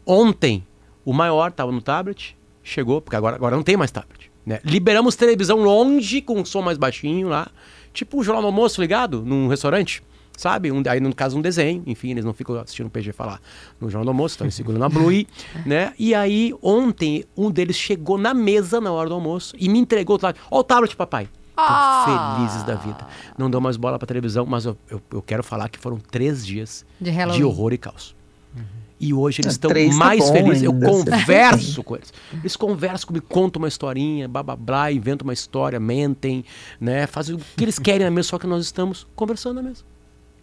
Ontem, 0.07 0.65
o 1.05 1.13
maior 1.13 1.51
estava 1.51 1.73
no 1.73 1.83
tablet, 1.83 2.37
chegou, 2.63 3.01
porque 3.01 3.17
agora, 3.17 3.35
agora 3.35 3.57
não 3.57 3.65
tem 3.65 3.77
mais 3.77 3.91
tablet. 3.91 4.31
Né? 4.47 4.61
Liberamos 4.65 5.17
televisão 5.17 5.59
longe, 5.59 6.23
com 6.23 6.45
som 6.45 6.63
mais 6.63 6.79
baixinho 6.79 7.29
lá. 7.29 7.49
Tipo 7.93 8.21
o 8.21 8.23
Jornal 8.23 8.43
do 8.43 8.47
Almoço 8.47 8.81
ligado 8.81 9.23
num 9.23 9.49
restaurante. 9.49 10.05
Sabe? 10.39 10.71
Um, 10.71 10.85
aí, 10.89 11.01
no 11.01 11.13
caso, 11.13 11.37
um 11.37 11.43
desenho. 11.43 11.83
Enfim, 11.85 12.13
eles 12.13 12.25
não 12.25 12.33
ficam 12.33 12.55
assistindo 12.61 12.87
o 12.87 12.91
PG 12.91 13.11
falar 13.11 13.41
no 13.81 13.91
Jornal 13.91 14.05
do 14.05 14.11
Almoço, 14.11 14.35
estão 14.35 14.49
segurando 14.53 14.85
a 14.85 14.89
Blue, 14.89 15.27
né? 15.67 15.93
E 15.99 16.15
aí, 16.15 16.55
ontem, 16.63 17.25
um 17.37 17.51
deles 17.51 17.75
chegou 17.75 18.17
na 18.17 18.33
mesa 18.33 18.81
na 18.81 18.93
hora 18.93 19.09
do 19.09 19.17
almoço 19.17 19.57
e 19.59 19.69
me 19.69 19.81
entregou 19.81 20.15
o 20.15 20.19
tablet. 20.21 20.41
Ó 20.49 20.61
o 20.61 20.65
tablet, 20.65 20.95
papai. 20.95 21.29
Ah. 21.57 22.37
felizes 22.37 22.63
da 22.63 22.77
vida. 22.77 23.05
Não 23.37 23.51
dou 23.51 23.61
mais 23.61 23.77
bola 23.77 23.99
pra 23.99 24.07
televisão, 24.07 24.47
mas 24.47 24.65
eu, 24.65 24.79
eu, 24.89 25.03
eu 25.13 25.21
quero 25.21 25.43
falar 25.43 25.69
que 25.69 25.79
foram 25.79 25.99
três 25.99 26.47
dias 26.47 26.87
De 27.01 27.11
de 27.11 27.45
horror 27.45 27.73
e 27.73 27.79
caos. 27.79 28.15
E 29.03 29.15
hoje 29.15 29.41
eles 29.41 29.53
Ah, 29.53 29.53
estão 29.53 29.71
tá 29.71 29.97
mais 29.97 30.21
bom 30.21 30.33
felizes. 30.33 30.63
Eu 30.63 30.73
ainda, 30.73 30.87
converso 30.87 31.83
com 31.83 31.97
eles. 31.97 32.13
Eles 32.43 32.55
conversam 32.55 33.07
comigo, 33.09 33.25
contam 33.27 33.63
uma 33.63 33.69
historinha, 33.69 34.29
blá 34.29 34.43
blá 34.43 34.55
blá, 34.57 34.93
inventam 34.93 35.27
uma 35.27 35.33
história, 35.33 35.81
mentem, 35.81 36.45
né? 36.79 37.07
Fazem 37.07 37.35
o 37.35 37.39
que 37.39 37.65
eles 37.65 37.79
querem 37.79 38.05
na 38.05 38.11
mesa, 38.11 38.29
só 38.29 38.39
que 38.39 38.47
nós 38.47 38.63
estamos 38.63 39.07
conversando 39.17 39.55
na 39.63 39.63
mesa. 39.63 39.83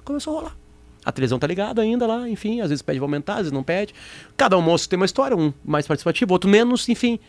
Começou 0.03 0.33
a 0.33 0.39
rolar. 0.39 0.57
A 1.05 1.11
televisão 1.11 1.37
tá 1.37 1.45
ligada 1.45 1.83
ainda 1.83 2.07
lá, 2.07 2.27
enfim, 2.27 2.59
às 2.61 2.69
vezes 2.69 2.81
pede 2.81 2.97
pra 2.97 3.05
aumentar, 3.05 3.33
às 3.33 3.39
vezes 3.41 3.51
não 3.51 3.61
pede. 3.63 3.93
Cada 4.35 4.55
almoço 4.55 4.89
tem 4.89 4.97
uma 4.97 5.05
história, 5.05 5.37
um 5.37 5.53
mais 5.63 5.85
participativo, 5.85 6.33
outro 6.33 6.49
menos, 6.49 6.89
enfim. 6.89 7.19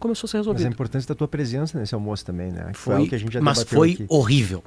Começou 0.00 0.26
a 0.26 0.30
ser 0.30 0.38
Mas 0.38 0.46
a 0.46 0.50
resolvido. 0.50 0.72
importância 0.72 1.06
da 1.08 1.14
tua 1.14 1.28
presença 1.28 1.78
nesse 1.78 1.94
almoço 1.94 2.24
também, 2.24 2.50
né? 2.50 2.70
Que 2.72 2.78
Foi, 2.78 2.94
algo 2.94 3.08
que 3.08 3.14
a 3.14 3.18
gente 3.18 3.32
já 3.32 3.40
mas 3.42 3.62
foi 3.62 3.92
aqui. 3.92 4.06
horrível. 4.08 4.64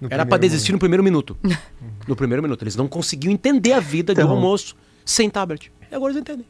No 0.00 0.06
Era 0.08 0.24
pra 0.26 0.36
primeiro 0.36 0.40
desistir 0.40 0.72
no 0.72 0.78
primeiro 0.78 1.02
minuto. 1.04 1.36
no 2.08 2.16
primeiro 2.16 2.42
minuto. 2.42 2.62
Eles 2.62 2.76
não 2.76 2.88
conseguiam 2.88 3.32
entender 3.32 3.72
a 3.72 3.80
vida 3.80 4.14
de 4.14 4.20
um 4.20 4.24
Então- 4.24 4.34
almoço 4.36 4.74
sem 5.04 5.28
tablet. 5.30 5.70
E 5.90 5.94
agora 5.94 6.12
eles 6.12 6.20
entendem. 6.20 6.46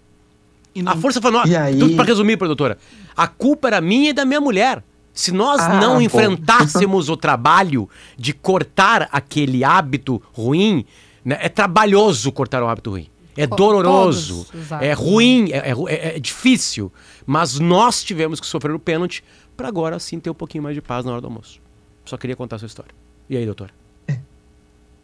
E 0.75 0.83
não- 0.83 0.93
A 0.93 0.97
força 0.97 1.21
nossa. 1.31 1.49
E 1.49 1.57
aí? 1.57 1.79
Tudo 1.79 1.97
pra 1.97 2.05
resumir, 2.05 2.37
doutora. 2.37 2.79
A 3.17 3.27
culpa 3.27 3.69
era 3.69 3.81
minha 3.81 4.11
e 4.11 4.13
da 4.13 4.25
minha 4.25 4.41
mulher. 4.41 4.83
Se 5.13 5.33
nós 5.33 5.61
Ah, 5.61 5.81
não 5.81 5.95
bom. 5.95 6.01
enfrentássemos 6.01 7.09
o 7.09 7.17
trabalho 7.17 7.89
de 8.17 8.33
cortar 8.33 9.09
aquele 9.11 9.65
hábito 9.65 10.23
ruim, 10.33 10.85
né, 11.25 11.37
é 11.41 11.49
trabalhoso 11.49 12.31
cortar 12.31 12.63
um 12.63 12.69
hábito 12.69 12.91
ruim. 12.91 13.09
É 13.37 13.47
Co- 13.47 13.57
doloroso, 13.57 14.45
todos 14.51 14.73
é 14.81 14.93
ruim, 14.93 15.51
é, 15.51 15.71
é 15.71 15.75
é- 15.89 16.17
é 16.17 16.21
difícil. 16.21 16.93
Mas 17.27 17.59
nós 17.59 18.03
tivemos 18.05 18.39
que 18.41 18.47
sofrer 18.47 18.73
o 18.75 18.79
pênalti 18.79 19.23
pra 19.57 19.69
agora 19.69 19.99
sim 19.99 20.21
ter 20.21 20.31
um 20.31 20.35
pouquinho 20.35 20.63
mais 20.63 20.75
de 20.75 20.81
paz 20.83 21.05
na 21.05 21.13
hora 21.13 21.21
do 21.21 21.27
almoço. 21.27 21.61
Só 22.05 22.17
queria 22.17 22.37
contar 22.37 22.57
a 22.57 22.59
sua 22.61 22.67
história. 22.67 22.93
E 23.31 23.37
aí, 23.37 23.47
doutora? 23.47 23.73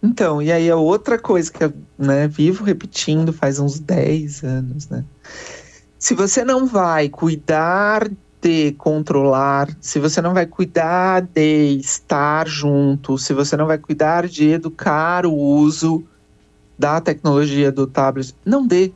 Então, 0.03 0.43
e 0.43 0.51
aí 0.51 0.69
é 0.69 0.75
outra 0.75 1.17
coisa 1.17 1.51
que 1.51 1.63
eu 1.63 1.73
né, 1.97 2.27
vivo 2.27 2.65
repetindo 2.65 3.33
faz 3.33 3.61
uns 3.61 3.79
10 3.79 4.43
anos, 4.43 4.89
né? 4.89 5.05
Se 5.97 6.13
você 6.13 6.45
não 6.45 6.67
vai 6.67 7.09
cuidar 7.09 8.11
de 8.43 8.73
controlar, 8.73 9.69
se 9.81 10.01
você 10.01 10.21
não 10.21 10.35
vai 10.35 10.45
cuidar 10.45 11.23
de 11.23 11.79
estar 11.79 12.47
junto, 12.49 13.17
se 13.17 13.33
você 13.33 13.57
não 13.57 13.67
vai 13.67 13.79
cuidar 13.79 14.27
de 14.29 14.51
educar 14.51 15.25
o 15.25 15.33
uso 15.33 16.05
da 16.77 17.01
tecnologia 17.01 17.71
do 17.71 17.87
tablet, 17.87 18.35
não 18.45 18.67
dê. 18.67 18.93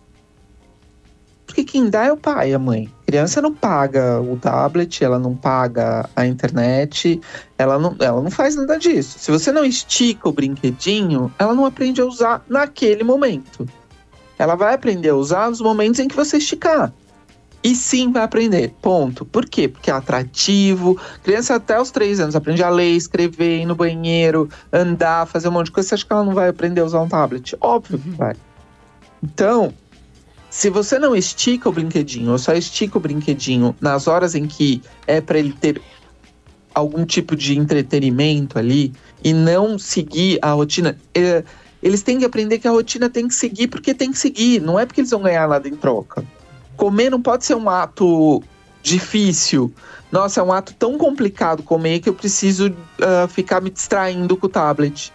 Porque 1.51 1.65
quem 1.65 1.91
dá 1.91 2.05
é 2.05 2.13
o 2.13 2.17
pai 2.17 2.53
e 2.53 2.55
a 2.55 2.61
mãe. 2.61 2.89
A 3.03 3.07
criança 3.07 3.43
não 3.43 3.53
paga 3.53 4.21
o 4.21 4.37
tablet, 4.37 5.03
ela 5.03 5.19
não 5.19 5.35
paga 5.35 6.09
a 6.15 6.25
internet, 6.25 7.21
ela 7.59 7.77
não, 7.77 7.97
ela 7.99 8.23
não 8.23 8.31
faz 8.31 8.55
nada 8.55 8.79
disso. 8.79 9.19
Se 9.19 9.33
você 9.33 9.51
não 9.51 9.65
estica 9.65 10.29
o 10.29 10.33
brinquedinho, 10.33 11.33
ela 11.41 11.53
não 11.53 11.67
aprende 11.67 12.01
a 12.01 12.07
usar 12.07 12.45
naquele 12.49 13.03
momento. 13.03 13.67
Ela 14.39 14.55
vai 14.55 14.75
aprender 14.75 15.09
a 15.09 15.17
usar 15.17 15.51
nos 15.51 15.61
momentos 15.61 15.99
em 15.99 16.07
que 16.07 16.15
você 16.15 16.37
esticar. 16.37 16.93
E 17.65 17.75
sim 17.75 18.13
vai 18.13 18.23
aprender. 18.23 18.73
Ponto. 18.81 19.25
Por 19.25 19.45
quê? 19.45 19.67
Porque 19.67 19.91
é 19.91 19.95
atrativo. 19.95 20.97
Criança 21.25 21.57
até 21.57 21.81
os 21.81 21.91
três 21.91 22.21
anos 22.21 22.37
aprende 22.37 22.63
a 22.63 22.71
ler, 22.71 22.93
escrever, 22.93 23.63
ir 23.63 23.67
no 23.67 23.75
banheiro, 23.75 24.49
andar, 24.73 25.27
fazer 25.27 25.49
um 25.49 25.53
monte 25.53 25.67
de 25.67 25.73
coisa. 25.73 25.89
Você 25.89 25.95
acha 25.97 26.07
que 26.07 26.13
ela 26.13 26.23
não 26.23 26.33
vai 26.33 26.49
aprender 26.49 26.81
a 26.81 26.85
usar 26.85 27.01
um 27.01 27.09
tablet? 27.09 27.57
Óbvio 27.61 27.99
que 27.99 28.11
vai. 28.11 28.37
Então, 29.21 29.75
se 30.51 30.69
você 30.69 30.99
não 30.99 31.15
estica 31.15 31.69
o 31.69 31.73
brinquedinho, 31.73 32.33
ou 32.33 32.39
só 32.39 32.53
estica 32.53 32.99
o 32.99 33.01
brinquedinho 33.01 33.75
nas 33.81 34.09
horas 34.09 34.35
em 34.35 34.47
que 34.47 34.83
é 35.07 35.21
para 35.21 35.39
ele 35.39 35.53
ter 35.53 35.81
algum 36.75 37.07
tipo 37.07 37.37
de 37.37 37.57
entretenimento 37.57 38.59
ali 38.59 38.93
e 39.23 39.33
não 39.33 39.79
seguir 39.79 40.39
a 40.43 40.51
rotina, 40.53 40.99
é, 41.15 41.45
eles 41.81 42.03
têm 42.03 42.19
que 42.19 42.25
aprender 42.25 42.59
que 42.59 42.67
a 42.67 42.73
rotina 42.73 43.09
tem 43.09 43.29
que 43.29 43.35
seguir 43.35 43.69
porque 43.69 43.95
tem 43.95 44.11
que 44.11 44.19
seguir, 44.19 44.61
não 44.61 44.79
é 44.79 44.85
porque 44.85 45.01
eles 45.01 45.11
vão 45.11 45.23
ganhar 45.23 45.49
nada 45.49 45.69
em 45.69 45.77
troca. 45.77 46.25
Comer 46.77 47.11
não 47.11 47.23
pode 47.23 47.45
ser 47.45 47.55
um 47.55 47.71
ato 47.71 48.43
difícil. 48.83 49.73
Nossa, 50.11 50.41
é 50.41 50.43
um 50.43 50.53
ato 50.53 50.75
tão 50.75 50.99
complicado 50.99 51.63
comer 51.63 52.01
que 52.01 52.09
eu 52.09 52.15
preciso 52.15 52.75
ah, 53.01 53.29
ficar 53.29 53.61
me 53.61 53.71
distraindo 53.71 54.37
com 54.37 54.47
o 54.47 54.51
tablet. 54.51 55.13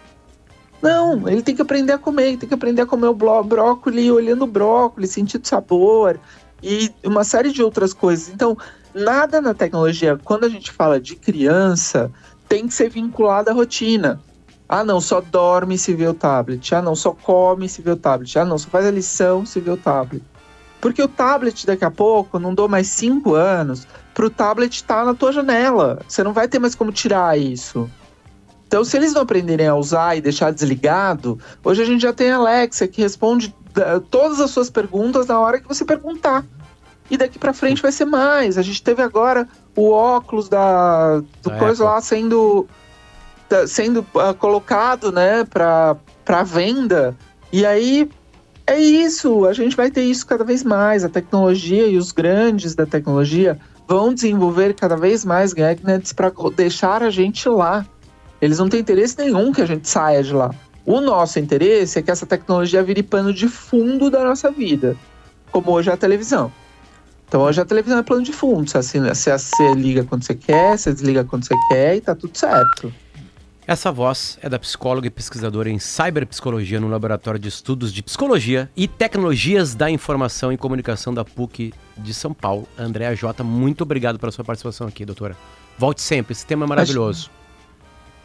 Não, 0.82 1.28
ele 1.28 1.42
tem 1.42 1.54
que 1.54 1.62
aprender 1.62 1.92
a 1.92 1.98
comer, 1.98 2.28
ele 2.28 2.36
tem 2.36 2.48
que 2.48 2.54
aprender 2.54 2.82
a 2.82 2.86
comer 2.86 3.08
o 3.08 3.14
brócolis, 3.14 4.10
olhando 4.10 4.42
o 4.42 4.46
brócolis, 4.46 5.10
sentindo 5.10 5.46
sabor 5.46 6.20
e 6.62 6.92
uma 7.04 7.24
série 7.24 7.52
de 7.52 7.62
outras 7.62 7.92
coisas. 7.92 8.28
Então, 8.28 8.56
nada 8.94 9.40
na 9.40 9.54
tecnologia, 9.54 10.18
quando 10.24 10.44
a 10.44 10.48
gente 10.48 10.70
fala 10.70 11.00
de 11.00 11.16
criança, 11.16 12.10
tem 12.48 12.66
que 12.66 12.74
ser 12.74 12.88
vinculado 12.88 13.50
à 13.50 13.52
rotina. 13.52 14.20
Ah, 14.68 14.82
não, 14.82 15.00
só 15.00 15.20
dorme 15.20 15.78
se 15.78 15.94
vê 15.94 16.08
o 16.08 16.14
tablet. 16.14 16.74
Ah, 16.74 16.82
não, 16.82 16.96
só 16.96 17.12
come 17.12 17.68
se 17.68 17.80
vê 17.82 17.90
o 17.92 17.96
tablet. 17.96 18.36
Ah, 18.38 18.44
não, 18.44 18.58
só 18.58 18.68
faz 18.68 18.84
a 18.84 18.90
lição 18.90 19.46
se 19.46 19.60
vê 19.60 19.70
o 19.70 19.76
tablet. 19.76 20.24
Porque 20.80 21.02
o 21.02 21.08
tablet, 21.08 21.66
daqui 21.66 21.84
a 21.84 21.90
pouco, 21.90 22.38
não 22.38 22.54
dou 22.54 22.68
mais 22.68 22.88
cinco 22.88 23.34
anos, 23.34 23.86
pro 24.12 24.28
tablet 24.28 24.74
estar 24.74 25.04
na 25.04 25.14
tua 25.14 25.32
janela. 25.32 26.00
Você 26.06 26.22
não 26.22 26.32
vai 26.32 26.48
ter 26.48 26.58
mais 26.58 26.74
como 26.74 26.90
tirar 26.90 27.38
isso. 27.38 27.88
Então, 28.66 28.84
se 28.84 28.96
eles 28.96 29.12
não 29.12 29.22
aprenderem 29.22 29.68
a 29.68 29.74
usar 29.74 30.16
e 30.16 30.20
deixar 30.20 30.50
desligado, 30.52 31.38
hoje 31.62 31.82
a 31.82 31.84
gente 31.84 32.02
já 32.02 32.12
tem 32.12 32.30
a 32.30 32.36
Alexa 32.36 32.88
que 32.88 33.00
responde 33.00 33.54
eh, 33.76 34.00
todas 34.10 34.40
as 34.40 34.50
suas 34.50 34.68
perguntas 34.68 35.26
na 35.26 35.38
hora 35.38 35.60
que 35.60 35.68
você 35.68 35.84
perguntar. 35.84 36.44
E 37.08 37.16
daqui 37.16 37.38
pra 37.38 37.52
frente 37.52 37.80
vai 37.80 37.92
ser 37.92 38.04
mais. 38.04 38.58
A 38.58 38.62
gente 38.62 38.82
teve 38.82 39.00
agora 39.00 39.48
o 39.76 39.90
óculos 39.90 40.48
da 40.48 41.18
do 41.18 41.50
Da 41.50 41.58
coisa 41.58 41.84
Apple. 41.84 41.94
lá 41.94 42.00
sendo 42.00 42.66
sendo 43.68 44.04
ah, 44.16 44.34
colocado, 44.34 45.12
né, 45.12 45.44
para 45.44 45.96
para 46.24 46.42
venda. 46.42 47.16
E 47.52 47.64
aí 47.64 48.10
é 48.66 48.80
isso, 48.80 49.46
a 49.46 49.52
gente 49.52 49.76
vai 49.76 49.88
ter 49.92 50.02
isso 50.02 50.26
cada 50.26 50.42
vez 50.42 50.64
mais. 50.64 51.04
A 51.04 51.08
tecnologia 51.08 51.86
e 51.86 51.96
os 51.96 52.10
grandes 52.10 52.74
da 52.74 52.84
tecnologia 52.84 53.56
vão 53.86 54.12
desenvolver 54.12 54.74
cada 54.74 54.96
vez 54.96 55.24
mais 55.24 55.52
gadgets 55.52 56.12
para 56.12 56.32
deixar 56.56 57.04
a 57.04 57.10
gente 57.10 57.48
lá. 57.48 57.86
Eles 58.40 58.58
não 58.58 58.68
têm 58.68 58.80
interesse 58.80 59.16
nenhum 59.18 59.52
que 59.52 59.62
a 59.62 59.66
gente 59.66 59.88
saia 59.88 60.22
de 60.22 60.32
lá. 60.32 60.54
O 60.84 61.00
nosso 61.00 61.38
interesse 61.38 61.98
é 61.98 62.02
que 62.02 62.10
essa 62.10 62.26
tecnologia 62.26 62.82
vire 62.82 63.02
pano 63.02 63.32
de 63.32 63.48
fundo 63.48 64.08
da 64.08 64.22
nossa 64.24 64.50
vida, 64.50 64.96
como 65.50 65.72
hoje 65.72 65.90
é 65.90 65.92
a 65.92 65.96
televisão. 65.96 66.52
Então 67.26 67.40
hoje 67.40 67.60
a 67.60 67.64
televisão 67.64 67.98
é 67.98 68.02
plano 68.02 68.22
de 68.22 68.32
fundo. 68.32 68.70
Você, 68.70 68.78
assina, 68.78 69.14
você, 69.14 69.36
você 69.36 69.74
liga 69.74 70.04
quando 70.04 70.22
você 70.22 70.34
quer, 70.34 70.78
você 70.78 70.92
desliga 70.92 71.24
quando 71.24 71.44
você 71.44 71.54
quer 71.68 71.96
e 71.96 72.00
tá 72.00 72.14
tudo 72.14 72.38
certo. 72.38 72.92
Essa 73.66 73.90
voz 73.90 74.38
é 74.40 74.48
da 74.48 74.60
psicóloga 74.60 75.08
e 75.08 75.10
pesquisadora 75.10 75.68
em 75.68 75.80
cyberpsicologia 75.80 76.78
no 76.78 76.86
Laboratório 76.86 77.40
de 77.40 77.48
Estudos 77.48 77.92
de 77.92 78.00
Psicologia 78.00 78.70
e 78.76 78.86
Tecnologias 78.86 79.74
da 79.74 79.90
Informação 79.90 80.52
e 80.52 80.56
Comunicação 80.56 81.12
da 81.12 81.24
PUC 81.24 81.74
de 81.98 82.14
São 82.14 82.32
Paulo, 82.32 82.68
Andréa 82.78 83.16
Jota. 83.16 83.42
Muito 83.42 83.80
obrigado 83.80 84.20
pela 84.20 84.30
sua 84.30 84.44
participação 84.44 84.86
aqui, 84.86 85.04
doutora. 85.04 85.36
Volte 85.76 86.00
sempre, 86.00 86.32
esse 86.32 86.46
tema 86.46 86.64
é 86.64 86.68
maravilhoso. 86.68 87.28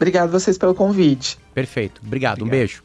Obrigado 0.02 0.32
vocês 0.32 0.58
pelo 0.58 0.74
convite. 0.74 1.38
Perfeito. 1.54 2.00
Obrigado, 2.04 2.42
um 2.42 2.46
Obrigado. 2.46 2.58
beijo. 2.58 2.82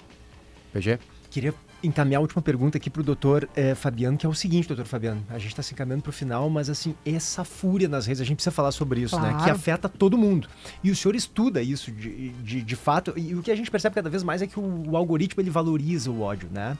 PG? 0.71 0.99
Queria 1.31 1.51
encaminhar 1.83 2.19
a 2.19 2.21
última 2.21 2.43
pergunta 2.43 2.77
aqui 2.77 2.91
pro 2.91 3.01
doutor 3.01 3.49
eh, 3.55 3.73
Fabiano, 3.73 4.15
que 4.15 4.25
é 4.25 4.29
o 4.29 4.35
seguinte, 4.35 4.67
doutor 4.67 4.85
Fabiano. 4.85 5.23
A 5.27 5.39
gente 5.39 5.49
está 5.49 5.63
se 5.63 5.73
encaminhando 5.73 6.03
pro 6.03 6.11
final, 6.11 6.47
mas 6.47 6.69
assim, 6.69 6.93
essa 7.03 7.43
fúria 7.43 7.87
nas 7.87 8.05
redes, 8.05 8.21
a 8.21 8.23
gente 8.23 8.35
precisa 8.37 8.51
falar 8.51 8.71
sobre 8.71 9.01
isso, 9.01 9.19
né? 9.19 9.29
Claro. 9.29 9.43
Que 9.45 9.49
afeta 9.49 9.89
todo 9.89 10.15
mundo. 10.15 10.47
E 10.83 10.91
o 10.91 10.95
senhor 10.95 11.15
estuda 11.15 11.59
isso 11.59 11.91
de, 11.91 12.29
de, 12.29 12.61
de 12.61 12.75
fato, 12.75 13.13
e 13.15 13.33
o 13.33 13.41
que 13.41 13.49
a 13.49 13.55
gente 13.55 13.71
percebe 13.71 13.95
cada 13.95 14.11
vez 14.11 14.21
mais 14.21 14.43
é 14.43 14.47
que 14.47 14.59
o, 14.59 14.91
o 14.91 14.95
algoritmo 14.95 15.41
ele 15.41 15.49
valoriza 15.49 16.11
o 16.11 16.21
ódio, 16.21 16.49
né? 16.51 16.77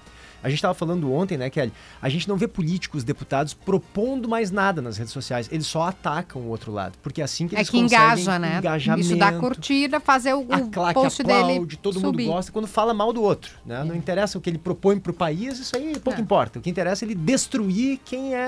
A 0.48 0.50
gente 0.50 0.60
estava 0.60 0.74
falando 0.74 1.12
ontem, 1.12 1.38
né, 1.38 1.50
Kelly? 1.50 1.74
A 2.02 2.08
gente 2.08 2.28
não 2.28 2.38
vê 2.38 2.48
políticos, 2.48 3.04
deputados 3.04 3.54
propondo 3.54 4.30
mais 4.30 4.50
nada 4.50 4.82
nas 4.82 4.98
redes 4.98 5.12
sociais. 5.12 5.50
Eles 5.52 5.68
só 5.68 5.84
atacam 5.84 6.42
o 6.42 6.48
outro 6.48 6.72
lado. 6.72 6.98
Porque 7.04 7.20
é 7.20 7.24
assim 7.26 7.48
que 7.50 7.56
É 7.56 7.60
eles 7.60 7.70
que 7.70 7.82
conseguem 7.82 8.06
engaja, 8.08 8.40
né? 8.40 8.62
Isso 8.98 9.18
dá 9.18 9.34
curtida, 9.34 10.00
fazer 10.00 10.34
o, 10.34 10.46
A 10.50 10.58
o 10.58 10.70
claque 10.70 10.94
post 10.94 11.22
aplaude, 11.22 11.60
dele 11.60 11.78
todo 11.82 12.00
subir. 12.00 12.24
mundo 12.24 12.34
gosta 12.36 12.52
quando 12.52 12.66
fala 12.68 12.94
mal 12.94 13.12
do 13.12 13.22
outro, 13.22 13.52
né? 13.66 13.84
Não 13.84 13.94
interessa 13.94 14.38
o 14.38 14.42
que 14.42 14.50
ele 14.50 14.58
propõe 14.58 14.98
pro 15.00 15.14
país, 15.14 15.60
isso 15.60 15.76
aí 15.76 16.00
pouco 16.00 16.18
É. 16.20 16.24
importa. 16.24 16.60
O 16.60 16.62
que 16.62 16.70
interessa 16.70 17.04
é 17.04 17.08
ele 17.08 17.16
destruir 17.16 18.00
quem 18.06 18.34
é 18.34 18.48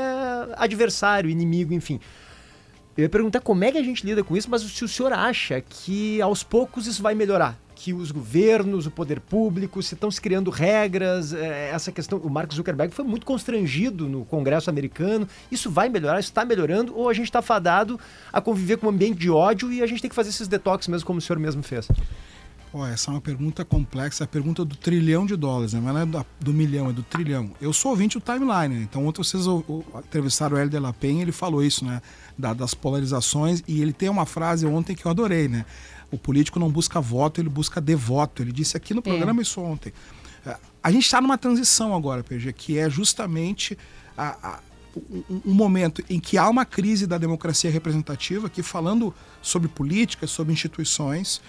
adversário, 0.55 1.29
inimigo, 1.29 1.73
enfim. 1.73 1.99
Eu 2.97 3.03
ia 3.03 3.09
perguntar 3.09 3.39
como 3.41 3.63
é 3.63 3.71
que 3.71 3.77
a 3.77 3.83
gente 3.83 4.05
lida 4.05 4.23
com 4.23 4.35
isso, 4.37 4.49
mas 4.49 4.61
se 4.61 4.83
o 4.83 4.87
senhor 4.87 5.11
acha 5.13 5.61
que 5.61 6.21
aos 6.21 6.43
poucos 6.43 6.87
isso 6.87 7.01
vai 7.03 7.13
melhorar? 7.15 7.57
Que 7.82 7.93
os 7.93 8.11
governos, 8.11 8.86
o 8.86 8.91
poder 8.91 9.21
público, 9.21 9.82
se 9.82 9.93
estão 9.93 10.11
se 10.11 10.19
criando 10.19 10.49
regras, 10.51 11.32
eh, 11.32 11.69
essa 11.73 11.93
questão. 11.93 12.19
O 12.19 12.30
Mark 12.30 12.53
Zuckerberg 12.53 12.93
foi 12.93 13.05
muito 13.05 13.25
constrangido 13.25 14.09
no 14.09 14.25
Congresso 14.25 14.69
americano. 14.69 15.25
Isso 15.49 15.69
vai 15.71 15.88
melhorar? 15.88 16.19
Isso 16.19 16.27
está 16.27 16.43
melhorando? 16.43 16.93
Ou 16.93 17.07
a 17.07 17.13
gente 17.13 17.27
está 17.27 17.41
fadado 17.41 17.97
a 18.34 18.41
conviver 18.41 18.77
com 18.77 18.88
um 18.88 18.89
ambiente 18.89 19.17
de 19.17 19.30
ódio 19.30 19.71
e 19.71 19.82
a 19.82 19.88
gente 19.88 20.01
tem 20.01 20.09
que 20.09 20.15
fazer 20.15 20.30
esses 20.30 20.45
detox 20.47 20.89
mesmo, 20.89 21.07
como 21.07 21.19
o 21.19 21.21
senhor 21.21 21.39
mesmo 21.39 21.63
fez? 21.63 21.88
Pô, 22.69 22.86
essa 22.86 23.09
é 23.09 23.13
uma 23.13 23.21
pergunta 23.21 23.63
complexa, 23.63 24.23
é 24.23 24.25
a 24.25 24.27
pergunta 24.27 24.63
do 24.65 24.75
trilhão 24.75 25.25
de 25.25 25.36
dólares, 25.38 25.73
né? 25.73 25.80
Mas 25.82 25.93
não 26.07 26.19
é 26.19 26.25
do 26.39 26.53
milhão, 26.53 26.89
é 26.89 26.93
do 26.93 27.01
trilhão. 27.01 27.49
Eu 27.61 27.71
sou 27.71 27.91
ouvinte 27.91 28.19
do 28.19 28.21
timeline, 28.23 28.75
né? 28.75 28.82
Então 28.88 29.07
ontem 29.07 29.23
vocês 29.23 29.47
o- 29.47 29.63
entrevistaram 30.05 30.55
o 30.55 30.59
Hélio 30.59 30.69
de 30.69 30.77
la 30.77 30.91
Penha, 30.93 31.21
ele 31.21 31.32
falou 31.32 31.63
isso, 31.63 31.84
né? 31.86 32.01
Da- 32.38 32.53
das 32.53 32.73
polarizações, 32.75 33.63
e 33.67 33.82
ele 33.82 33.93
tem 33.93 34.07
uma 34.09 34.25
frase 34.25 34.65
ontem 34.67 34.95
que 34.95 35.05
eu 35.05 35.09
adorei, 35.09 35.47
né? 35.47 35.65
O 36.12 36.18
político 36.18 36.60
não 36.60 36.70
busca 36.70 36.99
voto, 36.99 37.39
ele 37.41 37.49
busca 37.49 37.80
devoto. 37.80 38.41
Ele 38.41 38.51
disse 38.51 38.76
aqui 38.76 38.93
no 38.93 39.01
programa 39.01 39.41
isso 39.41 39.62
ontem. 39.62 39.93
É, 40.45 40.57
A 40.82 40.91
gente 40.91 41.03
está 41.05 41.20
numa 41.22 41.38
transição 41.38 41.93
agora, 41.95 42.24
PG, 42.24 42.53
que 42.53 42.78
é 42.78 42.89
justamente 42.89 43.78
a- 44.18 44.38
a- 44.41 44.60
um, 45.30 45.41
um 45.45 45.53
momento 45.53 46.03
em 46.10 46.20
que 46.20 46.38
há 46.38 46.49
uma 46.49 46.66
crise 46.66 47.05
da 47.05 47.18
democracia 47.18 47.70
representativa, 47.70 48.49
que 48.49 48.64
falando 48.64 49.14
sobre 49.41 49.68
política, 49.68 50.26
sobre 50.26 50.51
instituições, 50.53 51.41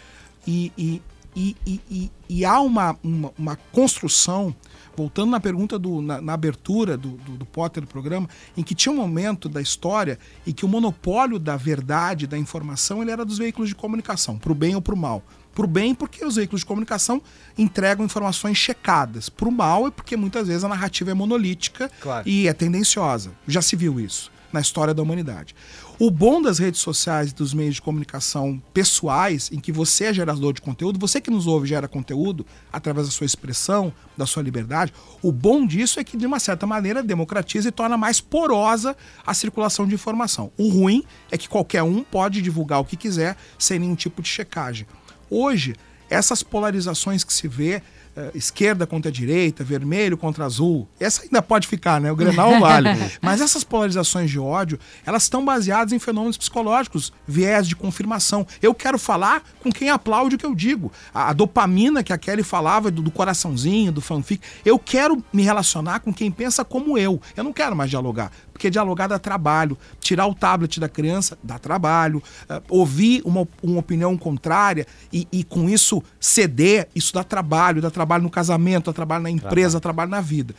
e, 0.46 0.70
e 0.76 1.02
E, 1.34 1.56
e, 1.66 1.80
e, 1.90 2.10
e 2.28 2.44
há 2.44 2.60
uma, 2.60 2.96
uma, 3.02 3.32
uma 3.38 3.56
construção 3.72 4.54
voltando 4.96 5.30
na 5.30 5.40
pergunta 5.40 5.78
do, 5.78 6.02
na, 6.02 6.20
na 6.20 6.32
abertura 6.34 6.96
do, 6.96 7.10
do, 7.10 7.36
do, 7.38 7.46
Potter 7.46 7.82
do 7.82 7.86
programa, 7.86 8.28
em 8.56 8.62
que 8.62 8.74
tinha 8.74 8.92
um 8.92 8.96
momento 8.96 9.48
da 9.48 9.60
história 9.60 10.18
em 10.46 10.52
que 10.52 10.64
o 10.64 10.68
monopólio 10.68 11.38
da 11.38 11.56
verdade, 11.56 12.26
da 12.26 12.36
informação, 12.36 13.00
ele 13.00 13.10
era 13.10 13.24
dos 13.24 13.38
veículos 13.38 13.68
de 13.68 13.74
comunicação, 13.74 14.36
para 14.36 14.52
o 14.52 14.54
bem 14.54 14.74
ou 14.74 14.82
para 14.82 14.94
o 14.94 14.98
mal. 14.98 15.22
Para 15.54 15.64
o 15.64 15.68
bem, 15.68 15.94
porque 15.94 16.24
os 16.24 16.36
veículos 16.36 16.60
de 16.60 16.66
comunicação 16.66 17.20
entregam 17.58 18.04
informações 18.04 18.56
checadas. 18.56 19.28
Para 19.28 19.48
o 19.48 19.52
mal, 19.52 19.86
é 19.88 19.90
porque 19.90 20.16
muitas 20.16 20.46
vezes 20.48 20.64
a 20.64 20.68
narrativa 20.68 21.10
é 21.10 21.14
monolítica 21.14 21.90
Claro. 22.00 22.28
e 22.28 22.46
é 22.46 22.52
tendenciosa. 22.52 23.32
Já 23.48 23.60
se 23.60 23.74
viu 23.76 23.98
isso 23.98 24.30
na 24.52 24.60
história 24.60 24.92
da 24.92 25.02
humanidade. 25.02 25.54
O 25.98 26.10
bom 26.10 26.40
das 26.40 26.58
redes 26.58 26.80
sociais 26.80 27.30
e 27.30 27.34
dos 27.34 27.52
meios 27.52 27.74
de 27.74 27.82
comunicação 27.82 28.62
pessoais, 28.72 29.50
em 29.52 29.60
que 29.60 29.70
você 29.70 30.04
é 30.04 30.14
gerador 30.14 30.52
de 30.52 30.60
conteúdo, 30.60 30.98
você 30.98 31.20
que 31.20 31.30
nos 31.30 31.46
ouve 31.46 31.68
gera 31.68 31.86
conteúdo 31.86 32.46
através 32.72 33.06
da 33.06 33.12
sua 33.12 33.26
expressão, 33.26 33.92
da 34.16 34.26
sua 34.26 34.42
liberdade. 34.42 34.92
O 35.22 35.30
bom 35.30 35.66
disso 35.66 36.00
é 36.00 36.04
que, 36.04 36.16
de 36.16 36.26
uma 36.26 36.40
certa 36.40 36.66
maneira, 36.66 37.02
democratiza 37.02 37.68
e 37.68 37.72
torna 37.72 37.98
mais 37.98 38.20
porosa 38.20 38.96
a 39.26 39.34
circulação 39.34 39.86
de 39.86 39.94
informação. 39.94 40.50
O 40.56 40.68
ruim 40.68 41.04
é 41.30 41.36
que 41.36 41.48
qualquer 41.48 41.82
um 41.82 42.02
pode 42.02 42.40
divulgar 42.40 42.80
o 42.80 42.84
que 42.84 42.96
quiser 42.96 43.36
sem 43.58 43.78
nenhum 43.78 43.94
tipo 43.94 44.22
de 44.22 44.28
checagem. 44.28 44.86
Hoje, 45.28 45.74
essas 46.08 46.42
polarizações 46.42 47.22
que 47.22 47.32
se 47.32 47.46
vê, 47.46 47.82
eh, 48.16 48.30
esquerda 48.34 48.86
contra 48.86 49.10
direita, 49.10 49.62
vermelho 49.62 50.16
contra 50.16 50.44
azul, 50.44 50.88
essa 50.98 51.22
ainda 51.22 51.40
pode 51.40 51.68
ficar, 51.68 52.00
né? 52.00 52.10
O 52.10 52.16
Grenal 52.16 52.58
vale. 52.58 52.88
Mas 53.22 53.40
essas 53.40 53.62
polarizações 53.62 54.30
de 54.30 54.38
ódio, 54.38 54.78
elas 55.06 55.22
estão 55.24 55.44
baseadas 55.44 55.92
em 55.92 55.98
fenômenos 55.98 56.36
psicológicos, 56.36 57.12
viés 57.26 57.68
de 57.68 57.76
confirmação. 57.76 58.46
Eu 58.60 58.74
quero 58.74 58.98
falar 58.98 59.42
com 59.60 59.70
quem 59.70 59.90
aplaude 59.90 60.34
o 60.34 60.38
que 60.38 60.46
eu 60.46 60.54
digo. 60.54 60.90
A, 61.14 61.30
a 61.30 61.32
dopamina 61.32 62.02
que 62.02 62.12
a 62.12 62.18
Kelly 62.18 62.42
falava 62.42 62.90
do, 62.90 63.00
do 63.00 63.10
coraçãozinho, 63.10 63.92
do 63.92 64.00
fanfic. 64.00 64.42
Eu 64.64 64.78
quero 64.78 65.24
me 65.32 65.42
relacionar 65.42 66.00
com 66.00 66.12
quem 66.12 66.30
pensa 66.30 66.64
como 66.64 66.98
eu. 66.98 67.20
Eu 67.36 67.44
não 67.44 67.52
quero 67.52 67.76
mais 67.76 67.90
dialogar 67.90 68.32
porque 68.60 68.68
dialogar 68.68 69.06
dá 69.06 69.18
trabalho. 69.18 69.76
Tirar 70.00 70.26
o 70.26 70.34
tablet 70.34 70.78
da 70.78 70.86
criança 70.86 71.38
dá 71.42 71.58
trabalho. 71.58 72.22
Uh, 72.42 72.62
ouvir 72.68 73.22
uma, 73.24 73.48
uma 73.62 73.80
opinião 73.80 74.14
contrária 74.18 74.86
e, 75.10 75.26
e, 75.32 75.42
com 75.42 75.66
isso 75.66 76.02
ceder, 76.20 76.86
isso 76.94 77.14
dá 77.14 77.24
trabalho. 77.24 77.80
Dá 77.80 77.90
trabalho 77.90 78.22
no 78.22 78.28
casamento, 78.28 78.86
dá 78.86 78.92
trabalho 78.92 79.22
na 79.22 79.30
empresa, 79.30 79.78
dá 79.78 79.80
trabalho 79.80 80.10
na 80.10 80.20
vida. 80.20 80.54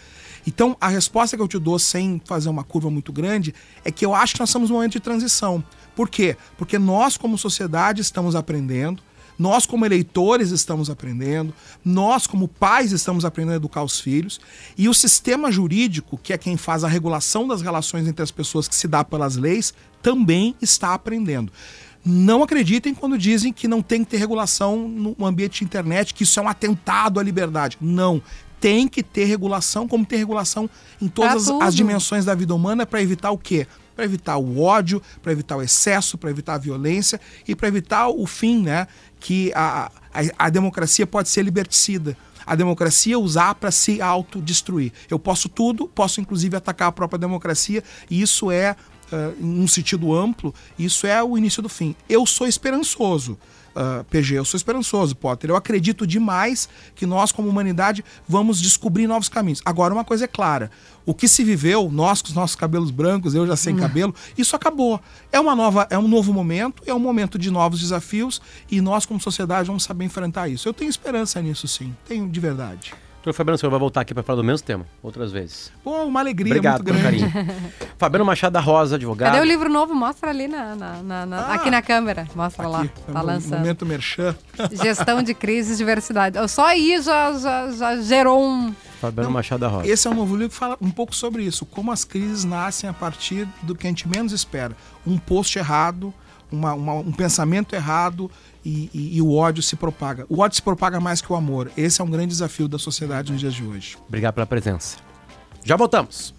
Então, 0.48 0.76
a 0.82 0.88
resposta 0.88 1.38
que 1.38 1.44
eu 1.44 1.48
te 1.48 1.60
dou, 1.60 1.78
sem 1.78 2.20
fazer 2.26 2.50
uma 2.50 2.64
curva 2.64 2.90
muito 2.90 3.14
grande, 3.14 3.54
é 3.86 3.92
que 3.92 4.04
eu 4.04 4.16
acho 4.16 4.34
que 4.34 4.40
nós 4.40 4.50
estamos 4.50 4.72
num 4.72 4.78
momento 4.78 4.94
de 4.94 5.00
transição. 5.00 5.64
Por 5.96 6.10
quê? 6.10 6.36
Porque 6.58 6.80
nós, 6.80 7.18
como 7.18 7.38
sociedade, 7.38 8.02
estamos 8.02 8.36
aprendendo. 8.36 9.04
Nós, 9.38 9.66
como 9.66 9.86
eleitores, 9.86 10.52
estamos 10.52 10.90
aprendendo, 10.90 11.54
nós, 11.84 12.28
como 12.28 12.48
pais, 12.48 12.92
estamos 12.92 13.26
aprendendo 13.26 13.54
a 13.54 13.58
educar 13.58 13.84
os 13.84 14.00
filhos, 14.00 14.40
e 14.78 14.88
o 14.88 14.94
sistema 14.94 15.52
jurídico, 15.52 16.18
que 16.18 16.34
é 16.34 16.38
quem 16.38 16.58
faz 16.58 16.84
a 16.84 16.88
regulação 16.88 17.48
das 17.48 17.62
relações 17.62 18.08
entre 18.08 18.24
as 18.24 18.32
pessoas 18.32 18.68
que 18.68 18.76
se 18.76 18.88
dá 18.88 19.04
pelas 19.04 19.36
leis, 19.36 19.74
também 20.02 20.56
está 20.62 20.94
aprendendo. 20.94 21.52
Não 22.04 22.42
acreditem 22.42 22.96
quando 22.96 23.18
dizem 23.18 23.54
que 23.54 23.68
não 23.68 23.82
tem 23.82 24.04
que 24.04 24.12
ter 24.12 24.18
regulação 24.18 24.88
no 24.88 25.26
ambiente 25.26 25.60
de 25.60 25.66
internet, 25.66 26.14
que 26.14 26.24
isso 26.24 26.40
é 26.40 26.44
um 26.44 26.48
atentado 26.48 27.20
à 27.20 27.24
liberdade. 27.24 27.78
Não. 27.80 28.22
Tem 28.60 28.88
que 28.88 29.04
ter 29.04 29.26
regulação, 29.26 29.88
como 29.88 30.06
ter 30.06 30.18
regulação 30.18 30.70
em 31.02 31.08
todas 31.08 31.46
Pra 31.46 31.66
as 31.66 31.76
dimensões 31.76 32.26
da 32.26 32.34
vida 32.34 32.54
humana 32.54 32.86
para 32.86 33.02
evitar 33.02 33.32
o 33.32 33.38
quê? 33.38 33.68
Para 33.96 34.06
evitar 34.06 34.38
o 34.38 34.62
ódio, 34.62 35.02
para 35.22 35.32
evitar 35.32 35.58
o 35.58 35.62
excesso, 35.62 36.18
para 36.18 36.32
evitar 36.32 36.56
a 36.56 36.58
violência 36.58 37.20
e 37.48 37.56
para 37.56 37.68
evitar 37.68 38.08
o 38.08 38.26
fim, 38.26 38.62
né? 38.62 38.88
Que 39.22 39.54
a, 39.56 39.90
a, 40.14 40.48
a 40.48 40.50
democracia 40.50 41.08
pode 41.08 41.30
ser 41.30 41.44
liberticida. 41.44 42.18
A 42.46 42.56
democracia 42.56 43.18
usar 43.18 43.56
para 43.56 43.72
se 43.72 44.02
autodestruir. 44.02 44.92
Eu 45.10 45.18
posso 45.18 45.48
tudo, 45.48 45.88
posso 45.88 46.20
inclusive 46.20 46.58
atacar 46.58 46.90
a 46.90 46.92
própria 46.92 47.20
democracia, 47.20 47.82
e 48.10 48.22
isso 48.22 48.52
é, 48.52 48.76
uh, 49.12 49.40
em 49.40 49.62
um 49.62 49.68
sentido 49.68 50.14
amplo, 50.14 50.54
isso 50.78 51.08
é 51.08 51.24
o 51.24 51.38
início 51.38 51.62
do 51.62 51.70
fim. 51.70 51.96
Eu 52.10 52.26
sou 52.26 52.48
esperançoso. 52.48 53.38
Uh, 53.76 54.04
PG, 54.06 54.36
eu 54.36 54.46
sou 54.46 54.58
esperançoso, 54.58 55.16
Potter. 55.16 55.50
Eu 55.50 55.56
acredito 55.56 56.06
demais 56.06 56.68
que 56.94 57.06
nós, 57.06 57.32
como 57.32 57.48
humanidade, 57.48 58.04
vamos 58.28 58.60
descobrir 58.60 59.08
novos 59.08 59.30
caminhos. 59.30 59.62
Agora, 59.64 59.94
uma 59.94 60.04
coisa 60.04 60.26
é 60.26 60.28
clara: 60.28 60.70
o 61.06 61.14
que 61.14 61.28
se 61.28 61.44
viveu, 61.44 61.90
nós 61.92 62.22
com 62.22 62.28
os 62.28 62.34
nossos 62.34 62.56
cabelos 62.56 62.92
brancos, 62.92 63.34
eu 63.34 63.48
já 63.48 63.56
sem 63.56 63.76
cabelo, 63.76 64.14
isso 64.38 64.56
acabou. 64.56 65.00
É 65.32 65.40
uma 65.40 65.56
nova, 65.56 65.88
é 65.90 65.98
um 65.98 66.08
novo 66.08 66.34
momento, 66.34 66.84
é 66.86 66.94
um 66.94 67.00
momento 67.00 67.40
de 67.40 67.50
novos 67.50 67.80
desafios 67.80 68.42
e 68.70 68.82
nós, 68.82 69.06
como 69.06 69.20
sociedade, 69.20 69.68
vamos 69.68 69.84
saber 69.84 70.06
enfrentar 70.06 70.50
isso. 70.50 70.68
Eu 70.68 70.74
tenho 70.74 70.90
esperança 70.90 71.42
nisso, 71.42 71.68
sim. 71.68 71.96
Tenho 72.06 72.30
de 72.30 72.40
verdade. 72.40 72.94
Doutor 73.24 73.34
Fabiano, 73.34 73.56
o 73.56 73.58
senhor 73.60 73.70
vai 73.70 73.80
voltar 73.80 74.02
aqui 74.02 74.16
para 74.16 74.24
falar 74.24 74.38
do 74.38 74.44
mesmo 74.44 74.66
tema, 74.66 74.84
outras 75.04 75.32
vezes. 75.32 75.72
Pô, 75.84 76.06
uma 76.06 76.20
alegria 76.22 76.54
Obrigado 76.54 76.84
muito 76.84 77.00
grande. 77.00 77.20
carinho. 77.32 77.62
Fabiano 77.96 78.26
Machado 78.26 78.54
da 78.54 78.60
Rosa, 78.60 78.96
advogado. 78.96 79.34
Cadê 79.34 79.44
o 79.46 79.48
livro 79.48 79.70
novo? 79.70 79.94
Mostra 79.94 80.32
ali 80.32 80.48
na, 80.48 80.76
na- 80.76 81.04
na- 81.04 81.26
na- 81.28 81.40
Ah, 81.42 81.54
aqui 81.54 81.70
na 81.70 81.84
câmera. 81.84 82.28
Mostra 82.36 82.68
lá. 82.68 82.82
Aqui, 82.82 83.02
Tá 83.06 83.20
no 83.20 83.24
lançando. 83.26 83.60
momento 83.60 83.86
merchan. 83.86 84.36
Gestão 84.72 85.22
de 85.22 85.36
crises 85.36 85.76
e 85.76 85.78
diversidade. 85.78 86.36
Só 86.50 86.66
aí 86.66 87.00
já, 87.00 87.32
já, 87.38 87.72
já 87.72 88.02
gerou 88.02 88.44
um. 88.44 88.74
Fabiano 89.00 89.30
Machado 89.30 89.60
da 89.60 89.68
Rosa. 89.68 89.88
Esse 89.88 90.08
é 90.08 90.10
um 90.10 90.16
novo 90.16 90.34
livro 90.36 90.50
que 90.50 90.56
fala 90.56 90.76
um 90.82 90.90
pouco 90.90 91.16
sobre 91.16 91.44
isso, 91.44 91.64
como 91.64 91.92
as 91.92 92.04
crises 92.04 92.44
nascem 92.44 92.90
a 92.90 92.94
partir 92.94 93.48
do 93.62 93.76
que 93.76 93.86
a 93.86 93.90
gente 93.92 94.08
menos 94.10 94.32
espera. 94.32 94.76
Um 95.06 95.20
post 95.20 95.60
errado, 95.60 96.12
uma- 96.52 96.74
uma- 96.74 96.94
um 96.96 97.12
pensamento 97.12 97.76
errado 97.76 98.32
e, 98.64 98.90
e- 98.94 99.18
e 99.18 99.22
o 99.22 99.34
ódio 99.36 99.62
se 99.64 99.76
propaga. 99.76 100.26
O 100.30 100.40
ódio 100.42 100.56
se 100.56 100.62
propaga 100.62 101.00
mais 101.00 101.22
que 101.22 101.32
o 101.32 101.36
amor. 101.36 101.72
Esse 101.76 102.02
é 102.02 102.04
um 102.04 102.10
grande 102.10 102.28
desafio 102.28 102.68
da 102.68 102.78
sociedade 102.80 103.32
nos 103.32 103.40
dias 103.42 103.54
de 103.54 103.64
hoje. 103.64 103.98
Obrigado 104.08 104.34
pela 104.36 104.46
presença. 104.46 104.98
Já 105.64 105.76
voltamos. 105.76 106.34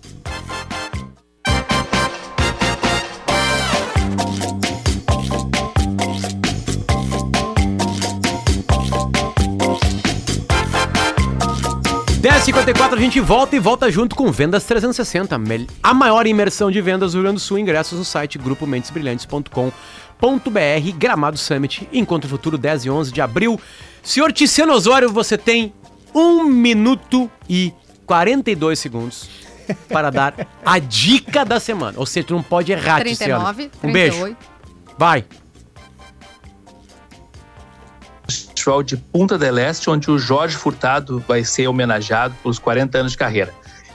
Dez 12.20 12.44
54 12.44 12.96
a 12.96 13.00
gente 13.00 13.18
volta 13.20 13.56
e 13.56 13.58
volta 13.58 13.90
junto 13.90 14.14
com 14.14 14.30
Vendas 14.30 14.64
360, 14.64 15.36
mel- 15.38 15.66
a 15.82 15.92
maior 15.92 16.24
imersão 16.26 16.70
de 16.70 16.80
vendas 16.80 17.12
do 17.12 17.16
Rio 17.16 17.22
Grande 17.24 17.36
do 17.38 17.40
Sul. 17.40 17.58
Ingressos 17.58 17.98
no 17.98 18.04
site 18.04 18.38
grupomendesbrilhantes.com.br, 20.22 20.96
Gramado 20.96 21.36
Summit, 21.36 21.88
Encontro 21.92 22.28
Futuro 22.28 22.56
10 22.56 22.84
e 22.84 22.90
11 22.90 23.12
de 23.12 23.20
abril. 23.20 23.60
Senhor 24.02 24.32
Tiziano 24.32 24.72
Osório, 24.72 25.10
você 25.10 25.36
tem 25.36 25.72
1 26.14 26.44
minuto 26.44 27.30
e 27.48 27.72
42 28.06 28.78
segundos 28.78 29.28
para 29.88 30.10
dar 30.10 30.34
a 30.64 30.78
dica 30.78 31.44
da 31.44 31.58
semana. 31.58 31.98
Ou 31.98 32.06
seja, 32.06 32.28
tu 32.28 32.34
não 32.34 32.42
pode 32.42 32.72
errar, 32.72 33.02
Tiziano. 33.04 33.44
39, 33.52 33.70
Um 33.82 33.92
beijo. 33.92 34.16
38. 34.18 34.36
Vai. 34.98 35.24
Festival 38.28 38.82
de 38.82 38.96
Punta 38.96 39.36
del 39.36 39.58
Este, 39.58 39.90
onde 39.90 40.10
o 40.10 40.18
Jorge 40.18 40.56
Furtado 40.56 41.22
vai 41.26 41.42
ser 41.44 41.66
homenageado 41.66 42.34
pelos 42.42 42.58
40 42.58 42.98
anos 42.98 43.12
de 43.12 43.18
carreira. 43.18 43.52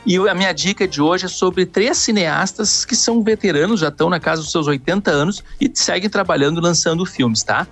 E 0.09 0.15
a 0.17 0.33
minha 0.33 0.53
dica 0.53 0.87
de 0.87 1.01
hoje 1.01 1.25
é 1.25 1.27
sobre 1.27 1.65
três 1.65 1.97
cineastas 1.97 2.85
que 2.85 2.95
são 2.95 3.21
veteranos, 3.21 3.81
já 3.81 3.89
estão 3.89 4.09
na 4.09 4.21
casa 4.21 4.41
dos 4.41 4.51
seus 4.51 4.65
80 4.65 5.11
anos 5.11 5.43
e 5.59 5.69
seguem 5.73 6.09
trabalhando, 6.09 6.61
lançando 6.61 7.05
filmes, 7.05 7.43
tá? 7.43 7.67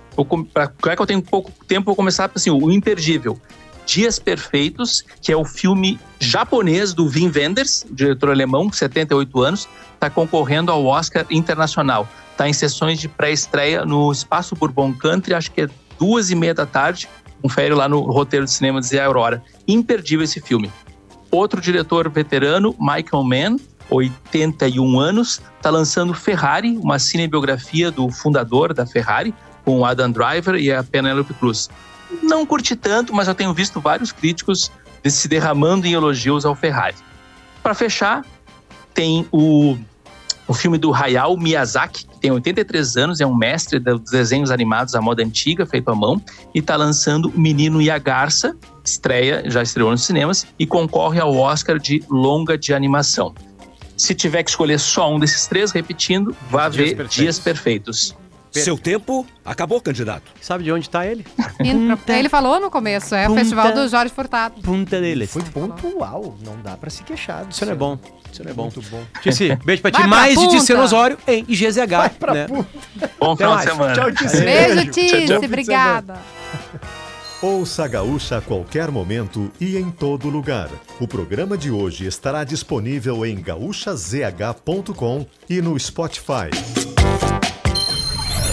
Pra- 0.52 0.70
Já 0.84 0.94
que 0.94 1.00
eu 1.00 1.06
tenho 1.06 1.22
pouco 1.22 1.50
tempo, 1.66 1.86
vou 1.86 1.96
começar 1.96 2.30
assim, 2.34 2.50
o 2.50 2.70
imperdível. 2.70 3.40
Dias 3.86 4.18
Perfeitos, 4.18 5.02
que 5.22 5.32
é 5.32 5.36
o 5.36 5.46
filme 5.46 5.98
japonês 6.20 6.92
do 6.92 7.06
Wim 7.08 7.32
Wenders, 7.34 7.86
diretor 7.90 8.30
alemão, 8.30 8.70
78 8.70 9.40
anos, 9.40 9.66
está 9.94 10.10
concorrendo 10.10 10.70
ao 10.70 10.84
Oscar 10.84 11.24
Internacional. 11.30 12.06
Está 12.32 12.46
em 12.46 12.52
sessões 12.52 12.98
de 13.00 13.08
pré-estreia 13.08 13.86
no 13.86 14.12
Espaço 14.12 14.54
Bourbon 14.54 14.92
Country, 14.92 15.32
acho 15.32 15.50
que 15.52 15.62
é 15.62 15.68
duas 15.98 16.30
e 16.30 16.34
meia 16.34 16.52
da 16.52 16.66
tarde. 16.66 17.08
Confere 17.40 17.72
lá 17.74 17.88
no 17.88 18.00
roteiro 18.00 18.44
de 18.44 18.50
cinema 18.50 18.82
Zé 18.82 19.00
Aurora. 19.02 19.42
Imperdível 19.66 20.24
esse 20.24 20.40
filme. 20.40 20.70
Outro 21.36 21.60
diretor 21.60 22.08
veterano, 22.08 22.74
Michael 22.80 23.22
Mann, 23.22 23.56
81 23.90 24.98
anos, 24.98 25.42
está 25.58 25.68
lançando 25.68 26.14
Ferrari, 26.14 26.78
uma 26.78 26.98
cinebiografia 26.98 27.90
do 27.90 28.10
fundador 28.10 28.72
da 28.72 28.86
Ferrari, 28.86 29.34
com 29.62 29.84
Adam 29.84 30.10
Driver 30.10 30.54
e 30.54 30.72
a 30.72 30.82
Penelope 30.82 31.34
Cruz. 31.34 31.68
Não 32.22 32.46
curti 32.46 32.74
tanto, 32.74 33.14
mas 33.14 33.28
eu 33.28 33.34
tenho 33.34 33.52
visto 33.52 33.82
vários 33.82 34.12
críticos 34.12 34.72
se 35.04 35.28
derramando 35.28 35.86
em 35.86 35.92
elogios 35.92 36.46
ao 36.46 36.54
Ferrari. 36.54 36.96
Para 37.62 37.74
fechar, 37.74 38.24
tem 38.94 39.28
o, 39.30 39.76
o 40.48 40.54
filme 40.54 40.78
do 40.78 40.94
Hayao 40.94 41.36
Miyazaki, 41.36 42.06
tem 42.26 42.32
83 42.32 42.96
anos, 42.96 43.20
é 43.20 43.26
um 43.26 43.36
mestre 43.36 43.78
dos 43.78 44.10
desenhos 44.10 44.50
animados 44.50 44.96
à 44.96 45.00
moda 45.00 45.22
antiga, 45.22 45.64
feito 45.64 45.88
à 45.90 45.94
mão, 45.94 46.20
e 46.52 46.58
está 46.58 46.74
lançando 46.74 47.28
O 47.28 47.38
Menino 47.38 47.80
e 47.80 47.88
a 47.88 47.98
Garça, 47.98 48.56
estreia, 48.84 49.44
já 49.46 49.62
estreou 49.62 49.92
nos 49.92 50.04
cinemas, 50.04 50.44
e 50.58 50.66
concorre 50.66 51.20
ao 51.20 51.36
Oscar 51.36 51.78
de 51.78 52.02
longa 52.10 52.58
de 52.58 52.74
animação. 52.74 53.32
Se 53.96 54.12
tiver 54.12 54.42
que 54.42 54.50
escolher 54.50 54.80
só 54.80 55.14
um 55.14 55.20
desses 55.20 55.46
três, 55.46 55.70
repetindo, 55.70 56.36
vá 56.50 56.68
Dias 56.68 56.76
ver 56.76 56.96
Perfeitos. 56.96 57.16
Dias 57.16 57.38
Perfeitos. 57.38 58.16
Seu 58.62 58.76
tempo 58.78 59.26
acabou, 59.44 59.80
candidato. 59.80 60.22
Sabe 60.40 60.64
de 60.64 60.72
onde 60.72 60.88
tá 60.88 61.06
ele? 61.06 61.24
Pra- 62.04 62.18
Ele 62.18 62.28
falou 62.28 62.58
no 62.60 62.70
começo, 62.70 63.14
é 63.14 63.24
o 63.24 63.28
Punta- 63.28 63.40
festival 63.40 63.72
do 63.72 63.88
Jorge 63.88 64.12
Furtado. 64.14 64.60
Punta 64.62 65.00
deles. 65.00 65.30
Foi 65.30 65.42
pontual, 65.42 66.36
não 66.44 66.56
dá 66.62 66.76
pra 66.76 66.90
se 66.90 67.02
queixar. 67.02 67.46
Isso 67.50 67.64
não 67.64 67.72
é 67.72 67.76
bom. 67.76 67.98
Isso 68.32 68.42
não 68.44 68.50
é 68.50 68.54
bom. 68.54 68.62
Muito 68.64 68.82
bom. 68.90 69.02
Disse, 69.22 69.54
beijo 69.64 69.82
pra 69.82 69.90
ti. 69.90 69.98
Vai 69.98 70.08
pra 70.08 70.16
Mais 70.16 70.34
de 70.34 70.44
punta. 70.44 70.56
Ticeno 70.58 70.82
Osório 70.82 71.18
em 71.26 71.44
GZH. 71.44 72.10
Pra 72.18 72.34
né? 72.34 72.46
puta. 72.46 73.10
Bom 73.18 73.32
Até 73.32 73.44
final 73.44 73.56
de 73.58 73.62
semana. 73.64 73.94
Tchau, 73.94 74.12
Tice. 74.12 74.40
Beijo. 74.40 74.90
Tice. 74.90 75.32
Obrigada. 75.34 76.14
Ouça 77.42 77.84
a 77.84 77.88
Gaúcha 77.88 78.38
a 78.38 78.40
qualquer 78.40 78.90
momento 78.90 79.52
e 79.60 79.76
em 79.76 79.90
todo 79.90 80.28
lugar. 80.30 80.70
O 80.98 81.06
programa 81.06 81.56
de 81.56 81.70
hoje 81.70 82.06
estará 82.06 82.42
disponível 82.44 83.24
em 83.26 83.36
gaúchazh.com 83.40 85.26
e 85.48 85.60
no 85.60 85.78
Spotify. 85.78 86.48